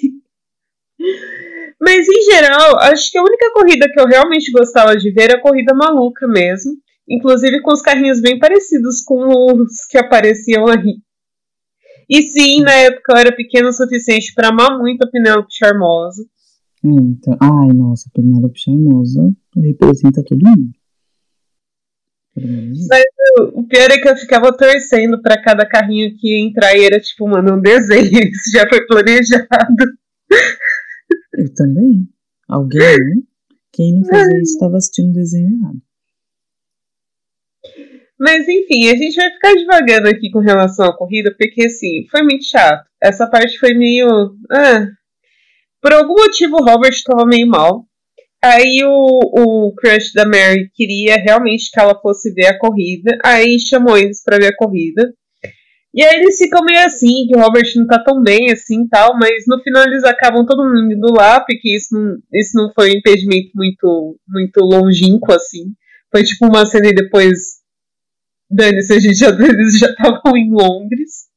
Mas 1.81 2.07
em 2.07 2.31
geral, 2.31 2.77
acho 2.79 3.11
que 3.11 3.17
a 3.17 3.23
única 3.23 3.51
corrida 3.53 3.89
que 3.91 3.99
eu 3.99 4.05
realmente 4.05 4.51
gostava 4.51 4.97
de 4.97 5.11
ver 5.11 5.23
era 5.23 5.37
a 5.37 5.41
corrida 5.41 5.73
maluca 5.73 6.27
mesmo. 6.27 6.73
Inclusive 7.07 7.61
com 7.61 7.71
os 7.71 7.81
carrinhos 7.81 8.21
bem 8.21 8.37
parecidos 8.37 9.01
com 9.01 9.27
os 9.27 9.85
que 9.89 9.97
apareciam 9.97 10.67
aí. 10.67 10.99
E 12.09 12.23
sim, 12.29 12.61
na 12.61 12.73
época 12.73 13.13
eu 13.13 13.17
era 13.17 13.35
pequena 13.35 13.69
o 13.69 13.73
suficiente 13.73 14.33
para 14.35 14.49
amar 14.49 14.77
muito 14.77 15.03
a 15.03 15.07
Penélope 15.07 15.53
Charmosa. 15.53 16.23
É, 16.83 16.87
então, 16.87 17.37
ai, 17.39 17.67
nossa, 17.73 18.09
Penélope 18.13 18.59
Charmosa 18.59 19.31
representa 19.55 20.23
todo 20.23 20.39
mundo. 20.39 20.71
Menos 22.35 22.79
isso. 22.79 22.89
O 23.53 23.63
pior 23.67 23.91
é 23.91 23.97
que 23.97 24.07
eu 24.07 24.17
ficava 24.17 24.55
torcendo 24.55 25.21
para 25.21 25.41
cada 25.41 25.65
carrinho 25.65 26.15
que 26.17 26.29
ia 26.29 26.45
entrar 26.45 26.75
e 26.75 26.85
era 26.85 26.99
tipo, 26.99 27.27
mano, 27.27 27.55
um 27.55 27.61
desenho. 27.61 28.09
Isso 28.29 28.51
já 28.53 28.67
foi 28.67 28.85
planejado. 28.85 29.47
Eu 31.39 31.53
também. 31.53 32.05
Alguém, 32.49 33.23
quem 33.71 33.95
não 33.95 34.05
fazia 34.05 34.41
isso 34.41 34.53
estava 34.55 34.75
assistindo 34.75 35.11
o 35.11 35.13
desenho 35.13 35.57
errado. 35.57 35.81
Mas 38.19 38.45
enfim, 38.49 38.89
a 38.89 38.95
gente 38.97 39.15
vai 39.15 39.31
ficar 39.31 39.53
devagando 39.53 40.09
aqui 40.09 40.29
com 40.29 40.39
relação 40.39 40.85
à 40.87 40.97
corrida, 40.97 41.33
porque 41.39 41.65
assim, 41.65 42.05
foi 42.11 42.23
muito 42.23 42.43
chato. 42.43 42.85
Essa 43.01 43.25
parte 43.25 43.57
foi 43.57 43.73
meio. 43.73 44.35
Ah. 44.51 44.87
Por 45.81 45.93
algum 45.93 46.15
motivo 46.15 46.57
o 46.57 46.63
Robert 46.65 46.91
estava 46.91 47.25
meio 47.25 47.47
mal. 47.47 47.85
Aí 48.43 48.83
o, 48.83 49.19
o 49.69 49.73
crush 49.75 50.11
da 50.13 50.25
Mary 50.25 50.69
queria 50.73 51.15
realmente 51.15 51.71
que 51.71 51.79
ela 51.79 51.97
fosse 52.01 52.33
ver 52.33 52.47
a 52.47 52.59
corrida. 52.59 53.17
Aí 53.23 53.57
chamou 53.59 53.97
eles 53.97 54.21
pra 54.21 54.37
ver 54.37 54.47
a 54.47 54.55
corrida. 54.57 55.13
E 55.93 56.03
aí 56.03 56.19
eles 56.19 56.37
ficam 56.37 56.63
meio 56.63 56.85
assim, 56.85 57.25
que 57.27 57.35
o 57.35 57.41
Robert 57.41 57.65
não 57.75 57.87
tá 57.87 58.03
tão 58.03 58.21
bem 58.21 58.51
assim 58.51 58.87
tal, 58.87 59.17
mas 59.17 59.45
no 59.47 59.59
final 59.61 59.83
eles 59.83 60.03
acabam 60.03 60.45
todo 60.45 60.63
mundo 60.63 60.93
indo 60.93 61.11
lá, 61.11 61.39
porque 61.39 61.75
isso 61.75 61.87
não, 61.93 62.17
isso 62.33 62.51
não 62.55 62.71
foi 62.73 62.91
um 62.91 62.97
impedimento 62.97 63.49
muito, 63.55 64.19
muito 64.27 64.59
longínquo 64.61 65.33
assim. 65.33 65.73
Foi 66.11 66.23
tipo 66.23 66.45
uma 66.45 66.65
cena 66.65 66.89
e 66.89 66.93
depois 66.93 67.59
Dane-se, 68.49 68.93
a 68.93 68.99
gente 68.99 69.15
já, 69.15 69.29
eles 69.29 69.77
já 69.77 69.89
estavam 69.89 70.35
em 70.35 70.49
Londres. 70.51 71.27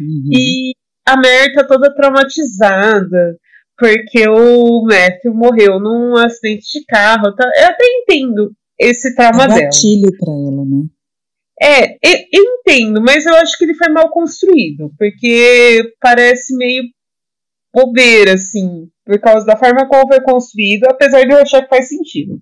Uhum. 0.00 0.30
E 0.32 0.72
a 1.06 1.16
Mary 1.16 1.54
tá 1.54 1.64
toda 1.64 1.94
traumatizada. 1.94 3.38
Porque 3.76 4.28
o 4.28 4.82
Matthew 4.82 5.32
morreu 5.32 5.78
num 5.78 6.16
acidente 6.16 6.66
de 6.72 6.84
carro. 6.84 7.32
Tá? 7.36 7.48
Eu 7.60 7.66
até 7.68 7.84
entendo 7.84 8.52
esse 8.76 9.14
trauma 9.14 9.44
é 9.44 9.46
dela. 9.46 9.60
gatilho 9.60 10.10
pra 10.18 10.32
ela, 10.32 10.64
né? 10.64 10.84
É, 11.60 11.94
eu, 12.02 12.24
eu 12.32 12.44
entendo, 12.44 13.02
mas 13.02 13.26
eu 13.26 13.34
acho 13.36 13.56
que 13.58 13.64
ele 13.64 13.74
foi 13.74 13.88
mal 13.88 14.10
construído. 14.10 14.92
Porque 14.98 15.94
parece 16.00 16.56
meio 16.56 16.84
bobeira, 17.74 18.34
assim. 18.34 18.88
Por 19.04 19.20
causa 19.20 19.46
da 19.46 19.56
forma 19.56 19.88
como 19.88 20.08
foi 20.08 20.20
construído. 20.22 20.84
Apesar 20.84 21.24
de 21.24 21.32
eu 21.32 21.38
achar 21.38 21.62
que 21.62 21.68
faz 21.68 21.88
sentido. 21.88 22.40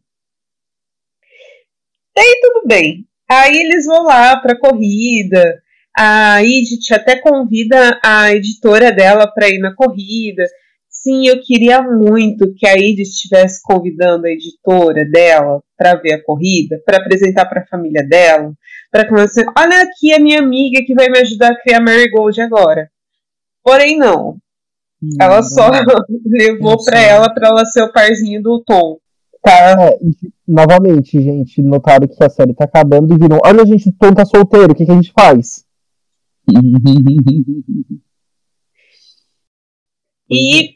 Daí 2.14 2.40
tudo 2.42 2.66
bem. 2.66 3.06
Aí 3.28 3.56
eles 3.56 3.86
vão 3.86 4.04
lá 4.04 4.36
pra 4.40 4.58
corrida. 4.58 5.62
A 5.98 6.42
Edith 6.42 6.92
até 6.92 7.18
convida 7.18 7.98
a 8.04 8.32
editora 8.34 8.92
dela 8.92 9.26
pra 9.26 9.48
ir 9.48 9.58
na 9.58 9.74
corrida. 9.74 10.44
Sim, 11.06 11.28
eu 11.28 11.40
queria 11.40 11.80
muito 11.82 12.52
que 12.56 12.66
a 12.66 12.76
Iris 12.76 13.10
estivesse 13.10 13.60
convidando 13.62 14.26
a 14.26 14.30
editora 14.30 15.04
dela 15.04 15.62
para 15.76 15.94
ver 15.94 16.14
a 16.14 16.24
corrida, 16.24 16.82
para 16.84 16.96
apresentar 16.96 17.46
para 17.46 17.60
a 17.62 17.66
família 17.66 18.04
dela, 18.04 18.52
para 18.96 19.08
começar, 19.08 19.44
olha 19.58 19.82
aqui 19.82 20.14
a 20.14 20.18
minha 20.18 20.38
amiga 20.40 20.82
que 20.86 20.94
vai 20.94 21.10
me 21.10 21.18
ajudar 21.18 21.52
a 21.52 21.60
criar 21.60 21.80
Marigold 21.80 22.40
agora. 22.40 22.90
Porém, 23.62 23.98
não. 23.98 24.38
Hum, 25.02 25.10
ela 25.20 25.42
só 25.42 25.68
levou 26.24 26.82
para 26.82 26.98
ela 26.98 27.28
para 27.32 27.48
ela 27.48 27.66
ser 27.66 27.82
o 27.82 27.92
parzinho 27.92 28.42
do 28.42 28.64
Tom. 28.64 28.96
Tá. 29.42 29.52
É, 29.52 29.98
novamente, 30.48 31.20
gente, 31.20 31.60
notaram 31.60 32.08
que 32.08 32.24
a 32.24 32.30
série 32.30 32.54
tá 32.54 32.64
acabando 32.64 33.12
e 33.12 33.18
viram, 33.18 33.38
olha, 33.44 33.66
gente, 33.66 33.90
o 33.90 33.92
Tom 33.92 34.14
tá 34.14 34.24
solteiro, 34.24 34.72
o 34.72 34.74
que, 34.74 34.86
que 34.86 34.92
a 34.92 34.94
gente 34.94 35.12
faz? 35.12 35.66
e 40.30 40.75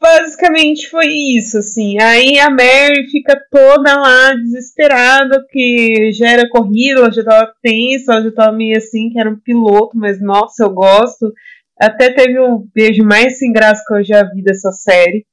basicamente 0.00 0.88
foi 0.88 1.08
isso, 1.08 1.58
assim. 1.58 2.00
Aí 2.00 2.38
a 2.38 2.50
Mary 2.50 3.08
fica 3.10 3.38
toda 3.50 4.00
lá 4.00 4.34
desesperada, 4.34 5.44
que 5.50 6.10
já 6.12 6.30
era 6.30 6.48
corrida, 6.48 7.00
ela 7.00 7.12
já 7.12 7.22
tava 7.22 7.52
tensa, 7.62 8.12
ela 8.12 8.22
já 8.22 8.32
tava 8.32 8.56
meio 8.56 8.76
assim, 8.76 9.10
que 9.10 9.20
era 9.20 9.30
um 9.30 9.38
piloto, 9.38 9.96
mas 9.96 10.20
nossa, 10.20 10.64
eu 10.64 10.70
gosto. 10.70 11.32
Até 11.78 12.12
teve 12.12 12.40
um 12.40 12.66
beijo 12.74 13.04
mais 13.04 13.38
sem 13.38 13.52
graça 13.52 13.82
que 13.86 13.94
eu 13.94 14.04
já 14.04 14.22
vi 14.24 14.42
dessa 14.42 14.72
série. 14.72 15.24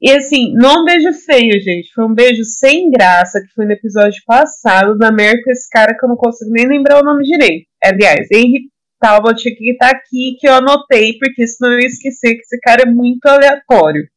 E 0.00 0.10
assim, 0.12 0.54
não 0.54 0.70
é 0.70 0.80
um 0.80 0.84
beijo 0.84 1.12
feio, 1.12 1.60
gente. 1.60 1.92
Foi 1.92 2.04
um 2.04 2.14
beijo 2.14 2.44
sem 2.44 2.90
graça, 2.90 3.40
que 3.40 3.52
foi 3.54 3.66
no 3.66 3.72
episódio 3.72 4.22
passado 4.26 4.96
da 4.96 5.10
Mary 5.10 5.42
com 5.42 5.50
esse 5.50 5.68
cara 5.68 5.96
que 5.96 6.04
eu 6.04 6.08
não 6.08 6.16
consigo 6.16 6.50
nem 6.52 6.68
lembrar 6.68 7.00
o 7.00 7.04
nome 7.04 7.24
direito. 7.24 7.66
Aliás, 7.82 8.28
Henry 8.32 8.68
Talbot 8.98 9.42
que 9.42 9.76
tá 9.76 9.90
aqui, 9.90 10.36
que 10.38 10.48
eu 10.48 10.54
anotei, 10.54 11.18
porque 11.18 11.46
senão 11.46 11.72
eu 11.72 11.80
ia 11.80 11.86
esquecer 11.86 12.34
que 12.34 12.42
esse 12.42 12.58
cara 12.60 12.82
é 12.82 12.90
muito 12.90 13.24
aleatório. 13.26 14.08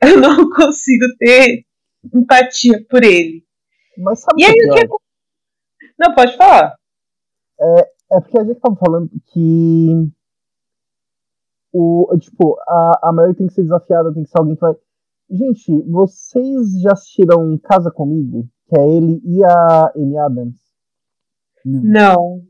Eu 0.02 0.18
não 0.18 0.48
consigo 0.48 1.04
ter 1.18 1.66
empatia 2.14 2.82
por 2.88 3.04
ele. 3.04 3.44
Mas 3.98 4.20
sabe 4.20 4.40
e 4.40 4.44
aí, 4.46 4.52
o 4.52 4.72
que, 4.72 4.80
é... 4.80 4.88
Não, 5.98 6.14
pode 6.14 6.34
falar. 6.38 6.74
É, 7.60 7.80
é 8.12 8.20
porque 8.20 8.38
a 8.38 8.44
gente 8.44 8.58
tava 8.60 8.76
falando 8.76 9.10
que 9.26 10.10
o, 11.72 12.16
tipo, 12.18 12.58
a, 12.66 13.08
a 13.10 13.12
Mary 13.12 13.34
tem 13.34 13.46
que 13.46 13.52
ser 13.52 13.62
desafiada, 13.62 14.12
tem 14.12 14.24
que 14.24 14.30
ser 14.30 14.38
alguém 14.38 14.54
que 14.54 14.60
vai. 14.60 14.74
Gente, 15.30 15.82
vocês 15.82 16.80
já 16.80 16.92
assistiram 16.92 17.58
Casa 17.58 17.90
Comigo? 17.90 18.48
Que 18.68 18.80
é 18.80 18.88
ele 18.88 19.20
e 19.24 19.44
a 19.44 19.92
Amy 19.94 20.18
Adams? 20.18 20.56
Não. 21.64 21.82
Não. 21.82 22.49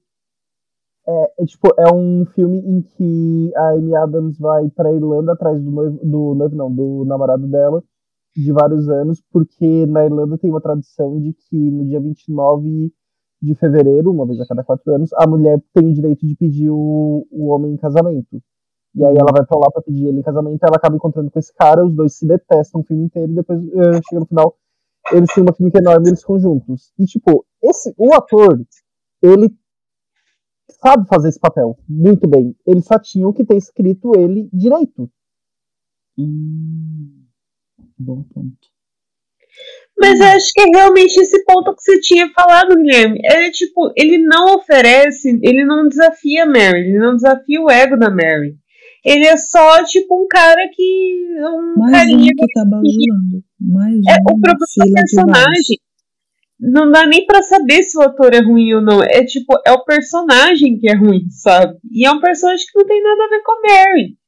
É, 1.09 1.43
é, 1.43 1.47
tipo, 1.47 1.69
é 1.79 1.93
um 1.93 2.25
filme 2.27 2.59
em 2.59 2.83
que 2.83 3.53
a 3.57 3.71
Amy 3.71 3.95
Adams 3.97 4.39
vai 4.39 4.69
pra 4.71 4.93
Irlanda 4.93 5.33
atrás 5.33 5.61
do 5.61 5.71
noivo, 5.71 5.99
do 6.05 6.35
noivo 6.35 6.57
não, 6.57 6.73
do 6.73 7.05
namorado 7.05 7.47
dela, 7.49 7.83
de 8.37 8.53
vários 8.53 8.89
anos, 8.89 9.23
porque 9.33 9.87
na 9.87 10.05
Irlanda 10.05 10.39
tem 10.39 10.51
uma 10.51 10.61
tradição 10.61 11.21
de 11.21 11.33
que 11.33 11.57
no 11.57 11.87
dia 11.87 12.01
29 12.01 12.93
de 13.43 13.55
fevereiro, 13.55 14.11
uma 14.11 14.27
vez 14.27 14.41
a 14.41 14.47
cada 14.47 14.63
quatro 14.63 14.95
anos, 14.95 15.11
a 15.15 15.27
mulher 15.27 15.61
tem 15.75 15.89
o 15.89 15.95
direito 15.95 16.27
de 16.27 16.37
pedir 16.37 16.71
o, 16.71 17.27
o 17.31 17.49
homem 17.49 17.73
em 17.73 17.77
casamento. 17.77 18.41
E 18.95 19.05
aí 19.05 19.15
ela 19.17 19.33
vai 19.33 19.45
pra 19.47 19.59
lá 19.59 19.71
pra 19.73 19.83
pedir 19.83 20.07
ele 20.07 20.19
em 20.19 20.23
casamento, 20.23 20.63
ela 20.63 20.77
acaba 20.77 20.97
encontrando 20.97 21.31
com 21.31 21.39
esse 21.39 21.53
cara, 21.55 21.85
os 21.85 21.95
dois 21.95 22.17
se 22.19 22.27
detestam 22.27 22.81
o 22.81 22.85
filme 22.85 23.05
inteiro, 23.05 23.33
e 23.33 23.37
depois 23.37 23.61
uh, 23.65 24.01
chega 24.09 24.21
no 24.21 24.27
final, 24.27 24.57
eles 25.13 25.33
têm 25.33 25.43
uma 25.43 25.53
química 25.53 25.79
enorme, 25.79 26.09
eles 26.09 26.21
ficam 26.21 26.39
juntos. 26.39 26.93
E 26.99 27.07
tipo, 27.07 27.45
esse, 27.63 27.95
o 27.97 28.13
ator, 28.15 28.61
ele 29.23 29.51
sabe 30.71 31.07
fazer 31.09 31.29
esse 31.29 31.41
papel 31.41 31.79
muito 31.89 32.29
bem. 32.29 32.55
Ele 32.67 32.81
só 32.81 32.99
tinha 32.99 33.33
que 33.33 33.45
ter 33.45 33.57
escrito 33.57 34.13
ele 34.17 34.49
direito. 34.53 35.11
Hum, 36.19 37.25
bom 37.99 38.23
ponto. 38.23 38.71
Mas 39.99 40.19
eu 40.19 40.27
acho 40.29 40.53
que 40.55 40.63
é 40.63 40.67
realmente 40.75 41.17
esse 41.19 41.45
ponto 41.45 41.75
que 41.75 41.83
você 41.83 42.01
tinha 42.01 42.31
falado, 42.31 42.75
Guilherme. 42.75 43.21
É 43.23 43.51
tipo, 43.51 43.93
ele 43.97 44.17
não 44.19 44.57
oferece, 44.57 45.39
ele 45.43 45.65
não 45.65 45.87
desafia 45.87 46.45
a 46.45 46.47
Mary, 46.47 46.89
ele 46.89 46.99
não 46.99 47.15
desafia 47.15 47.61
o 47.61 47.71
ego 47.71 47.99
da 47.99 48.09
Mary. 48.09 48.57
Ele 49.05 49.27
é 49.27 49.37
só, 49.37 49.85
tipo, 49.85 50.23
um 50.23 50.27
cara 50.27 50.63
que. 50.75 51.27
Um 51.41 51.79
Mais 51.79 51.93
carinha 51.93 52.31
um 52.33 52.37
que 52.37 52.53
tá 52.53 52.65
bajulando. 52.65 53.45
Mais 53.61 53.95
é, 54.09 54.15
um 54.15 54.37
o 54.37 54.41
problema 54.41 54.89
é 54.89 54.93
personagem 54.93 55.79
não 56.61 56.91
dá 56.91 57.07
nem 57.07 57.25
para 57.27 57.43
saber 57.43 57.83
se 57.83 57.97
o 57.97 58.03
ator 58.03 58.35
é 58.35 58.41
ruim 58.41 58.75
ou 58.75 58.83
não. 58.83 59.03
É 59.03 59.25
tipo, 59.25 59.55
é 59.67 59.73
o 59.73 59.85
personagem 59.85 60.79
que 60.79 60.89
é 60.91 60.95
ruim, 60.95 61.29
sabe? 61.31 61.79
E 61.91 62.07
é 62.07 62.13
um 62.13 62.21
personagem 62.21 62.67
que 62.67 62.79
não 62.79 62.87
tem 62.87 63.03
nada 63.03 63.25
a 63.25 63.29
ver 63.29 63.43
com 63.43 63.53
a 63.53 63.61
Mary. 63.63 64.19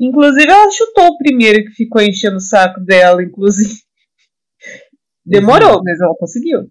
Inclusive, 0.00 0.50
ela 0.50 0.70
chutou 0.70 1.06
o 1.06 1.18
primeiro 1.18 1.64
que 1.64 1.70
ficou 1.72 2.02
enchendo 2.02 2.36
o 2.36 2.40
saco 2.40 2.80
dela, 2.80 3.22
inclusive. 3.22 3.80
Demorou, 5.24 5.82
mas 5.84 6.00
ela 6.00 6.14
conseguiu. 6.16 6.62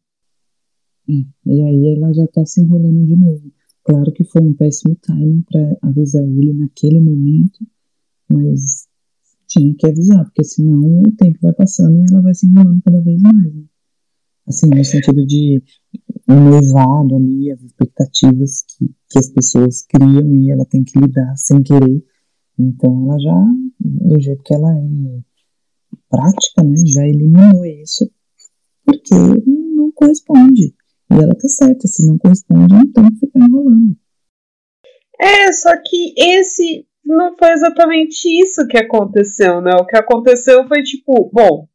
É, 1.10 1.14
e 1.46 1.62
aí 1.62 1.96
ela 1.96 2.14
já 2.14 2.28
tá 2.28 2.46
se 2.46 2.62
enrolando 2.62 3.06
de 3.06 3.16
novo. 3.16 3.52
Claro 3.84 4.12
que 4.12 4.26
foi 4.26 4.42
um 4.42 4.54
péssimo 4.54 4.96
timing 5.02 5.44
para 5.50 5.78
avisar 5.90 6.24
ele 6.24 6.54
naquele 6.54 7.00
momento, 7.00 7.60
mas 8.30 8.88
tinha 9.48 9.74
que 9.78 9.88
avisar, 9.88 10.26
porque 10.26 10.44
senão 10.44 10.82
o 10.82 11.16
tempo 11.16 11.40
vai 11.42 11.54
passando 11.54 11.98
e 11.98 12.06
ela 12.12 12.22
vai 12.22 12.34
se 12.34 12.46
enrolando 12.46 12.82
cada 12.84 13.02
vez 13.02 13.22
mais. 13.22 13.56
Né? 13.56 13.64
Assim, 14.48 14.70
no 14.70 14.84
sentido 14.86 15.26
de 15.26 15.62
um 16.30 16.50
noivado 16.50 17.16
ali, 17.16 17.52
as 17.52 17.62
expectativas 17.62 18.64
que, 18.64 18.88
que 19.10 19.20
as 19.20 19.30
pessoas 19.30 19.86
criam 19.86 20.36
e 20.36 20.52
ela 20.52 20.66
tem 20.66 20.84
que 20.84 20.98
lidar 21.00 21.36
sem 21.36 21.62
querer. 21.62 22.04
Então 22.58 23.06
ela 23.06 23.20
já, 23.20 23.46
do 23.80 24.20
jeito 24.20 24.42
que 24.44 24.54
ela 24.54 24.72
é 24.72 25.20
prática, 26.10 26.64
né, 26.64 26.78
já 26.88 27.06
eliminou 27.06 27.66
isso, 27.66 28.10
porque 28.86 29.16
não 29.76 29.92
corresponde. 29.92 30.74
E 31.12 31.14
ela 31.14 31.36
tá 31.36 31.48
certa, 31.48 31.88
se 31.88 32.06
não 32.08 32.18
corresponde, 32.18 32.74
não 32.74 32.92
tem 32.92 33.12
que 33.12 33.20
ficar 33.20 33.40
enrolando. 33.40 33.98
É, 35.20 35.52
só 35.52 35.72
que 35.78 36.14
esse 36.18 36.86
não 37.06 37.36
foi 37.38 37.52
exatamente 37.52 38.28
isso 38.42 38.68
que 38.68 38.78
aconteceu, 38.78 39.62
né? 39.62 39.72
O 39.80 39.86
que 39.86 39.98
aconteceu 39.98 40.68
foi 40.68 40.84
tipo, 40.84 41.30
bom, 41.34 41.68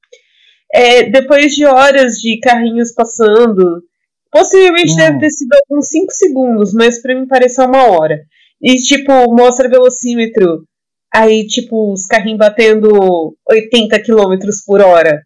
é, 0.73 1.11
depois 1.11 1.55
de 1.55 1.67
horas 1.67 2.15
de 2.15 2.39
carrinhos 2.41 2.93
passando, 2.93 3.83
possivelmente 4.31 4.97
deve 4.97 5.19
ter 5.19 5.31
sido 5.31 5.55
uns 5.71 5.89
5 5.89 6.13
segundos, 6.13 6.73
mas 6.73 7.01
para 7.03 7.15
mim 7.15 7.27
pareceu 7.27 7.67
uma 7.67 7.85
hora. 7.91 8.19
E, 8.61 8.77
tipo, 8.77 9.13
mostra 9.35 9.69
velocímetro, 9.69 10.65
aí, 11.13 11.47
tipo, 11.47 11.93
os 11.93 12.07
carrinhos 12.07 12.39
batendo 12.39 13.37
80 13.49 14.03
km 14.03 14.39
por 14.65 14.81
hora, 14.81 15.23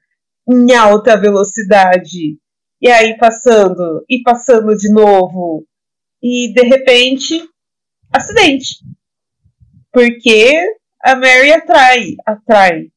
em 0.49 0.75
alta 0.75 1.17
velocidade, 1.17 2.39
e 2.81 2.89
aí 2.89 3.17
passando, 3.17 4.05
e 4.09 4.23
passando 4.23 4.75
de 4.77 4.91
novo, 4.91 5.65
e 6.23 6.53
de 6.53 6.63
repente, 6.63 7.49
acidente. 8.13 8.77
Porque 9.93 10.61
a 11.03 11.15
Mary 11.15 11.53
atrai, 11.53 12.15
atrai 12.27 12.89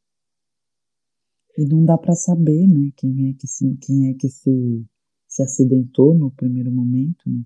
e 1.59 1.67
não 1.67 1.83
dá 1.83 1.97
para 1.97 2.15
saber, 2.15 2.67
né, 2.67 2.89
quem 2.95 3.29
é 3.29 3.33
que 3.39 3.47
se, 3.47 3.77
quem 3.81 4.09
é 4.09 4.13
que 4.13 4.29
se, 4.29 4.85
se 5.27 5.43
acidentou 5.43 6.17
no 6.17 6.31
primeiro 6.31 6.71
momento, 6.71 7.23
né? 7.27 7.41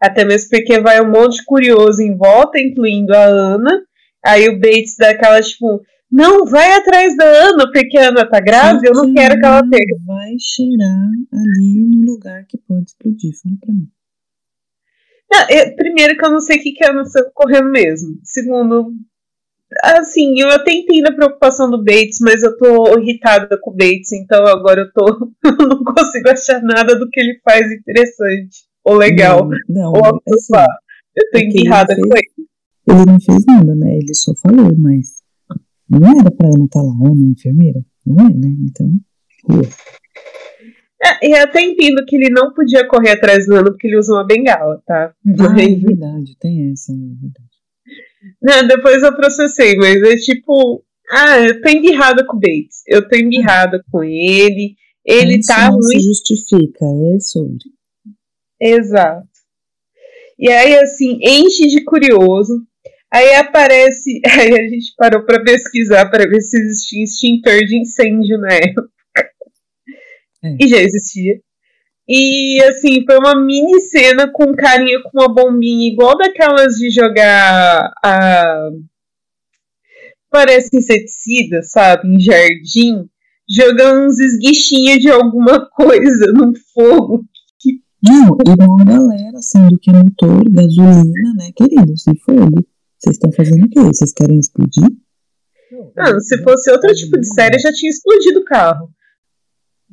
Até 0.00 0.24
mesmo 0.24 0.50
porque 0.50 0.80
vai 0.80 1.00
um 1.00 1.10
monte 1.10 1.36
de 1.36 1.44
curioso 1.44 2.02
em 2.02 2.14
volta, 2.16 2.60
incluindo 2.60 3.14
a 3.14 3.24
Ana. 3.24 3.82
Aí 4.22 4.48
o 4.48 4.60
Bates 4.60 4.96
dá 4.98 5.10
aquela, 5.10 5.40
tipo, 5.40 5.82
não, 6.10 6.44
vai 6.44 6.74
atrás 6.74 7.16
da 7.16 7.24
Ana, 7.24 7.72
porque 7.72 7.98
a 7.98 8.08
Ana 8.08 8.28
tá 8.28 8.38
grávida, 8.38 8.88
eu 8.88 8.94
não 8.94 9.14
quero 9.14 9.38
que 9.40 9.46
ela 9.46 9.62
tenha. 9.68 9.98
Vai 10.06 10.34
cheirar 10.38 11.08
ali 11.32 11.86
no 11.90 12.12
lugar 12.12 12.44
que 12.46 12.58
pode 12.58 12.90
explodir, 12.90 13.32
fala 13.42 13.56
pra 13.60 13.74
mim. 13.74 13.88
Não, 15.32 15.46
eu, 15.48 15.74
primeiro 15.74 16.16
que 16.16 16.24
eu 16.24 16.30
não 16.30 16.40
sei 16.40 16.58
o 16.58 16.62
que, 16.62 16.72
que 16.72 16.84
a 16.84 16.90
Ana 16.90 17.02
está 17.02 17.24
correndo 17.34 17.70
mesmo. 17.70 18.18
Segundo, 18.22 18.92
assim, 19.82 20.38
eu 20.40 20.50
até 20.50 20.72
entendo 20.72 21.08
a 21.08 21.14
preocupação 21.14 21.70
do 21.70 21.82
Bates, 21.82 22.18
mas 22.20 22.42
eu 22.42 22.56
tô 22.56 22.98
irritada 22.98 23.58
com 23.60 23.70
o 23.70 23.74
Bates, 23.74 24.12
então 24.12 24.46
agora 24.46 24.82
eu 24.82 24.92
tô. 24.92 25.32
eu 25.44 25.68
não 25.68 25.84
consigo 25.84 26.28
achar 26.28 26.62
nada 26.62 26.98
do 26.98 27.08
que 27.08 27.20
ele 27.20 27.40
faz 27.44 27.70
interessante 27.70 28.64
ou 28.84 28.96
legal. 28.96 29.48
Não, 29.68 29.92
não 29.92 29.92
ou 29.92 30.04
assim, 30.06 30.52
eu 31.16 31.30
tô 31.30 31.38
irritada 31.38 31.94
com 31.94 32.06
ele. 32.06 32.48
Ele 32.86 33.04
não 33.06 33.20
fez 33.20 33.44
nada, 33.46 33.74
né? 33.74 33.96
Ele 33.96 34.14
só 34.14 34.32
falou, 34.36 34.70
mas 34.78 35.22
não 35.88 36.20
era 36.20 36.30
pra 36.30 36.48
Ana 36.48 36.64
estar 36.64 36.80
tá 36.80 36.82
lá, 36.82 36.92
Ana, 36.92 37.32
enfermeira. 37.32 37.80
Não 38.04 38.26
é, 38.26 38.28
né? 38.34 38.54
Então. 38.68 38.92
É, 41.02 41.28
e 41.28 41.34
até 41.34 41.62
entendo 41.62 42.04
que 42.06 42.16
ele 42.16 42.30
não 42.30 42.52
podia 42.52 42.86
correr 42.88 43.10
atrás 43.10 43.46
do 43.46 43.54
Ana 43.54 43.70
porque 43.70 43.86
ele 43.86 43.98
usa 43.98 44.12
uma 44.12 44.26
bengala, 44.26 44.82
tá? 44.86 45.14
Ah, 45.38 45.60
é 45.60 45.74
verdade, 45.76 46.36
tem 46.38 46.70
essa, 46.72 46.92
é 46.92 46.96
verdade. 46.96 47.53
Não, 48.42 48.66
depois 48.66 49.02
eu 49.02 49.14
processei, 49.14 49.76
mas 49.76 50.02
é 50.02 50.16
tipo. 50.16 50.84
Ah, 51.10 51.38
eu 51.40 51.60
tô 51.60 51.68
embirrada 51.68 52.24
com 52.26 52.36
o 52.36 52.40
Bates. 52.40 52.82
Eu 52.86 53.06
tô 53.08 53.16
embirrada 53.16 53.82
com 53.90 54.02
ele. 54.02 54.74
Ele 55.04 55.38
Isso 55.38 55.48
tá 55.48 55.66
não 55.66 55.72
muito. 55.72 55.88
se 55.88 56.00
justifica, 56.00 56.84
é 56.84 57.20
sobre. 57.20 57.58
Exato. 58.60 59.28
E 60.38 60.50
aí, 60.50 60.78
assim, 60.78 61.18
enche 61.22 61.66
de 61.68 61.84
curioso. 61.84 62.66
Aí 63.12 63.34
aparece, 63.34 64.20
aí 64.26 64.52
a 64.52 64.68
gente 64.68 64.94
parou 64.96 65.24
para 65.24 65.44
pesquisar 65.44 66.10
para 66.10 66.28
ver 66.28 66.40
se 66.40 66.56
existia 66.58 67.04
extintor 67.04 67.58
de 67.58 67.78
incêndio 67.78 68.38
na 68.38 68.52
época. 68.54 68.90
É. 70.42 70.56
E 70.60 70.68
já 70.68 70.78
existia. 70.78 71.40
E 72.08 72.62
assim, 72.64 73.04
foi 73.06 73.16
uma 73.16 73.34
mini 73.34 73.80
cena 73.80 74.30
com 74.30 74.50
um 74.50 74.54
carinha 74.54 75.02
com 75.02 75.10
uma 75.14 75.32
bombinha 75.32 75.90
igual 75.90 76.16
daquelas 76.16 76.74
de 76.74 76.90
jogar 76.90 77.92
a. 78.04 78.68
Parece 80.30 80.76
inseticida, 80.76 81.62
sabe? 81.62 82.08
Em 82.08 82.20
jardim. 82.20 83.08
Jogando 83.48 84.06
uns 84.06 84.18
esguichinhos 84.18 84.98
de 84.98 85.10
alguma 85.10 85.66
coisa 85.70 86.32
no 86.32 86.52
fogo. 86.74 87.24
Não, 88.02 88.36
e 88.46 88.62
uma 88.62 88.84
galera, 88.84 89.40
sendo 89.40 89.78
que 89.78 89.88
é 89.88 89.94
motor, 89.94 90.44
gasolina, 90.50 91.34
né, 91.38 91.50
queridos? 91.56 92.06
E 92.06 92.18
fogo. 92.18 92.66
Vocês 92.98 93.16
estão 93.16 93.32
fazendo 93.32 93.64
o 93.64 93.68
quê? 93.70 93.80
Vocês 93.80 94.12
querem 94.12 94.38
explodir? 94.38 94.90
Não, 95.96 96.20
se 96.20 96.42
fosse 96.42 96.70
outro 96.70 96.92
tipo 96.94 97.18
de 97.18 97.26
série, 97.26 97.58
já 97.58 97.72
tinha 97.72 97.90
explodido 97.90 98.40
o 98.40 98.44
carro. 98.44 98.90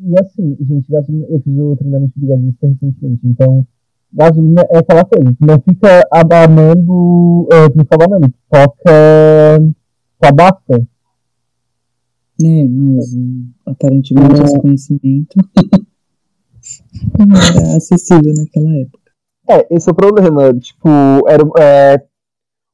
E 0.04 0.20
assim, 0.20 0.58
gente, 0.60 0.91
gasolina, 0.91 1.28
eu 1.30 1.39
fiz 1.41 1.58
o 1.58 1.76
treinamento 1.76 2.14
de 2.18 2.26
gasolista 2.26 2.68
recentemente, 2.68 3.22
então 3.24 3.68
gasolina 4.12 4.66
é 4.72 4.80
aquela 4.80 5.06
coisa, 5.06 5.36
não 5.39 5.62
fica 5.62 6.02
abanando, 6.12 7.43
uh, 7.43 7.76
não 7.76 7.84
fica 7.84 7.95
abanando, 7.95 8.34
toca, 8.49 9.60
tu 10.20 10.28
abafa. 10.28 10.88
É, 12.43 12.68
mas 12.68 13.16
aparentemente 13.68 14.41
esse 14.41 14.60
conhecimento 14.60 15.36
não 17.20 17.38
era 17.38 17.78
acessível 17.78 18.34
naquela 18.36 18.76
época. 18.78 19.12
É, 19.49 19.76
esse 19.76 19.88
é 19.88 19.91
o 19.91 19.95
problema, 19.95 20.52
tipo, 20.58 20.89
era 21.28 21.43
é, 21.60 22.04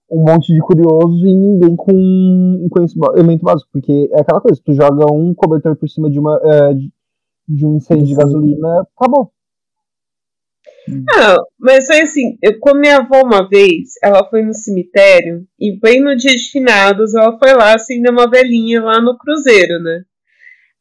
um 0.10 0.24
monte 0.24 0.54
de 0.54 0.62
curiosos 0.62 1.22
e 1.24 1.36
ninguém 1.36 1.76
com 1.76 1.92
um 1.92 2.70
conhecimento 2.70 3.44
básico, 3.44 3.70
porque 3.74 4.10
é 4.14 4.22
aquela 4.22 4.40
coisa, 4.40 4.62
tu 4.64 4.74
joga 4.74 5.12
um 5.12 5.34
cobertor 5.34 5.76
por 5.76 5.90
cima 5.90 6.10
de 6.10 6.20
uma, 6.20 6.40
é, 6.42 6.74
de, 6.74 6.90
de 7.48 7.66
um 7.66 7.78
incêndio 7.78 8.06
de 8.06 8.16
gasolina, 8.16 8.82
acabou. 8.96 9.32
Ah, 11.10 11.38
mas 11.60 11.86
foi 11.86 12.02
assim, 12.02 12.38
eu 12.42 12.60
com 12.60 12.74
minha 12.74 12.98
avó 12.98 13.22
uma 13.22 13.48
vez, 13.48 13.94
ela 14.02 14.28
foi 14.30 14.42
no 14.42 14.54
cemitério 14.54 15.46
e 15.60 15.78
bem 15.78 16.02
no 16.02 16.16
dia 16.16 16.34
de 16.34 16.50
finados 16.50 17.14
ela 17.14 17.38
foi 17.38 17.54
lá 17.54 17.76
acender 17.76 18.12
uma 18.12 18.30
velhinha 18.30 18.82
lá 18.82 19.02
no 19.02 19.18
cruzeiro, 19.18 19.80
né? 19.82 20.04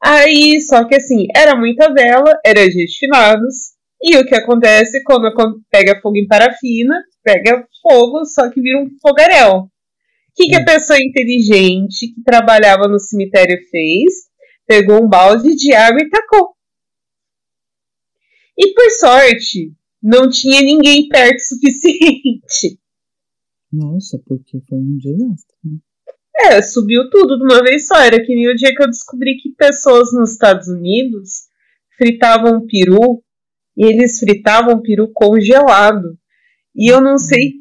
Aí, 0.02 0.60
só 0.60 0.84
que 0.84 0.94
assim, 0.94 1.26
era 1.34 1.56
muita 1.56 1.92
vela, 1.92 2.38
era 2.44 2.68
dia 2.68 2.84
de 2.84 2.98
finados, 2.98 3.76
e 4.00 4.16
o 4.16 4.26
que 4.26 4.34
acontece 4.34 5.02
quando 5.02 5.60
pega 5.70 6.00
fogo 6.00 6.16
em 6.16 6.26
parafina, 6.26 7.02
pega 7.24 7.66
fogo, 7.82 8.24
só 8.24 8.48
que 8.50 8.60
vira 8.60 8.78
um 8.78 8.88
fogaréu. 9.00 9.62
O 9.62 9.68
que, 10.36 10.48
que 10.48 10.56
a 10.56 10.60
hum. 10.60 10.64
pessoa 10.64 10.98
inteligente 11.00 12.12
que 12.14 12.22
trabalhava 12.24 12.86
no 12.86 13.00
cemitério 13.00 13.58
fez? 13.70 14.26
Pegou 14.66 15.02
um 15.02 15.08
balde 15.08 15.56
de 15.56 15.74
água 15.74 16.00
e 16.02 16.10
tacou. 16.10 16.55
E 18.58 18.72
por 18.72 18.90
sorte, 18.90 19.72
não 20.02 20.30
tinha 20.30 20.62
ninguém 20.62 21.08
perto 21.08 21.40
suficiente. 21.40 22.78
Nossa, 23.72 24.18
porque 24.24 24.60
foi 24.68 24.78
um 24.78 24.96
desastre, 24.98 25.56
né? 25.64 25.78
É, 26.38 26.62
subiu 26.62 27.10
tudo 27.10 27.38
de 27.38 27.44
uma 27.44 27.62
vez 27.62 27.86
só. 27.86 27.96
Era 27.96 28.22
que 28.22 28.34
nem 28.34 28.48
o 28.48 28.54
dia 28.54 28.74
que 28.74 28.82
eu 28.82 28.86
descobri 28.86 29.36
que 29.36 29.50
pessoas 29.50 30.12
nos 30.12 30.32
Estados 30.32 30.68
Unidos 30.68 31.46
fritavam 31.96 32.66
peru 32.66 33.22
e 33.76 33.86
eles 33.86 34.18
fritavam 34.18 34.80
peru 34.80 35.10
congelado. 35.12 36.16
E 36.74 36.92
eu 36.92 37.00
não 37.00 37.18
sei 37.18 37.60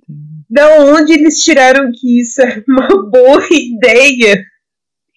de 0.50 0.62
onde 0.62 1.14
eles 1.14 1.40
tiraram 1.40 1.92
que 1.92 2.20
isso 2.20 2.42
é 2.42 2.64
uma 2.68 2.88
boa 3.10 3.42
ideia. 3.52 4.44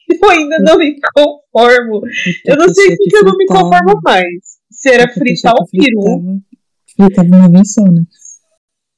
Eu 0.08 0.30
ainda 0.30 0.58
não 0.60 0.78
me 0.78 0.98
conformo. 1.14 2.00
Eu 2.46 2.56
não 2.56 2.72
sei 2.72 2.96
se 2.96 3.16
eu 3.16 3.24
não 3.24 3.36
me 3.36 3.44
conformo 3.46 4.00
mais 4.02 4.57
se 4.78 4.88
era 4.88 5.12
fritar 5.12 5.54
o 5.54 5.66
peru. 5.66 6.40
Fritava 6.96 7.48
uma 7.48 7.64
só, 7.64 7.82
né? 7.82 8.02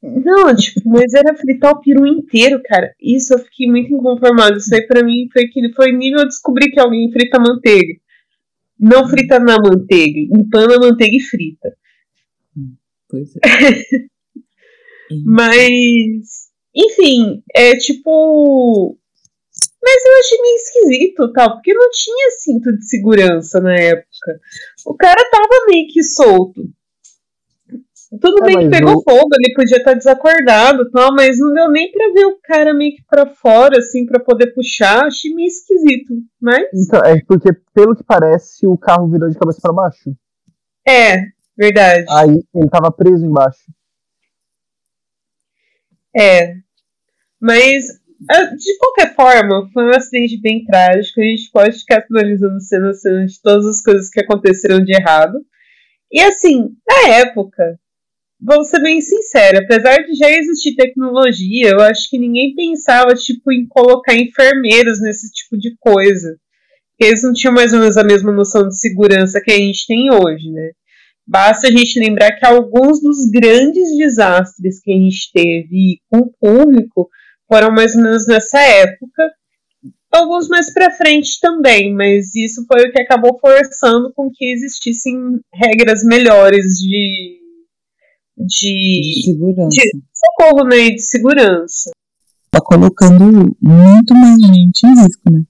Não, 0.02 0.54
tipo, 0.54 0.80
mas 0.88 1.12
era 1.12 1.36
fritar 1.36 1.72
o 1.72 1.80
peru 1.80 2.06
inteiro, 2.06 2.60
cara. 2.64 2.94
Isso 3.00 3.34
eu 3.34 3.38
fiquei 3.38 3.66
muito 3.66 3.92
inconformado. 3.92 4.58
Isso 4.58 4.74
aí 4.74 4.86
pra 4.86 5.02
mim 5.02 5.28
foi 5.32 5.48
que 5.48 5.72
foi 5.72 5.92
nível 5.92 6.26
descobrir 6.26 6.70
que 6.70 6.80
alguém 6.80 7.10
frita 7.10 7.38
manteiga. 7.38 7.94
Não 8.78 9.08
frita 9.08 9.38
na 9.38 9.56
manteiga, 9.56 10.20
empana 10.34 10.76
a 10.76 10.80
manteiga 10.80 11.16
e 11.16 11.20
frita. 11.20 11.76
Pois 13.08 13.34
é. 13.36 13.40
mas, 15.24 16.50
enfim, 16.74 17.42
é 17.54 17.76
tipo. 17.76 18.96
Mas 19.90 20.04
eu 20.04 20.20
achei 20.20 20.38
meio 20.40 20.54
esquisito, 20.54 21.32
tal, 21.32 21.54
porque 21.54 21.74
não 21.74 21.90
tinha 21.90 22.30
cinto 22.38 22.72
de 22.76 22.88
segurança 22.88 23.60
na 23.60 23.74
época. 23.74 24.40
O 24.86 24.94
cara 24.94 25.20
tava 25.30 25.66
meio 25.66 25.88
que 25.88 26.00
solto. 26.04 26.62
Tudo 28.20 28.44
é, 28.44 28.46
bem 28.46 28.58
que 28.58 28.68
pegou 28.70 29.02
fogo, 29.02 29.28
ele 29.34 29.54
podia 29.54 29.78
estar 29.78 29.94
desacordado 29.94 30.88
tal, 30.90 31.12
mas 31.12 31.38
não 31.38 31.52
deu 31.52 31.70
nem 31.70 31.90
pra 31.90 32.12
ver 32.12 32.26
o 32.26 32.38
cara 32.40 32.72
meio 32.72 32.94
que 32.94 33.02
pra 33.08 33.26
fora, 33.26 33.78
assim, 33.78 34.06
pra 34.06 34.20
poder 34.20 34.54
puxar. 34.54 35.06
Achei 35.06 35.34
meio 35.34 35.48
esquisito, 35.48 36.14
mas. 36.40 36.68
Então, 36.72 37.00
é 37.04 37.20
porque, 37.26 37.52
pelo 37.74 37.96
que 37.96 38.04
parece, 38.04 38.66
o 38.66 38.78
carro 38.78 39.08
virou 39.08 39.28
de 39.28 39.38
cabeça 39.38 39.60
para 39.60 39.72
baixo. 39.72 40.14
É, 40.86 41.16
verdade. 41.56 42.06
Aí 42.10 42.42
ele 42.54 42.70
tava 42.70 42.92
preso 42.92 43.24
embaixo. 43.24 43.72
É. 46.16 46.54
Mas 47.40 47.99
de 48.20 48.78
qualquer 48.78 49.14
forma, 49.14 49.68
foi 49.72 49.84
um 49.84 49.96
acidente 49.96 50.40
bem 50.40 50.64
trágico. 50.64 51.20
A 51.20 51.24
gente 51.24 51.50
pode 51.50 51.78
ficar 51.78 52.04
analisando 52.10 52.60
cena 52.60 52.92
cena 52.92 53.26
de 53.26 53.40
todas 53.40 53.66
as 53.66 53.82
coisas 53.82 54.10
que 54.10 54.20
aconteceram 54.20 54.84
de 54.84 54.92
errado. 54.92 55.38
E 56.12 56.20
assim, 56.20 56.68
na 56.86 57.14
época, 57.14 57.78
vou 58.40 58.64
ser 58.64 58.82
bem 58.82 59.00
sincera, 59.00 59.60
apesar 59.60 59.98
de 59.98 60.14
já 60.14 60.30
existir 60.30 60.74
tecnologia, 60.74 61.70
eu 61.70 61.80
acho 61.80 62.10
que 62.10 62.18
ninguém 62.18 62.54
pensava 62.54 63.14
tipo 63.14 63.52
em 63.52 63.66
colocar 63.66 64.14
enfermeiros 64.14 65.00
nesse 65.00 65.30
tipo 65.32 65.56
de 65.56 65.74
coisa. 65.78 66.36
Eles 66.98 67.22
não 67.22 67.32
tinham 67.32 67.54
mais 67.54 67.72
ou 67.72 67.78
menos 67.78 67.96
a 67.96 68.04
mesma 68.04 68.32
noção 68.32 68.68
de 68.68 68.78
segurança 68.78 69.40
que 69.40 69.50
a 69.50 69.56
gente 69.56 69.86
tem 69.86 70.12
hoje, 70.12 70.50
né? 70.50 70.72
Basta 71.26 71.68
a 71.68 71.70
gente 71.70 71.98
lembrar 71.98 72.32
que 72.32 72.44
alguns 72.44 73.00
dos 73.00 73.30
grandes 73.30 73.96
desastres 73.96 74.80
que 74.82 74.90
a 74.90 74.96
gente 74.96 75.30
teve 75.32 76.00
com 76.10 76.18
o 76.18 76.32
público 76.40 77.08
foram 77.50 77.72
mais 77.72 77.96
ou 77.96 78.02
menos 78.02 78.26
nessa 78.26 78.60
época. 78.60 79.30
Alguns 80.12 80.48
mais 80.48 80.72
para 80.72 80.90
frente 80.90 81.38
também, 81.40 81.94
mas 81.94 82.34
isso 82.34 82.64
foi 82.66 82.82
o 82.82 82.92
que 82.92 83.00
acabou 83.00 83.38
forçando 83.40 84.12
com 84.14 84.30
que 84.32 84.44
existissem 84.44 85.40
regras 85.52 86.04
melhores 86.04 86.78
de 86.78 87.40
de, 88.36 89.00
de 89.00 89.22
segurança, 89.24 89.68
de 89.68 90.02
socorro, 90.14 90.64
né, 90.64 90.90
de 90.90 91.02
segurança. 91.02 91.90
Tá 92.50 92.60
colocando 92.60 93.56
muito 93.60 94.14
mais 94.14 94.40
gente 94.40 94.86
em 94.86 95.02
risco, 95.02 95.30
né? 95.30 95.42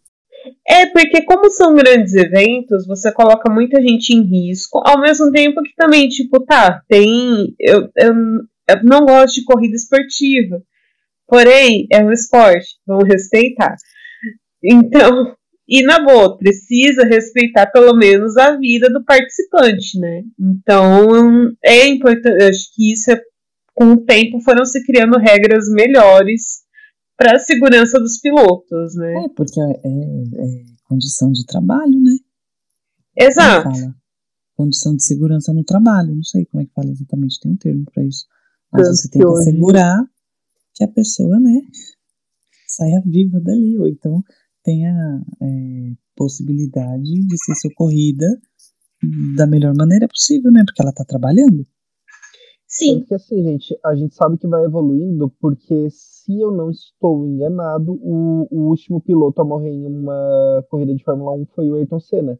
É, 0.68 0.86
porque 0.86 1.22
como 1.22 1.50
são 1.50 1.74
grandes 1.74 2.14
eventos, 2.14 2.86
você 2.86 3.12
coloca 3.12 3.50
muita 3.50 3.80
gente 3.80 4.10
em 4.10 4.22
risco, 4.22 4.80
ao 4.84 5.00
mesmo 5.00 5.30
tempo 5.32 5.62
que 5.62 5.74
também, 5.76 6.08
tipo, 6.08 6.40
tá, 6.40 6.82
tem. 6.88 7.54
Eu, 7.58 7.88
eu, 7.96 8.14
eu 8.68 8.84
não 8.84 9.04
gosto 9.04 9.36
de 9.36 9.44
corrida 9.44 9.74
esportiva. 9.74 10.62
Porém, 11.30 11.86
é 11.92 12.04
um 12.04 12.10
esporte, 12.10 12.70
vamos 12.84 13.08
respeitar. 13.08 13.76
Então, 14.62 15.32
e 15.68 15.84
na 15.84 16.04
boa, 16.04 16.36
precisa 16.36 17.04
respeitar 17.04 17.68
pelo 17.68 17.94
menos 17.96 18.36
a 18.36 18.56
vida 18.56 18.90
do 18.90 19.04
participante, 19.04 19.96
né? 20.00 20.24
Então, 20.36 21.54
é 21.64 21.86
importante, 21.86 22.42
acho 22.42 22.74
que 22.74 22.92
isso 22.92 23.12
é, 23.12 23.22
com 23.72 23.92
o 23.92 24.04
tempo 24.04 24.40
foram 24.40 24.64
se 24.64 24.84
criando 24.84 25.16
regras 25.18 25.68
melhores 25.70 26.62
para 27.16 27.36
a 27.36 27.38
segurança 27.38 28.00
dos 28.00 28.18
pilotos, 28.18 28.96
né? 28.96 29.26
É, 29.26 29.28
porque 29.28 29.60
é, 29.60 29.64
é, 29.64 30.64
condição 30.88 31.30
de 31.30 31.46
trabalho, 31.46 32.00
né? 32.00 32.16
Exato. 33.16 33.70
Condição 34.56 34.96
de 34.96 35.04
segurança 35.04 35.52
no 35.52 35.62
trabalho, 35.62 36.12
não 36.12 36.24
sei 36.24 36.44
como 36.46 36.62
é 36.62 36.66
que 36.66 36.72
fala 36.74 36.90
exatamente, 36.90 37.38
tem 37.38 37.52
um 37.52 37.56
termo 37.56 37.84
para 37.94 38.02
isso. 38.02 38.26
Mas 38.72 38.88
você 38.88 39.08
tem 39.08 39.22
que 39.22 39.28
assegurar 39.28 40.04
que 40.80 40.84
a 40.84 40.88
pessoa, 40.88 41.38
né, 41.38 41.60
saia 42.66 43.02
viva 43.04 43.38
dali, 43.38 43.78
ou 43.78 43.86
então 43.86 44.22
tenha 44.64 44.90
é, 45.42 45.92
possibilidade 46.16 47.02
de 47.02 47.44
ser 47.44 47.54
socorrida 47.56 48.26
da 49.36 49.46
melhor 49.46 49.74
maneira 49.76 50.08
possível, 50.08 50.50
né, 50.50 50.62
porque 50.64 50.80
ela 50.80 50.90
está 50.90 51.04
trabalhando. 51.04 51.66
Sim. 52.66 53.00
Porque 53.00 53.14
assim, 53.14 53.42
gente, 53.42 53.78
a 53.84 53.94
gente 53.94 54.14
sabe 54.14 54.38
que 54.38 54.46
vai 54.46 54.64
evoluindo, 54.64 55.28
porque 55.40 55.90
se 55.90 56.40
eu 56.40 56.50
não 56.50 56.70
estou 56.70 57.26
enganado, 57.26 57.92
o, 58.00 58.46
o 58.50 58.68
último 58.68 59.02
piloto 59.02 59.42
a 59.42 59.44
morrer 59.44 59.70
em 59.70 59.86
uma 59.86 60.64
corrida 60.70 60.94
de 60.94 61.04
Fórmula 61.04 61.32
1 61.32 61.46
foi 61.54 61.70
o 61.70 61.74
Ayrton 61.74 62.00
Senna. 62.00 62.38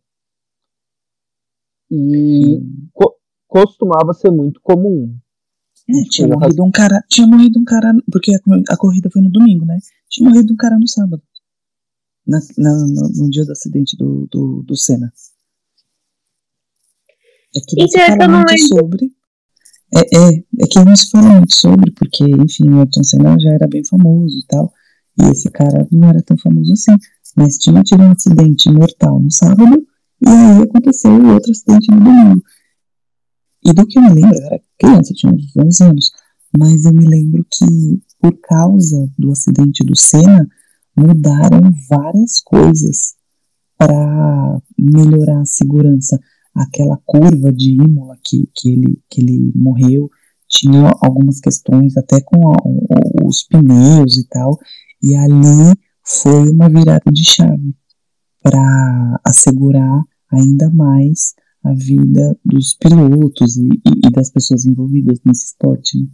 E 1.91 2.63
co 2.95 3.17
costumava 3.49 4.13
ser 4.13 4.31
muito 4.31 4.61
comum 4.63 5.19
É, 5.91 6.09
tinha 6.11 6.29
já 6.29 6.35
morrido 6.35 6.65
um 6.65 6.71
cara. 6.71 7.05
Tinha 7.09 7.27
morrido 7.27 7.59
um 7.61 7.65
cara. 7.65 7.93
Porque 8.11 8.33
a, 8.35 8.39
a 8.75 8.77
corrida 8.77 9.11
foi 9.11 9.23
no 9.23 9.31
domingo, 9.31 9.65
né? 9.65 9.79
Tinha 10.09 10.29
morrido 10.29 10.53
um 10.53 10.57
cara 10.57 10.79
no 10.79 10.87
sábado. 10.89 11.23
Na, 12.27 12.39
na- 12.59 12.87
no, 12.87 13.09
no 13.25 13.31
dia 13.31 13.45
do 13.45 13.53
acidente 13.53 13.97
do, 13.97 14.27
do, 14.31 14.63
do 14.63 14.77
Senna. 14.77 15.13
É 17.57 17.61
que 17.67 17.77
não 17.77 17.89
se 17.89 17.99
fala 18.07 18.29
muito 18.29 18.59
sobre. 18.69 19.13
É, 19.93 20.01
é, 20.17 20.39
é 20.61 20.67
que 20.71 20.85
não 20.85 20.95
se 20.95 21.11
fala 21.11 21.31
muito 21.39 21.55
sobre, 21.55 21.91
porque, 21.93 22.23
enfim, 22.25 22.69
o 22.71 22.79
Ayrton 22.79 23.03
Senna 23.03 23.37
já 23.41 23.51
era 23.51 23.67
bem 23.67 23.85
famoso 23.85 24.39
e 24.39 24.47
tal. 24.47 24.73
E 25.21 25.25
esse 25.31 25.51
cara 25.51 25.87
não 25.91 26.09
era 26.09 26.23
tão 26.23 26.39
famoso 26.39 26.73
assim. 26.73 26.95
Mas 27.37 27.59
tinha 27.59 27.83
tido 27.83 28.03
um 28.05 28.13
acidente 28.13 28.71
mortal 28.71 29.21
no 29.21 29.31
sábado, 29.31 29.77
e 30.25 30.29
aí 30.29 30.63
aconteceu 30.63 31.13
outro 31.33 31.51
acidente 31.51 31.91
no 31.91 32.01
domingo. 32.05 32.43
E 33.65 33.73
do 33.73 33.87
que 33.87 33.99
eu 33.99 34.03
me 34.03 34.09
lembro, 34.15 34.37
eu 34.39 34.47
era 34.47 34.61
criança, 34.79 35.13
eu 35.13 35.17
tinha 35.17 35.33
uns 35.33 35.57
11 35.57 35.85
anos, 35.85 36.11
mas 36.59 36.85
eu 36.85 36.93
me 36.93 37.07
lembro 37.07 37.45
que 37.51 38.01
por 38.21 38.39
causa 38.41 39.11
do 39.19 39.33
acidente 39.33 39.85
do 39.85 39.97
Senna, 39.97 40.47
mudaram 40.97 41.63
várias 41.89 42.41
coisas 42.43 43.15
para 43.79 44.61
melhorar 44.79 45.41
a 45.41 45.47
segurança. 45.47 46.19
Aquela 46.55 46.99
curva 47.07 47.53
de 47.53 47.73
Imola 47.73 48.17
que, 48.23 48.49
que, 48.55 48.71
ele, 48.73 49.01
que 49.09 49.21
ele 49.23 49.53
morreu 49.55 50.11
tinha 50.49 50.93
algumas 51.01 51.41
questões 51.41 51.97
até 51.97 52.21
com 52.21 52.51
a- 52.51 53.25
os 53.25 53.45
pneus 53.45 54.19
e 54.19 54.27
tal, 54.29 54.59
e 55.01 55.15
ali 55.15 55.73
foi 56.05 56.51
uma 56.51 56.69
virada 56.69 57.11
de 57.13 57.25
chave 57.25 57.73
para 58.43 59.21
assegurar 59.25 60.03
ainda 60.33 60.69
mais 60.71 61.35
a 61.65 61.73
vida 61.75 62.39
dos 62.45 62.75
pilotos 62.75 63.57
e, 63.57 63.67
e- 63.69 64.07
e 64.07 64.11
das 64.11 64.31
pessoas 64.31 64.65
envolvidas 64.65 65.19
nesse 65.25 65.47
esporte. 65.47 65.99
né? 65.99 66.07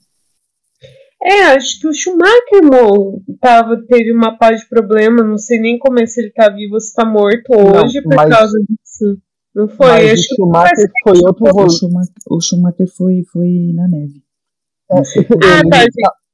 É, 1.23 1.43
acho 1.57 1.81
que 1.81 1.89
o 1.89 1.93
Schumacher 1.95 2.63
mo- 2.63 3.23
tava, 3.41 3.83
teve 3.89 4.13
uma 4.13 4.37
paz 4.39 4.61
de 4.61 4.69
problema, 4.69 5.25
não 5.25 5.39
sei 5.39 5.59
nem 5.59 5.79
como 5.79 5.99
é 5.99 6.07
se 6.07 6.21
ele 6.21 6.31
tá 6.31 6.49
vivo 6.51 6.75
ou 6.75 6.81
se 6.81 6.93
tá 6.95 7.05
morto 7.05 7.51
Não, 7.51 7.85
hoje 7.85 8.03
por 8.03 8.15
mas- 8.15 8.29
causa 8.31 8.59
disso. 8.61 9.21
Não 9.55 9.67
foi? 9.69 9.87
Mas 9.87 10.13
acho 10.13 10.23
o 10.25 10.29
que 10.29 10.35
Schumacher 10.37 10.91
foi 11.03 11.19
outro 11.21 11.45
O 11.47 11.51
rolê. 11.51 11.71
Schumacher, 11.71 12.15
o 12.31 12.41
Schumacher 12.41 12.87
foi, 12.95 13.23
foi 13.33 13.73
na 13.75 13.89
neve. 13.89 14.23
É, 14.93 14.99
Ah, 14.99 15.03
tá, 15.03 15.71
tá- 15.71 15.79
gente. 15.81 16.26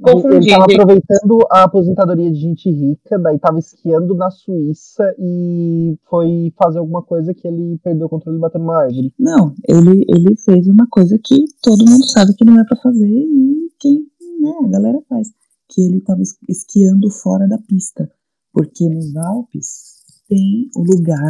Confundi, 0.00 0.36
ele 0.36 0.50
tava 0.50 0.64
aproveitando 0.64 1.38
a 1.50 1.64
aposentadoria 1.64 2.30
de 2.30 2.38
gente 2.38 2.70
rica, 2.70 3.18
daí 3.18 3.38
tava 3.38 3.58
esquiando 3.58 4.14
na 4.14 4.30
Suíça 4.30 5.02
e 5.18 5.98
foi 6.08 6.52
fazer 6.56 6.78
alguma 6.78 7.02
coisa 7.02 7.34
que 7.34 7.46
ele 7.48 7.78
perdeu 7.82 8.06
o 8.06 8.10
controle 8.10 8.38
e 8.38 8.40
bateu 8.40 8.60
numa 8.60 8.80
árvore. 8.82 9.12
Não, 9.18 9.54
ele, 9.68 10.04
ele 10.08 10.36
fez 10.36 10.68
uma 10.68 10.86
coisa 10.88 11.18
que 11.18 11.44
todo 11.62 11.84
mundo 11.88 12.04
sabe 12.08 12.32
que 12.34 12.44
não 12.44 12.60
é 12.60 12.64
pra 12.64 12.76
fazer 12.76 13.08
e 13.08 13.68
quem, 13.80 14.06
né, 14.40 14.52
a 14.64 14.68
galera 14.68 14.98
faz. 15.08 15.28
Que 15.68 15.82
ele 15.82 16.00
tava 16.00 16.22
es- 16.22 16.38
esquiando 16.48 17.10
fora 17.10 17.46
da 17.48 17.58
pista. 17.58 18.10
Porque 18.52 18.88
nos 18.88 19.14
Alpes 19.16 19.98
tem 20.28 20.68
o 20.76 20.82
lugar 20.82 21.28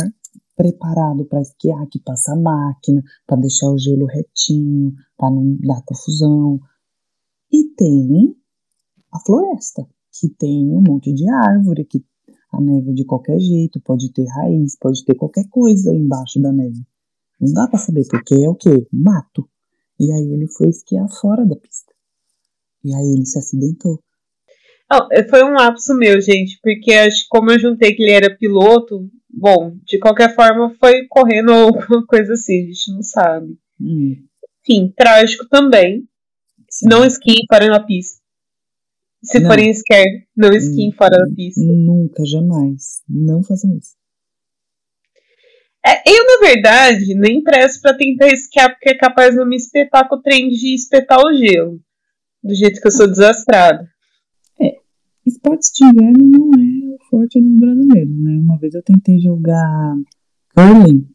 preparado 0.56 1.24
para 1.24 1.40
esquiar, 1.40 1.86
que 1.88 2.00
passa 2.00 2.32
a 2.32 2.36
máquina, 2.36 3.02
para 3.26 3.40
deixar 3.40 3.70
o 3.70 3.78
gelo 3.78 4.06
retinho, 4.06 4.92
para 5.16 5.30
não 5.30 5.56
dar 5.60 5.82
confusão. 5.84 6.60
E 7.52 7.64
tem 7.76 8.34
a 9.12 9.18
floresta, 9.20 9.86
que 10.12 10.28
tem 10.28 10.66
um 10.72 10.82
monte 10.82 11.12
de 11.12 11.28
árvore, 11.30 11.84
que 11.84 12.04
a 12.52 12.60
neve 12.60 12.90
é 12.90 12.94
de 12.94 13.04
qualquer 13.04 13.38
jeito, 13.38 13.80
pode 13.80 14.12
ter 14.12 14.26
raiz, 14.26 14.76
pode 14.78 15.04
ter 15.04 15.14
qualquer 15.14 15.46
coisa 15.48 15.94
embaixo 15.94 16.40
da 16.40 16.52
neve. 16.52 16.82
Não 17.40 17.52
dá 17.52 17.68
pra 17.68 17.78
saber, 17.78 18.06
porque 18.08 18.34
é 18.34 18.48
o 18.48 18.54
quê? 18.54 18.86
Mato. 18.92 19.48
E 20.00 20.10
aí 20.12 20.32
ele 20.32 20.48
foi 20.48 20.68
esquiar 20.68 21.08
fora 21.08 21.44
da 21.44 21.56
pista. 21.56 21.92
E 22.84 22.94
aí 22.94 23.12
ele 23.14 23.26
se 23.26 23.38
acidentou. 23.38 24.02
É, 25.12 25.28
foi 25.28 25.44
um 25.44 25.52
lapso 25.52 25.94
meu, 25.94 26.20
gente, 26.20 26.58
porque 26.62 26.92
acho 26.92 27.24
que 27.24 27.28
como 27.28 27.50
eu 27.50 27.58
juntei 27.58 27.94
que 27.94 28.02
ele 28.02 28.12
era 28.12 28.34
piloto, 28.34 29.08
bom, 29.28 29.76
de 29.84 29.98
qualquer 29.98 30.34
forma 30.34 30.74
foi 30.80 31.06
correndo 31.08 31.52
ou 31.52 31.66
alguma 31.76 32.06
coisa 32.06 32.32
assim, 32.32 32.62
a 32.62 32.66
gente 32.66 32.92
não 32.92 33.02
sabe. 33.02 33.58
Hum, 33.80 34.16
Enfim, 34.62 34.92
trágico 34.96 35.46
também. 35.48 36.08
sim. 36.70 36.88
Não 36.88 37.04
esquiem 37.04 37.44
fora 37.48 37.68
da 37.68 37.80
pista. 37.80 38.20
Se 39.22 39.40
Não. 39.40 39.48
forem 39.48 39.72
não 40.36 40.52
esquiem 40.52 40.88
Hum, 40.88 40.92
fora 40.96 41.16
da 41.18 41.34
pista. 41.34 41.60
Nunca, 41.60 42.24
jamais. 42.24 43.02
Não 43.08 43.42
façam 43.42 43.76
isso. 43.76 43.96
É, 45.84 46.02
eu, 46.08 46.24
na 46.24 46.46
verdade, 46.46 47.14
nem 47.14 47.42
presto 47.42 47.80
pra 47.80 47.96
tentar 47.96 48.28
esquiar, 48.28 48.70
porque 48.70 48.90
é 48.90 48.94
capaz 48.98 49.30
de 49.30 49.36
não 49.36 49.46
me 49.48 49.56
espetar 49.56 50.08
com 50.08 50.16
o 50.16 50.22
trem 50.22 50.48
de 50.48 50.74
espetar 50.74 51.18
o 51.18 51.34
gelo. 51.34 51.80
Do 52.42 52.54
jeito 52.54 52.80
que 52.80 52.86
eu 52.86 52.92
sou 52.92 53.08
desastrada. 53.08 53.88
Esportes 55.26 55.70
de 55.74 55.84
inverno 55.84 56.26
não 56.26 56.50
é 56.58 56.94
o 56.94 56.98
forte 57.10 57.38
dos 57.38 57.56
brasileiros, 57.56 58.18
né? 58.22 58.30
Uma 58.38 58.58
vez 58.58 58.74
eu 58.74 58.82
tentei 58.82 59.18
jogar 59.20 59.94
curling, 60.54 61.06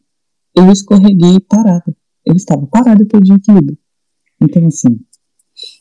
eu 0.56 0.70
escorreguei 0.70 1.40
parada. 1.48 1.96
Eu 2.24 2.34
estava 2.34 2.64
parada 2.68 3.02
e 3.02 3.06
perdi 3.06 3.32
o 3.32 3.36
equilíbrio. 3.36 3.76
Então, 4.40 4.66
assim, 4.68 5.00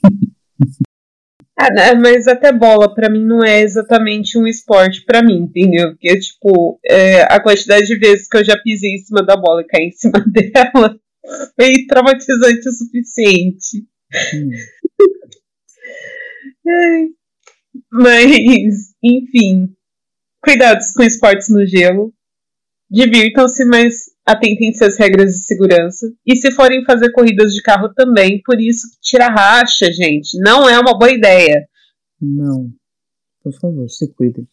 Ah, 1.56 1.72
né, 1.72 1.94
mas 1.94 2.28
até 2.28 2.52
bola, 2.52 2.94
pra 2.94 3.10
mim, 3.10 3.24
não 3.24 3.44
é 3.44 3.62
exatamente 3.62 4.38
um 4.38 4.48
esporte 4.48 5.06
pra 5.06 5.22
mim, 5.22 5.38
entendeu? 5.44 5.92
Porque, 5.92 6.20
tipo, 6.20 6.80
é, 6.86 7.22
a 7.24 7.40
quantidade 7.40 7.86
de 7.86 7.96
vezes 7.98 8.28
que 8.28 8.38
eu 8.38 8.44
já 8.44 8.58
pisei 8.58 8.96
em 8.96 8.98
cima 9.00 9.22
da 9.24 9.38
bola 9.38 9.62
e 9.62 9.66
caí 9.66 9.86
em 9.88 9.92
cima 9.92 10.14
dela 10.26 11.00
foi 11.56 11.86
traumatizante 11.88 12.68
o 12.68 12.72
suficiente. 12.72 13.86
hum, 14.34 14.50
Ai. 16.68 17.08
Mas, 17.92 18.94
enfim, 19.04 19.70
cuidados 20.44 20.92
com 20.94 21.04
esportes 21.04 21.50
no 21.50 21.66
gelo. 21.66 22.14
Divirtam-se, 22.92 23.66
mas 23.66 24.13
atentem-se 24.26 24.84
às 24.84 24.98
regras 24.98 25.34
de 25.34 25.46
segurança. 25.46 26.12
E 26.26 26.36
se 26.36 26.52
forem 26.52 26.86
fazer 26.86 27.12
corridas 27.12 27.54
de 27.54 27.62
carro 27.62 27.94
também, 27.94 28.42
por 28.44 28.60
isso 28.60 28.88
tira 29.02 29.28
racha, 29.28 29.92
gente. 29.92 30.38
Não 30.40 30.68
é 30.68 30.80
uma 30.80 30.98
boa 30.98 31.12
ideia. 31.12 31.68
não. 32.22 32.72
Por 33.44 33.54
favor, 33.60 33.90
se 33.90 34.08
cuidem. 34.14 34.48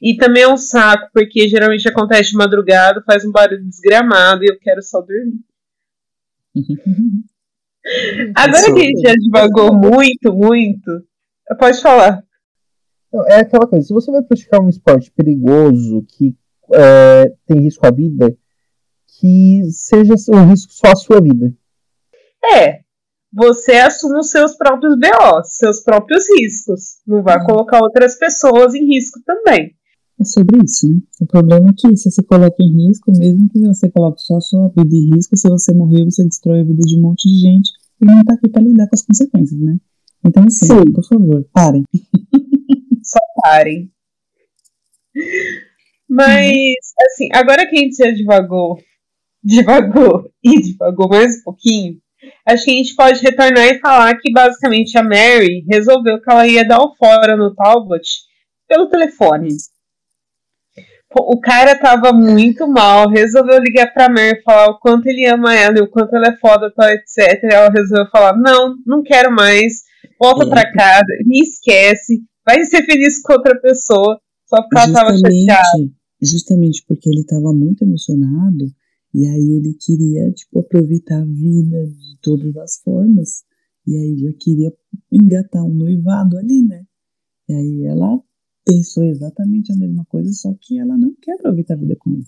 E 0.00 0.16
também 0.16 0.44
é 0.44 0.48
um 0.48 0.56
saco, 0.56 1.10
porque 1.12 1.46
geralmente 1.46 1.86
acontece 1.86 2.30
de 2.30 2.36
madrugada, 2.36 3.02
faz 3.04 3.22
um 3.26 3.30
barulho 3.30 3.62
desgramado 3.62 4.42
e 4.42 4.48
eu 4.48 4.58
quero 4.58 4.80
só 4.82 5.02
dormir. 5.02 5.38
Agora 8.34 8.72
que 8.72 8.80
a 8.80 8.84
gente 8.84 9.02
já 9.02 9.14
devagou 9.14 9.74
muito, 9.74 10.32
muito, 10.32 11.04
pode 11.58 11.82
falar. 11.82 12.24
É 13.26 13.40
aquela 13.40 13.66
coisa, 13.66 13.86
se 13.86 13.92
você 13.92 14.10
vai 14.10 14.22
praticar 14.22 14.60
um 14.60 14.68
esporte 14.68 15.10
perigoso, 15.10 16.06
que 16.08 16.34
é, 16.72 17.34
tem 17.46 17.60
risco 17.60 17.86
à 17.86 17.90
vida, 17.90 18.34
que 19.20 19.62
seja 19.70 20.14
um 20.30 20.48
risco 20.48 20.72
só 20.72 20.92
à 20.92 20.96
sua 20.96 21.20
vida. 21.20 21.54
É, 22.56 22.80
você 23.32 23.72
assume 23.72 24.18
os 24.18 24.30
seus 24.30 24.56
próprios 24.56 24.96
BOs, 24.98 25.56
seus 25.56 25.80
próprios 25.80 26.24
riscos. 26.38 27.00
Não 27.06 27.22
vai 27.22 27.38
Hum. 27.42 27.44
colocar 27.46 27.80
outras 27.82 28.18
pessoas 28.18 28.74
em 28.74 28.86
risco 28.86 29.20
também. 29.26 29.74
É 30.18 30.24
sobre 30.24 30.58
isso, 30.64 30.88
né? 30.88 30.96
O 31.20 31.26
problema 31.26 31.70
é 31.70 31.72
que 31.76 31.96
se 31.96 32.10
você 32.10 32.22
coloca 32.22 32.56
em 32.60 32.88
risco, 32.88 33.10
mesmo 33.16 33.48
que 33.48 33.58
você 33.60 33.90
coloque 33.90 34.20
só 34.22 34.36
a 34.36 34.40
sua 34.40 34.68
vida 34.68 34.94
em 34.94 35.14
risco, 35.14 35.36
se 35.36 35.48
você 35.48 35.72
morrer, 35.74 36.04
você 36.04 36.24
destrói 36.24 36.60
a 36.60 36.64
vida 36.64 36.82
de 36.82 36.98
um 36.98 37.02
monte 37.02 37.28
de 37.28 37.40
gente 37.40 37.70
e 38.02 38.06
não 38.06 38.24
tá 38.24 38.34
aqui 38.34 38.48
pra 38.48 38.62
lidar 38.62 38.86
com 38.88 38.94
as 38.94 39.02
consequências, 39.02 39.60
né? 39.60 39.76
Então, 40.24 40.44
assim, 40.44 40.66
Sim. 40.66 40.92
por 40.92 41.04
favor, 41.06 41.46
parem. 41.52 41.84
Parem. 43.42 43.90
Mas, 46.08 46.74
assim, 47.06 47.28
agora 47.32 47.66
que 47.68 47.76
a 47.76 47.80
gente 47.80 47.96
já 47.96 48.10
divagou, 48.10 48.78
divagou 49.42 50.30
e 50.42 50.60
divagou 50.60 51.08
mais 51.08 51.38
um 51.38 51.42
pouquinho, 51.44 51.96
acho 52.46 52.64
que 52.64 52.70
a 52.70 52.74
gente 52.74 52.94
pode 52.94 53.20
retornar 53.20 53.66
e 53.66 53.78
falar 53.80 54.14
que 54.18 54.32
basicamente 54.32 54.96
a 54.98 55.02
Mary 55.02 55.64
resolveu 55.70 56.20
que 56.20 56.30
ela 56.30 56.46
ia 56.46 56.66
dar 56.66 56.80
o 56.80 56.94
fora 56.96 57.36
no 57.36 57.54
Talbot 57.54 58.02
pelo 58.68 58.88
telefone. 58.88 59.48
O 61.12 61.40
cara 61.40 61.76
tava 61.76 62.12
muito 62.12 62.68
mal, 62.68 63.08
resolveu 63.08 63.58
ligar 63.58 63.92
pra 63.92 64.08
Mary 64.08 64.40
falar 64.44 64.68
o 64.70 64.78
quanto 64.78 65.06
ele 65.08 65.26
ama 65.26 65.52
ela 65.52 65.76
e 65.78 65.82
o 65.82 65.90
quanto 65.90 66.14
ela 66.14 66.28
é 66.28 66.36
foda, 66.36 66.72
tal, 66.72 66.88
etc. 66.88 67.42
Ela 67.50 67.68
resolveu 67.68 68.08
falar: 68.12 68.36
Não, 68.38 68.76
não 68.86 69.02
quero 69.02 69.34
mais, 69.34 69.82
volta 70.20 70.44
É. 70.44 70.48
pra 70.48 70.72
casa, 70.72 71.06
me 71.26 71.40
esquece, 71.40 72.20
vai 72.46 72.64
ser 72.64 72.84
feliz 72.84 73.20
com 73.22 73.32
outra 73.32 73.60
pessoa. 73.60 74.20
Só 74.46 74.62
porque 74.62 74.78
ela 74.78 74.92
tava 74.92 75.12
chateada. 75.16 75.62
Justamente, 75.64 75.94
justamente 76.22 76.84
porque 76.86 77.08
ele 77.08 77.24
tava 77.24 77.52
muito 77.52 77.82
emocionado 77.82 78.66
e 79.12 79.26
aí 79.26 79.56
ele 79.56 79.74
queria, 79.74 80.30
tipo, 80.32 80.60
aproveitar 80.60 81.20
a 81.20 81.24
vida 81.24 81.86
de 81.86 82.18
todas 82.20 82.56
as 82.56 82.80
formas 82.82 83.44
e 83.86 83.96
aí 83.96 84.16
já 84.18 84.32
queria 84.38 84.72
engatar 85.10 85.64
um 85.64 85.74
noivado 85.74 86.38
ali, 86.38 86.62
né? 86.62 86.84
E 87.48 87.52
aí 87.52 87.84
ela 87.86 88.20
pensou 88.64 89.04
exatamente 89.04 89.72
a 89.72 89.76
mesma 89.76 90.04
coisa, 90.08 90.30
só 90.32 90.54
que 90.60 90.78
ela 90.78 90.96
não 90.96 91.14
quer 91.20 91.32
aproveitar 91.32 91.74
a 91.74 91.78
vida 91.78 91.96
com 91.98 92.12
ele. 92.12 92.26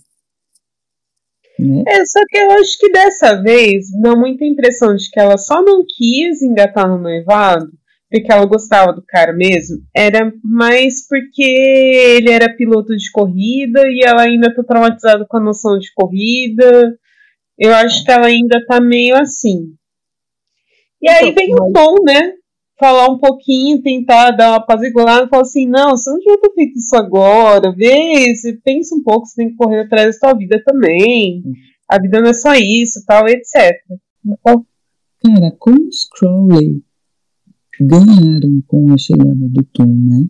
Né? 1.59 1.83
É, 1.87 2.05
só 2.05 2.19
que 2.27 2.37
eu 2.37 2.51
acho 2.51 2.77
que 2.79 2.91
dessa 2.91 3.41
vez 3.41 3.89
dá 4.01 4.15
muita 4.15 4.43
impressão 4.43 4.95
de 4.95 5.09
que 5.09 5.19
ela 5.19 5.37
só 5.37 5.63
não 5.63 5.85
quis 5.85 6.41
engatar 6.41 6.89
no 6.89 6.97
noivado 6.97 7.71
porque 8.13 8.31
ela 8.31 8.45
gostava 8.45 8.93
do 8.93 9.01
cara 9.01 9.33
mesmo, 9.33 9.77
era 9.91 10.31
mais 10.43 11.07
porque 11.07 11.41
ele 11.41 12.29
era 12.29 12.55
piloto 12.55 12.95
de 12.95 13.11
corrida 13.11 13.81
e 13.87 14.01
ela 14.05 14.21
ainda 14.21 14.53
tá 14.53 14.63
traumatizada 14.63 15.25
com 15.27 15.37
a 15.37 15.43
noção 15.43 15.79
de 15.79 15.91
corrida. 15.95 16.95
Eu 17.57 17.73
acho 17.73 18.05
que 18.05 18.11
ela 18.11 18.27
ainda 18.27 18.63
tá 18.67 18.79
meio 18.79 19.15
assim. 19.15 19.73
E 21.01 21.09
aí 21.09 21.31
vem 21.31 21.55
o 21.55 21.71
Tom, 21.73 21.95
né? 22.05 22.33
Falar 22.79 23.07
um 23.07 23.17
pouquinho, 23.17 23.81
tentar 23.81 24.29
dar 24.29 24.49
uma 24.49 24.57
apaziguada, 24.57 25.27
falar 25.27 25.41
assim, 25.41 25.67
não, 25.67 25.97
você 25.97 26.11
não 26.11 26.19
devia 26.19 26.39
ter 26.39 26.53
feito 26.53 26.77
isso 26.77 26.95
agora, 26.95 27.73
vê, 27.75 28.35
você 28.35 28.53
pensa 28.63 28.93
um 28.93 29.01
pouco, 29.01 29.25
você 29.25 29.41
tem 29.41 29.49
que 29.49 29.55
correr 29.55 29.81
atrás 29.81 30.05
da 30.05 30.13
sua 30.13 30.37
vida 30.37 30.61
também. 30.63 31.41
A 31.89 31.99
vida 31.99 32.21
não 32.21 32.29
é 32.29 32.33
só 32.33 32.53
isso, 32.53 33.03
tal, 33.07 33.27
etc. 33.27 33.73
Cara, 35.23 35.55
como 35.57 35.89
Crowley 36.15 36.83
ganharam 37.85 38.61
com 38.67 38.91
a 38.91 38.97
chegada 38.97 39.49
do 39.49 39.63
Tom, 39.73 39.93
né? 39.93 40.27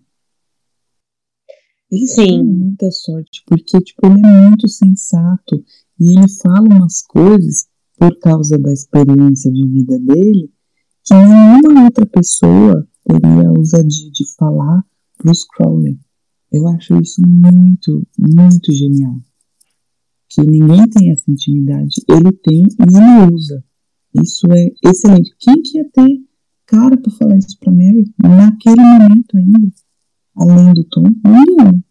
Sim. 1.92 2.26
tiveram 2.26 2.44
muita 2.46 2.92
sorte, 2.92 3.44
porque 3.46 3.78
tipo, 3.80 4.08
ele 4.08 4.26
é 4.26 4.50
muito 4.50 4.68
sensato 4.68 5.64
e 6.00 6.18
ele 6.18 6.28
fala 6.42 6.76
umas 6.76 7.02
coisas 7.04 7.68
por 7.98 8.18
causa 8.20 8.58
da 8.58 8.74
experiência 8.74 9.52
de 9.52 9.68
vida 9.68 10.00
dele 10.00 10.52
que 11.04 11.14
nenhuma 11.14 11.86
outra 11.86 12.06
pessoa 12.06 12.88
teria 13.06 13.50
a 13.50 13.52
ousadia 13.52 14.10
de 14.12 14.24
falar 14.36 14.84
para 15.18 15.32
os 15.32 15.46
Crowley. 15.46 16.00
Eu 16.52 16.68
acho 16.68 17.00
isso 17.02 17.22
muito, 17.28 18.08
muito 18.18 18.72
genial. 18.72 19.16
Que 20.30 20.42
ninguém 20.42 20.88
tem 20.90 21.12
essa 21.12 21.30
intimidade. 21.30 21.96
Ele 22.10 22.32
tem 22.32 22.64
e 22.64 22.98
ele 22.98 23.34
usa. 23.34 23.64
Isso 24.22 24.48
é 24.52 24.68
excelente. 24.86 25.36
Quem 25.40 25.62
que 25.62 25.78
ia 25.78 25.90
ter 25.90 26.20
cara 26.66 26.98
para 26.98 27.12
falar 27.12 27.38
isso 27.38 27.58
para 27.60 27.72
Mary 27.72 28.06
naquele 28.22 28.82
momento 28.82 29.38
ainda? 29.38 29.68
Além 30.36 30.74
do 30.74 30.84
Tom? 30.86 31.04
Ninguém. 31.04 31.84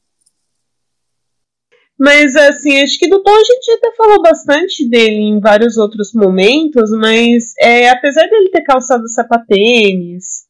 Mas 1.98 2.34
assim, 2.34 2.82
acho 2.82 2.98
que 2.98 3.08
do 3.08 3.22
Tom 3.22 3.30
a 3.30 3.44
gente 3.44 3.70
até 3.78 3.94
falou 3.94 4.20
bastante 4.20 4.88
dele 4.88 5.20
em 5.20 5.38
vários 5.38 5.76
outros 5.76 6.12
momentos, 6.12 6.90
mas 6.90 7.52
é, 7.60 7.88
apesar 7.90 8.28
dele 8.28 8.50
ter 8.50 8.62
calçado 8.62 9.08
sapatênis, 9.08 10.42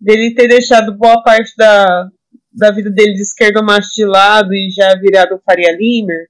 dele 0.00 0.34
ter 0.34 0.46
deixado 0.46 0.96
boa 0.96 1.20
parte 1.24 1.52
da, 1.56 2.08
da 2.52 2.70
vida 2.70 2.90
dele 2.90 3.14
de 3.14 3.22
esquerdo 3.22 3.64
macho 3.64 3.90
de 3.94 4.04
lado 4.04 4.54
e 4.54 4.70
já 4.70 4.94
virado 4.94 5.34
o 5.34 5.40
Faria 5.44 5.76
Limer, 5.76 6.28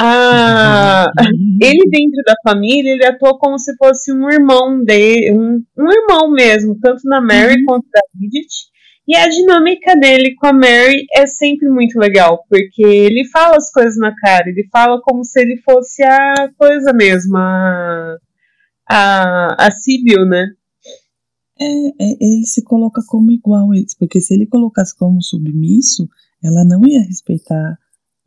a, 0.00 1.10
ele 1.60 1.90
dentro 1.90 2.22
da 2.24 2.34
família, 2.42 2.92
ele 2.92 3.04
atua 3.04 3.38
como 3.38 3.58
se 3.58 3.76
fosse 3.76 4.12
um 4.12 4.30
irmão 4.30 4.82
dele, 4.84 5.32
um, 5.32 5.62
um 5.76 5.90
irmão 5.90 6.30
mesmo, 6.30 6.78
tanto 6.80 7.00
na 7.04 7.20
Mary 7.20 7.58
Uhum. 7.60 7.64
quanto 7.66 7.86
na 7.92 8.00
Bridget. 8.14 8.68
E 9.08 9.16
a 9.16 9.26
dinâmica 9.28 9.96
dele 9.96 10.34
com 10.34 10.46
a 10.46 10.52
Mary 10.52 11.06
é 11.14 11.26
sempre 11.26 11.68
muito 11.68 11.98
legal, 11.98 12.44
porque 12.48 12.84
ele 12.84 13.26
fala 13.28 13.56
as 13.56 13.72
coisas 13.72 13.96
na 13.96 14.14
cara, 14.14 14.48
ele 14.48 14.68
fala 14.70 15.00
como 15.00 15.24
se 15.24 15.40
ele 15.40 15.56
fosse 15.64 16.02
a 16.02 16.48
coisa 16.56 16.92
mesmo, 16.92 17.36
a, 17.36 18.16
a, 18.88 19.66
a 19.66 19.70
Sibyl, 19.70 20.26
né? 20.26 20.48
É, 21.60 21.64
é, 21.64 22.16
ele 22.20 22.44
se 22.44 22.62
coloca 22.62 23.00
como 23.08 23.32
igual 23.32 23.68
porque 23.98 24.20
se 24.20 24.34
ele 24.34 24.46
colocasse 24.46 24.96
como 24.96 25.22
submisso, 25.22 26.08
ela 26.44 26.64
não 26.64 26.86
ia 26.86 27.00
respeitar 27.00 27.76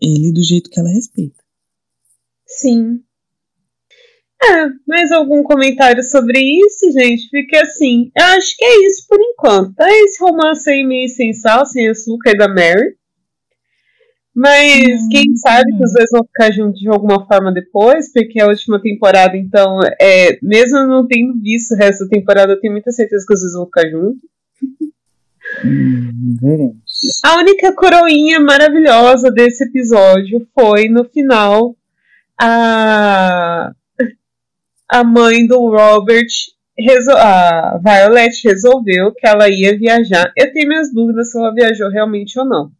ele 0.01 0.33
do 0.33 0.43
jeito 0.43 0.69
que 0.69 0.79
ela 0.79 0.89
respeita. 0.89 1.40
Sim. 2.57 3.01
É, 4.43 4.69
mais 4.87 5.11
algum 5.11 5.43
comentário 5.43 6.01
sobre 6.03 6.39
isso, 6.39 6.91
gente? 6.91 7.29
Porque 7.29 7.55
assim, 7.57 8.11
eu 8.17 8.25
acho 8.25 8.57
que 8.57 8.65
é 8.65 8.87
isso 8.87 9.05
por 9.07 9.19
enquanto. 9.21 9.75
Tá 9.75 9.87
esse 9.89 10.23
romance 10.23 10.67
aí 10.69 10.83
meio 10.83 11.07
sem 11.09 11.31
sal, 11.31 11.65
sem 11.65 11.87
açúcar 11.89 12.35
da 12.35 12.47
Mary. 12.47 12.95
Mas 14.33 15.01
Hum, 15.01 15.09
quem 15.11 15.35
sabe 15.35 15.71
que 15.71 15.77
hum. 15.77 15.83
os 15.83 15.93
dois 15.93 16.09
vão 16.11 16.23
ficar 16.23 16.51
juntos 16.51 16.79
de 16.79 16.89
alguma 16.89 17.27
forma 17.27 17.51
depois, 17.51 18.11
porque 18.11 18.41
a 18.41 18.47
última 18.47 18.81
temporada, 18.81 19.37
então, 19.37 19.79
é, 19.99 20.39
mesmo 20.41 20.87
não 20.87 21.05
tendo 21.05 21.39
visto 21.39 21.73
o 21.73 21.77
resto 21.77 22.05
da 22.05 22.09
temporada, 22.09 22.53
eu 22.53 22.59
tenho 22.59 22.73
muita 22.73 22.91
certeza 22.91 23.25
que 23.27 23.33
os 23.33 23.41
dois 23.41 23.53
vão 23.53 23.65
ficar 23.65 23.89
juntos. 23.89 24.21
Hum, 25.65 26.37
veremos. 26.41 26.77
A 27.23 27.37
única 27.37 27.73
coroinha 27.75 28.39
maravilhosa 28.39 29.29
desse 29.29 29.65
episódio 29.65 30.47
foi 30.55 30.87
no 30.87 31.03
final 31.03 31.75
a, 32.41 33.71
a 34.89 35.03
mãe 35.03 35.45
do 35.47 35.57
Robert, 35.69 36.27
resol- 36.77 37.15
a 37.17 37.79
Violet 37.83 38.31
resolveu 38.43 39.13
que 39.13 39.25
ela 39.27 39.49
ia 39.49 39.77
viajar. 39.77 40.31
Eu 40.37 40.51
tenho 40.51 40.67
minhas 40.67 40.93
dúvidas 40.93 41.31
se 41.31 41.37
ela 41.37 41.53
viajou 41.53 41.89
realmente 41.89 42.37
ou 42.39 42.45
não. 42.45 42.71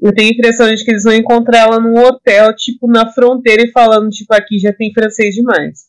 Eu 0.00 0.14
tenho 0.14 0.30
a 0.30 0.34
impressão 0.34 0.72
de 0.74 0.84
que 0.84 0.90
eles 0.92 1.04
vão 1.04 1.14
encontrar 1.14 1.60
ela 1.60 1.80
num 1.80 1.98
hotel, 1.98 2.54
tipo, 2.56 2.88
na 2.88 3.10
fronteira 3.12 3.62
e 3.64 3.70
falando, 3.72 4.10
tipo, 4.10 4.32
aqui 4.34 4.58
já 4.58 4.72
tem 4.72 4.92
francês 4.92 5.34
demais. 5.34 5.86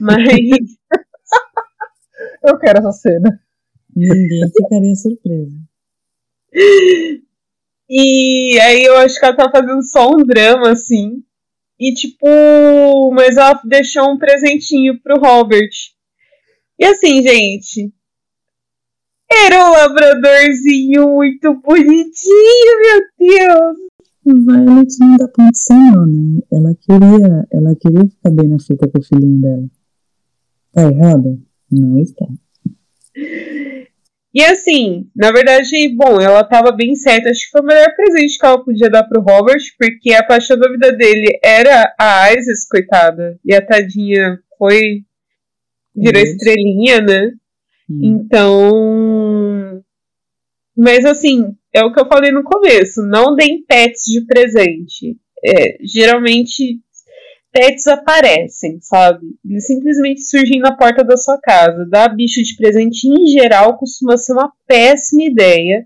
Mas 0.00 0.24
Eu 2.44 2.58
quero 2.58 2.78
essa 2.78 2.92
cena. 2.92 3.40
Ninguém 3.94 4.50
ficaria 4.56 4.94
surpreso. 4.94 5.56
E 7.88 8.58
aí 8.60 8.84
eu 8.84 8.96
acho 8.98 9.18
que 9.18 9.24
ela 9.24 9.36
tá 9.36 9.50
fazendo 9.50 9.82
só 9.82 10.10
um 10.10 10.24
drama, 10.24 10.70
assim. 10.70 11.22
E 11.78 11.92
tipo, 11.94 13.10
mas 13.12 13.36
ela 13.36 13.60
deixou 13.64 14.12
um 14.12 14.18
presentinho 14.18 15.00
pro 15.00 15.20
Robert. 15.20 15.70
E 16.78 16.84
assim, 16.84 17.22
gente. 17.22 17.92
Era 19.30 19.68
um 19.68 19.72
labradorzinho 19.72 21.08
muito 21.10 21.54
bonitinho, 21.60 22.80
meu 22.80 23.28
Deus. 23.28 23.88
Violet 24.24 24.98
não 24.98 25.16
dá 25.16 25.28
condição, 25.28 26.06
né? 26.06 26.40
Ela 26.52 26.74
queria, 26.74 27.46
ela 27.52 27.76
queria 27.76 28.08
ficar 28.08 28.30
bem 28.30 28.48
na 28.48 28.58
fita 28.58 28.88
com 28.88 28.98
o 28.98 29.02
filhinho 29.02 29.40
dela. 29.40 29.68
Tá 30.72 30.82
errada? 30.82 31.38
Não 31.70 31.98
está. 31.98 32.26
E 34.38 34.44
assim, 34.44 35.10
na 35.16 35.32
verdade, 35.32 35.88
bom, 35.96 36.20
ela 36.20 36.44
tava 36.44 36.70
bem 36.70 36.94
certa. 36.94 37.28
Acho 37.28 37.40
que 37.40 37.50
foi 37.50 37.60
o 37.60 37.64
melhor 37.64 37.92
presente 37.96 38.38
que 38.38 38.46
ela 38.46 38.64
podia 38.64 38.88
dar 38.88 39.02
pro 39.02 39.20
Robert, 39.20 39.60
porque 39.76 40.14
a 40.14 40.22
paixão 40.22 40.56
da 40.56 40.70
vida 40.70 40.92
dele 40.92 41.36
era 41.42 41.92
a 41.98 42.32
Isis, 42.32 42.64
coitada. 42.68 43.36
E 43.44 43.52
a 43.52 43.60
tadinha 43.60 44.38
foi. 44.56 45.00
virou 45.92 46.22
Isso. 46.22 46.34
estrelinha, 46.34 47.00
né? 47.00 47.32
Hum. 47.90 48.00
Então. 48.04 49.82
Mas 50.76 51.04
assim, 51.04 51.56
é 51.74 51.84
o 51.84 51.92
que 51.92 52.00
eu 52.00 52.06
falei 52.06 52.30
no 52.30 52.44
começo: 52.44 53.02
não 53.02 53.34
deem 53.34 53.64
pets 53.64 54.04
de 54.04 54.24
presente. 54.24 55.16
É, 55.44 55.78
geralmente, 55.82 56.78
pets 57.58 57.88
aparecem, 57.88 58.78
sabe? 58.80 59.26
Eles 59.44 59.66
simplesmente 59.66 60.20
surgem 60.22 60.60
na 60.60 60.76
porta 60.76 61.02
da 61.02 61.16
sua 61.16 61.38
casa. 61.40 61.84
Dar 61.84 62.14
bicho 62.14 62.40
de 62.40 62.56
presente, 62.56 63.08
em 63.08 63.26
geral, 63.26 63.76
costuma 63.76 64.16
ser 64.16 64.34
uma 64.34 64.52
péssima 64.66 65.24
ideia. 65.24 65.84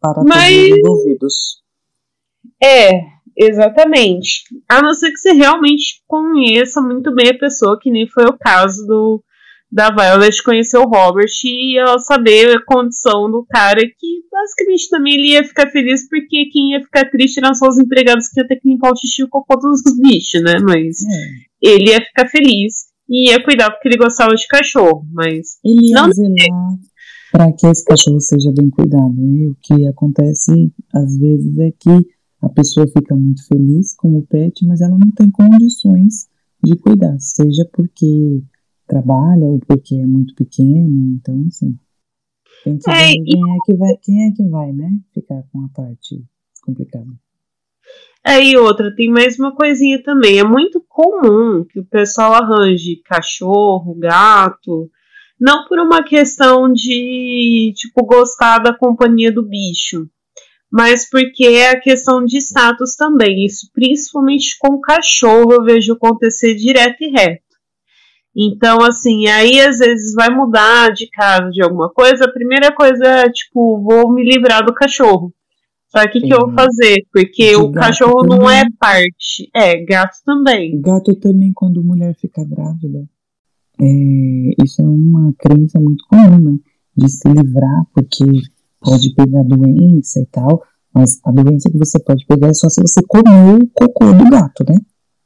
Para 0.00 0.24
Mas- 0.24 0.52
todos 0.52 0.72
os 0.72 0.78
envolvidos. 0.78 1.62
É, 2.62 2.90
exatamente. 3.36 4.42
A 4.68 4.82
não 4.82 4.92
ser 4.92 5.12
que 5.12 5.18
você 5.18 5.32
realmente 5.32 6.02
conheça 6.06 6.80
muito 6.80 7.14
bem 7.14 7.30
a 7.30 7.38
pessoa, 7.38 7.78
que 7.80 7.90
nem 7.90 8.08
foi 8.08 8.24
o 8.24 8.36
caso 8.36 8.84
do 8.86 9.22
da 9.70 9.90
Violet 9.90 10.42
conhecer 10.44 10.78
o 10.78 10.88
Robert 10.88 11.30
e 11.44 11.78
ela 11.78 11.98
saber 11.98 12.56
a 12.56 12.64
condição 12.64 13.30
do 13.30 13.44
cara 13.48 13.80
que 13.80 14.22
basicamente 14.30 14.88
também 14.88 15.14
ele 15.14 15.32
ia 15.32 15.44
ficar 15.44 15.68
feliz 15.70 16.08
porque 16.08 16.46
quem 16.52 16.72
ia 16.72 16.80
ficar 16.82 17.10
triste 17.10 17.38
eram 17.38 17.54
só 17.54 17.68
os 17.68 17.78
empregados 17.78 18.28
que 18.28 18.40
iam 18.40 18.46
ter 18.46 18.56
que 18.60 18.68
limpar 18.68 18.92
o 18.92 18.96
xixi 18.96 19.22
e 19.22 19.24
o 19.24 19.28
cocô 19.28 19.56
dos 19.56 19.82
bichos, 20.00 20.40
né? 20.42 20.54
Mas 20.62 20.98
É. 21.02 21.70
ele 21.70 21.90
ia 21.90 22.00
ficar 22.00 22.28
feliz 22.28 22.86
e 23.08 23.30
ia 23.30 23.42
cuidar 23.42 23.70
porque 23.70 23.88
ele 23.88 23.96
gostava 23.98 24.34
de 24.34 24.46
cachorro, 24.46 25.04
mas 25.12 25.58
Ele 25.64 25.88
ia 25.90 25.94
Não- 26.02 26.12
zelar 26.12 26.36
para 27.32 27.52
que 27.52 27.66
esse 27.66 27.84
cachorro 27.84 28.20
seja 28.20 28.50
bem 28.56 28.70
cuidado. 28.70 29.14
E 29.18 29.48
o 29.48 29.56
que 29.60 29.86
acontece 29.88 30.72
às 30.94 31.18
vezes 31.18 31.58
é 31.58 31.70
que 31.72 32.06
a 32.40 32.48
pessoa 32.48 32.86
fica 32.86 33.14
muito 33.16 33.46
feliz 33.48 33.94
com 33.96 34.16
o 34.16 34.22
pet, 34.26 34.64
mas 34.66 34.80
ela 34.80 34.96
não 34.96 35.10
tem 35.10 35.30
condições 35.30 36.28
de 36.64 36.76
cuidar, 36.76 37.16
seja 37.18 37.68
porque 37.72 38.40
trabalha 38.86 39.44
ou 39.44 39.60
porque 39.66 39.94
é 39.96 40.06
muito 40.06 40.34
pequeno. 40.34 41.16
Então, 41.18 41.44
assim, 41.48 41.78
tem 42.64 42.78
que 42.78 42.90
É, 42.90 43.08
ver 43.08 43.12
e- 43.12 43.24
quem 43.24 43.42
é 43.54 43.58
que 43.64 43.74
vai, 43.74 43.96
quem 44.02 44.28
é 44.28 44.32
que 44.32 44.44
vai, 44.48 44.72
né? 44.72 44.90
Ficar 45.14 45.42
com 45.52 45.64
a 45.64 45.68
parte 45.74 46.24
complicada. 46.64 47.06
Aí 48.24 48.56
outra, 48.56 48.94
tem 48.94 49.08
mais 49.08 49.38
uma 49.38 49.54
coisinha 49.54 50.02
também. 50.02 50.38
É 50.38 50.44
muito 50.44 50.84
comum 50.88 51.64
que 51.64 51.78
o 51.78 51.84
pessoal 51.86 52.34
arranje 52.34 53.00
cachorro, 53.04 53.94
gato, 53.94 54.90
não 55.40 55.64
por 55.66 55.78
uma 55.78 56.02
questão 56.02 56.72
de, 56.72 57.72
tipo, 57.76 58.04
gostar 58.04 58.58
da 58.58 58.76
companhia 58.76 59.30
do 59.32 59.46
bicho, 59.46 60.08
mas 60.70 61.08
porque 61.08 61.44
é 61.46 61.70
a 61.70 61.80
questão 61.80 62.24
de 62.24 62.38
status 62.38 62.96
também. 62.96 63.46
Isso, 63.46 63.70
principalmente 63.72 64.56
com 64.58 64.80
cachorro, 64.80 65.52
eu 65.52 65.64
vejo 65.64 65.94
acontecer 65.94 66.54
direto 66.56 67.02
e 67.02 67.10
reto. 67.10 67.45
Então, 68.36 68.82
assim, 68.82 69.26
aí 69.28 69.58
às 69.60 69.78
vezes 69.78 70.12
vai 70.14 70.28
mudar 70.28 70.92
de 70.92 71.08
casa 71.08 71.48
de 71.50 71.62
alguma 71.62 71.88
coisa. 71.88 72.24
A 72.24 72.32
primeira 72.32 72.70
coisa 72.70 73.02
é, 73.02 73.30
tipo, 73.30 73.80
vou 73.80 74.12
me 74.12 74.22
livrar 74.22 74.62
do 74.62 74.74
cachorro. 74.74 75.32
Só 75.88 76.06
que 76.06 76.18
o 76.18 76.20
que 76.20 76.34
eu 76.34 76.40
vou 76.40 76.52
fazer? 76.52 76.96
Porque 77.10 77.50
de 77.50 77.56
o 77.56 77.72
cachorro 77.72 78.20
também. 78.20 78.38
não 78.38 78.50
é 78.50 78.64
parte. 78.78 79.48
É, 79.54 79.82
gato 79.82 80.18
também. 80.26 80.78
Gato 80.82 81.14
também, 81.14 81.50
quando 81.54 81.82
mulher 81.82 82.14
fica 82.20 82.44
grávida. 82.44 83.08
É, 83.80 84.62
isso 84.62 84.82
é 84.82 84.84
uma 84.84 85.32
crença 85.38 85.80
muito 85.80 86.04
comum, 86.06 86.38
né? 86.38 86.58
De 86.94 87.10
se 87.10 87.26
livrar, 87.28 87.86
porque 87.94 88.24
pode 88.80 89.14
pegar 89.14 89.44
doença 89.44 90.20
e 90.20 90.26
tal. 90.26 90.62
Mas 90.94 91.18
a 91.24 91.30
doença 91.30 91.70
que 91.70 91.78
você 91.78 91.98
pode 91.98 92.26
pegar 92.26 92.48
é 92.48 92.54
só 92.54 92.68
se 92.68 92.82
você 92.82 93.00
comer 93.06 93.54
o 93.54 93.68
cocô 93.72 94.12
do 94.12 94.28
gato, 94.28 94.62
né? 94.68 94.76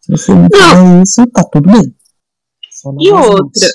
Se 0.01 0.13
você 0.13 0.33
não 0.33 0.47
fizer 0.53 1.03
isso, 1.03 1.27
tá 1.33 1.43
tudo 1.45 1.73
bem. 1.73 1.95
E 2.99 3.11
outra. 3.11 3.67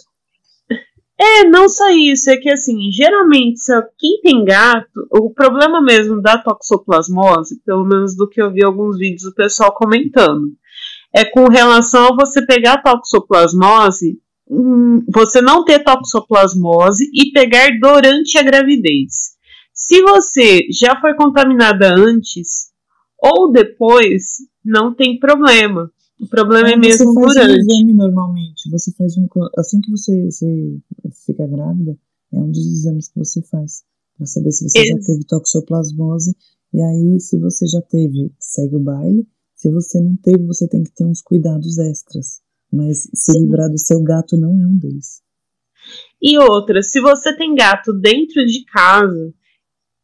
É, 1.17 1.45
não 1.45 1.69
só 1.69 1.89
isso, 1.91 2.29
é 2.29 2.35
que 2.35 2.49
assim, 2.49 2.91
geralmente, 2.91 3.61
quem 3.97 4.19
tem 4.21 4.43
gato, 4.43 5.07
o 5.11 5.33
problema 5.33 5.81
mesmo 5.81 6.21
da 6.21 6.37
toxoplasmose, 6.37 7.61
pelo 7.65 7.85
menos 7.85 8.17
do 8.17 8.27
que 8.27 8.41
eu 8.41 8.51
vi 8.51 8.63
alguns 8.63 8.97
vídeos 8.97 9.23
do 9.23 9.33
pessoal 9.33 9.73
comentando, 9.73 10.51
é 11.13 11.23
com 11.23 11.47
relação 11.47 12.07
a 12.07 12.15
você 12.15 12.45
pegar 12.45 12.81
toxoplasmose, 12.81 14.19
hum, 14.49 15.05
você 15.07 15.39
não 15.39 15.63
ter 15.63 15.85
toxoplasmose 15.85 17.05
e 17.13 17.31
pegar 17.31 17.69
durante 17.79 18.37
a 18.37 18.43
gravidez. 18.43 19.35
Se 19.73 20.01
você 20.01 20.67
já 20.69 20.99
foi 20.99 21.15
contaminada 21.15 21.95
antes 21.95 22.71
ou 23.17 23.51
depois, 23.53 24.37
não 24.63 24.93
tem 24.93 25.17
problema. 25.17 25.89
O 26.19 26.27
problema 26.27 26.69
é 26.69 26.77
mesmo 26.77 27.13
você 27.13 27.39
faz. 27.39 27.51
Um 27.51 27.55
exame 27.55 27.93
normalmente. 27.93 28.69
Você 28.71 28.91
faz 28.93 29.17
um, 29.17 29.27
assim 29.57 29.81
que 29.81 29.91
você, 29.91 30.25
você 30.25 30.77
fica 31.25 31.45
grávida, 31.45 31.97
é 32.31 32.39
um 32.39 32.49
dos 32.49 32.65
exames 32.65 33.09
que 33.09 33.19
você 33.19 33.41
faz 33.41 33.83
para 34.17 34.25
saber 34.25 34.51
se 34.51 34.67
você 34.67 34.85
já 34.85 34.97
teve 34.99 35.25
toxoplasmose. 35.25 36.35
E 36.73 36.81
aí, 36.81 37.19
se 37.19 37.37
você 37.39 37.67
já 37.67 37.81
teve, 37.81 38.33
segue 38.39 38.75
o 38.75 38.79
baile. 38.79 39.27
Se 39.55 39.69
você 39.69 39.99
não 39.99 40.15
teve, 40.15 40.45
você 40.45 40.67
tem 40.67 40.83
que 40.83 40.91
ter 40.93 41.05
uns 41.05 41.21
cuidados 41.21 41.77
extras. 41.77 42.41
Mas 42.71 43.09
se 43.13 43.31
Sim. 43.31 43.43
livrar 43.43 43.69
do 43.69 43.77
seu 43.77 44.01
gato 44.03 44.37
não 44.37 44.51
é 44.59 44.67
um 44.67 44.77
deles. 44.77 45.21
E 46.21 46.37
outra, 46.37 46.81
se 46.81 46.99
você 46.99 47.35
tem 47.35 47.55
gato 47.55 47.93
dentro 47.93 48.45
de 48.45 48.65
casa, 48.65 49.33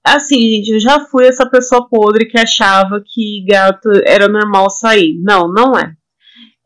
assim, 0.03 0.39
gente, 0.41 0.71
eu 0.71 0.79
já 0.79 1.05
fui 1.07 1.25
essa 1.25 1.49
pessoa 1.49 1.87
podre 1.89 2.27
que 2.27 2.37
achava 2.37 3.03
que 3.05 3.43
gato 3.47 3.89
era 4.05 4.27
normal 4.27 4.69
sair. 4.69 5.19
Não, 5.21 5.51
não 5.51 5.77
é. 5.77 5.95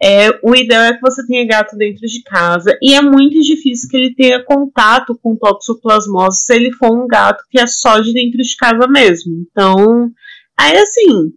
É, 0.01 0.29
o 0.43 0.53
ideal 0.53 0.83
é 0.83 0.93
que 0.93 1.01
você 1.01 1.25
tenha 1.25 1.47
gato 1.47 1.77
dentro 1.77 2.05
de 2.05 2.21
casa 2.23 2.77
e 2.81 2.93
é 2.93 3.01
muito 3.01 3.39
difícil 3.41 3.89
que 3.89 3.95
ele 3.95 4.13
tenha 4.13 4.43
contato 4.43 5.17
com 5.21 5.37
toxoplasmose 5.37 6.43
se 6.43 6.53
ele 6.53 6.71
for 6.73 6.91
um 6.91 7.07
gato 7.07 7.41
que 7.49 7.59
é 7.59 7.65
só 7.65 7.99
de 7.99 8.13
dentro 8.13 8.37
de 8.37 8.57
casa 8.57 8.87
mesmo. 8.89 9.33
Então, 9.49 10.11
aí 10.57 10.77
assim, 10.77 11.33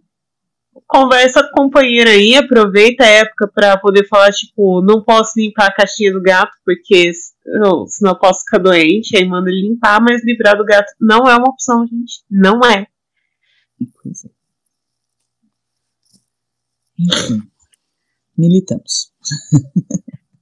conversa 0.85 1.41
com 1.41 1.49
o 1.49 1.63
companheiro 1.63 2.09
aí, 2.09 2.35
aproveita 2.35 3.05
a 3.05 3.07
época 3.07 3.47
para 3.47 3.77
poder 3.77 4.05
falar, 4.07 4.31
tipo, 4.31 4.81
não 4.81 5.01
posso 5.03 5.39
limpar 5.39 5.67
a 5.67 5.73
caixinha 5.73 6.11
do 6.11 6.21
gato 6.21 6.51
porque 6.65 7.11
não, 7.45 7.87
senão 7.87 8.11
eu 8.11 8.19
posso 8.19 8.41
ficar 8.41 8.57
doente, 8.57 9.15
aí 9.15 9.25
manda 9.25 9.49
ele 9.49 9.69
limpar, 9.69 10.01
mas 10.01 10.23
livrar 10.25 10.57
do 10.57 10.65
gato 10.65 10.91
não 10.99 11.29
é 11.29 11.35
uma 11.35 11.49
opção, 11.49 11.87
gente. 11.87 12.23
Não 12.29 12.59
é. 12.59 12.87
Enfim 16.99 17.49
militamos. 18.39 19.11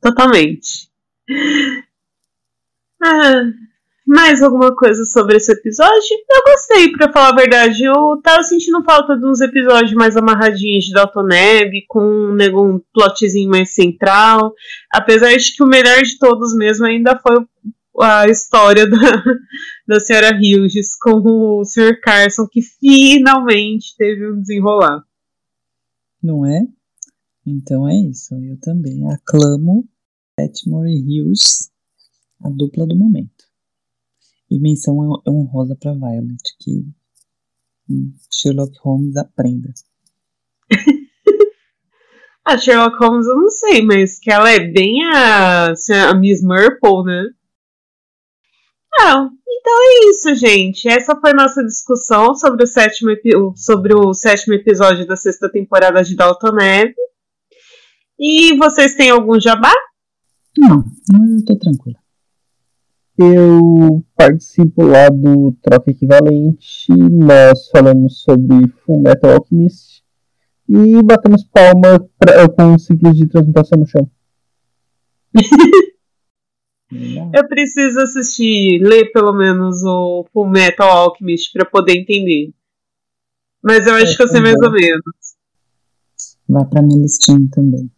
Totalmente. 0.02 0.90
Ah, 3.04 3.44
mais 4.06 4.42
alguma 4.42 4.74
coisa 4.76 5.04
sobre 5.04 5.36
esse 5.36 5.52
episódio? 5.52 6.18
Eu 6.30 6.42
gostei, 6.46 6.92
para 6.92 7.12
falar 7.12 7.30
a 7.30 7.36
verdade. 7.36 7.84
Eu 7.84 8.22
tava 8.24 8.44
sentindo 8.44 8.84
falta 8.84 9.18
de 9.18 9.26
uns 9.26 9.42
episódios 9.42 9.94
mais 9.94 10.16
amarradinhos 10.16 10.86
de 10.86 10.94
Dalton 10.94 11.24
Neb, 11.24 11.72
com 11.88 12.02
um 12.02 12.80
plotzinho 12.94 13.50
mais 13.50 13.74
central. 13.74 14.54
Apesar 14.94 15.36
de 15.36 15.56
que 15.56 15.64
o 15.64 15.68
melhor 15.68 16.02
de 16.04 16.18
todos 16.20 16.56
mesmo 16.56 16.86
ainda 16.86 17.20
foi 17.20 17.46
a 18.00 18.28
história 18.28 18.88
da, 18.88 19.24
da 19.88 20.00
senhora 20.00 20.30
Hughes 20.30 20.96
com 21.02 21.22
o 21.26 21.66
Sr. 21.66 22.00
Carson, 22.00 22.48
que 22.48 22.62
finalmente 22.62 23.96
teve 23.98 24.32
um 24.32 24.40
desenrolar. 24.40 25.04
Não 26.22 26.46
é? 26.46 26.62
Então 27.50 27.88
é 27.88 27.96
isso, 27.96 28.36
eu 28.36 28.60
também 28.60 29.10
aclamo 29.10 29.88
Setmore 30.38 30.92
e 30.92 31.22
Hughes, 31.22 31.72
a 32.44 32.50
dupla 32.50 32.86
do 32.86 32.98
momento. 32.98 33.46
E 34.52 34.60
menção 34.60 34.98
honrosa 35.26 35.74
para 35.80 35.94
Violet, 35.94 36.44
que 36.60 36.86
hum, 37.90 38.14
Sherlock 38.30 38.78
Holmes 38.82 39.16
aprenda. 39.16 39.74
a 42.44 42.58
Sherlock 42.60 42.98
Holmes 42.98 43.28
eu 43.28 43.36
não 43.36 43.50
sei, 43.50 43.82
mas 43.82 44.20
que 44.20 44.30
ela 44.30 44.52
é 44.52 44.60
bem 44.60 45.06
a, 45.06 45.72
assim, 45.72 45.94
a 45.94 46.14
Miss 46.14 46.42
Marple, 46.42 47.06
né? 47.06 47.30
Ah, 49.00 49.30
então 49.48 49.74
é 49.74 50.10
isso, 50.10 50.36
gente. 50.36 50.90
Essa 50.90 51.16
foi 51.16 51.32
nossa 51.32 51.64
discussão 51.64 52.36
sobre 52.36 52.66
o 52.66 52.68
sétimo, 52.68 53.12
sobre 53.56 53.94
o 53.96 54.14
sétimo 54.14 54.54
episódio 54.54 55.08
da 55.08 55.16
sexta 55.16 55.50
temporada 55.50 56.04
de 56.04 56.14
Dalton 56.14 56.52
Neve. 56.52 57.07
E 58.20 58.58
vocês 58.58 58.96
têm 58.96 59.12
algum 59.12 59.40
jabá? 59.40 59.72
Não, 60.58 60.84
eu 61.14 61.46
tô 61.46 61.56
tranquila. 61.58 61.98
Eu 63.18 64.04
participo 64.16 64.84
lá 64.84 65.10
do 65.10 65.52
Troca 65.62 65.92
Equivalente, 65.92 66.88
nós 66.90 67.70
falamos 67.70 68.22
sobre 68.22 68.68
Full 68.86 69.02
Metal 69.02 69.32
Alchemist 69.32 70.04
e 70.70 71.02
batemos 71.02 71.44
palma 71.44 72.08
pra, 72.20 72.48
com 72.50 72.78
ciclos 72.78 73.18
de 73.18 73.28
transmutação 73.28 73.80
no 73.80 73.88
chão. 73.88 74.10
eu 77.34 77.48
preciso 77.48 78.00
assistir, 78.02 78.80
ler 78.82 79.12
pelo 79.12 79.34
menos 79.34 79.84
o 79.84 80.26
Full 80.32 80.50
Metal 80.50 80.90
Alchemist 80.90 81.52
para 81.54 81.66
poder 81.66 81.98
entender. 81.98 82.52
Mas 83.64 83.88
eu 83.88 83.96
acho 83.96 84.14
é, 84.14 84.16
que 84.16 84.24
eu 84.24 84.28
sei 84.28 84.42
mais 84.42 84.62
ou 84.62 84.72
menos. 84.72 85.04
Vai 86.48 86.66
pra 86.66 86.82
minha 86.82 87.02
listinha 87.02 87.48
também. 87.52 87.90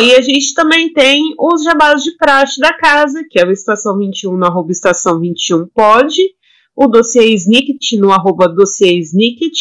E 0.00 0.14
a 0.14 0.20
gente 0.20 0.54
também 0.54 0.92
tem 0.92 1.34
os 1.38 1.64
jabás 1.64 2.02
de 2.02 2.16
praxe 2.16 2.60
da 2.60 2.72
casa, 2.72 3.24
que 3.28 3.38
é 3.38 3.44
o 3.44 3.50
Estação 3.50 3.98
21 3.98 4.36
no 4.36 4.46
arroba 4.46 4.70
Estação 4.70 5.18
21 5.18 5.66
pode, 5.68 6.22
o 6.76 6.86
dossiê 6.86 7.32
Snicket 7.34 7.98
no 7.98 8.12
arroba 8.12 8.48
dossiê 8.48 8.98
Snicket, 8.98 9.56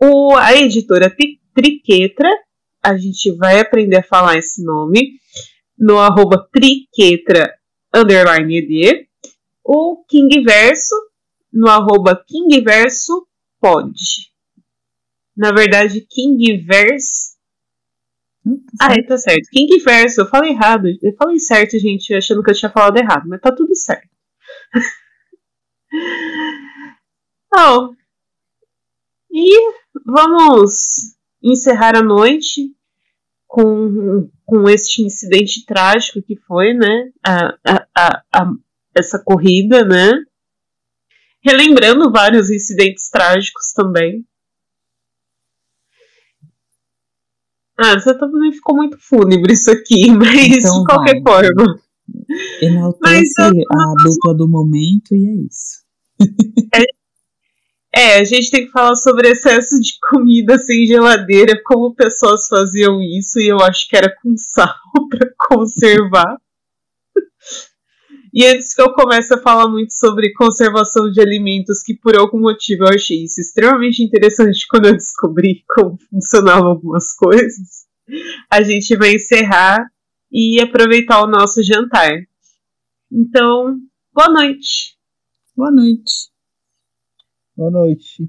o, 0.00 0.34
a 0.36 0.54
editora 0.54 1.14
Triquetra, 1.54 2.28
a 2.82 2.96
gente 2.96 3.32
vai 3.32 3.58
aprender 3.58 3.96
a 3.96 4.02
falar 4.02 4.36
esse 4.36 4.62
nome, 4.62 5.18
no 5.78 5.98
arroba 5.98 6.46
Triquetra 6.52 7.54
underline 7.94 8.58
ed, 8.58 9.08
o 9.64 10.04
King 10.08 10.42
Verso 10.42 10.94
no 11.52 11.68
arroba 11.68 12.22
King 12.26 12.60
Verso 12.60 13.26
pode. 13.60 14.30
Na 15.36 15.52
verdade, 15.52 16.06
King 16.08 16.58
Verse 16.58 17.35
ah, 18.80 18.94
tá 19.06 19.18
certo. 19.18 19.48
King 19.50 19.82
Verso, 19.82 20.20
eu 20.20 20.28
falei 20.28 20.50
errado. 20.50 20.88
Eu 21.02 21.14
falei 21.16 21.38
certo, 21.38 21.78
gente, 21.78 22.14
achando 22.14 22.42
que 22.42 22.50
eu 22.50 22.54
tinha 22.54 22.70
falado 22.70 22.96
errado, 22.96 23.28
mas 23.28 23.40
tá 23.40 23.52
tudo 23.52 23.74
certo. 23.74 24.08
oh. 27.56 27.94
E 29.30 29.72
vamos 30.04 31.16
encerrar 31.42 31.96
a 31.96 32.02
noite 32.02 32.70
com, 33.46 34.30
com 34.44 34.68
este 34.68 35.02
incidente 35.02 35.64
trágico 35.66 36.22
que 36.22 36.36
foi, 36.36 36.72
né? 36.72 37.10
A, 37.24 37.58
a, 37.64 37.86
a, 37.94 38.22
a 38.32 38.52
essa 38.94 39.22
corrida, 39.22 39.84
né? 39.84 40.12
Relembrando 41.42 42.10
vários 42.10 42.50
incidentes 42.50 43.10
trágicos 43.10 43.72
também. 43.72 44.24
Ah, 47.78 47.98
você 47.98 48.16
também 48.18 48.52
ficou 48.52 48.76
muito 48.76 48.96
fúnebre 48.98 49.52
isso 49.52 49.70
aqui, 49.70 50.10
mas 50.16 50.64
então 50.64 50.80
de 50.80 50.84
qualquer 50.86 51.22
vai. 51.22 51.44
forma. 51.44 51.80
Enaltece 52.62 53.32
mas, 53.38 53.52
a 53.70 53.94
dupla 54.02 54.34
do 54.34 54.48
momento 54.48 55.14
e 55.14 55.26
é 55.26 55.34
isso. 55.46 55.84
É, 56.74 56.84
é, 57.94 58.18
a 58.20 58.24
gente 58.24 58.50
tem 58.50 58.66
que 58.66 58.72
falar 58.72 58.94
sobre 58.94 59.30
excesso 59.30 59.80
de 59.80 59.92
comida 60.10 60.58
sem 60.58 60.86
geladeira, 60.86 61.60
como 61.64 61.94
pessoas 61.94 62.46
faziam 62.46 63.02
isso, 63.02 63.40
e 63.40 63.48
eu 63.48 63.58
acho 63.60 63.88
que 63.88 63.96
era 63.96 64.14
com 64.22 64.36
sal 64.36 64.74
para 65.10 65.30
conservar. 65.48 66.36
E 68.36 68.44
antes 68.44 68.74
que 68.74 68.82
eu 68.82 68.92
comece 68.92 69.32
a 69.32 69.40
falar 69.40 69.66
muito 69.66 69.94
sobre 69.94 70.34
conservação 70.34 71.10
de 71.10 71.22
alimentos, 71.22 71.82
que 71.82 71.96
por 71.96 72.14
algum 72.14 72.38
motivo 72.38 72.84
eu 72.84 72.88
achei 72.88 73.24
isso 73.24 73.40
extremamente 73.40 74.02
interessante 74.02 74.58
quando 74.68 74.88
eu 74.88 74.92
descobri 74.92 75.64
como 75.66 75.96
funcionavam 76.10 76.68
algumas 76.68 77.14
coisas, 77.14 77.86
a 78.50 78.62
gente 78.62 78.94
vai 78.94 79.14
encerrar 79.14 79.90
e 80.30 80.60
aproveitar 80.60 81.22
o 81.22 81.26
nosso 81.26 81.62
jantar. 81.62 82.12
Então, 83.10 83.78
boa 84.12 84.28
noite. 84.28 84.98
Boa 85.56 85.70
noite. 85.70 86.28
Boa 87.56 87.70
noite. 87.70 88.28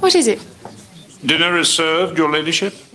What 0.00 0.16
is 0.16 0.28
it? 0.28 0.40
Dinner 1.22 1.60
is 1.60 1.68
served, 1.68 2.18
Your 2.18 2.30
Ladyship. 2.30 2.87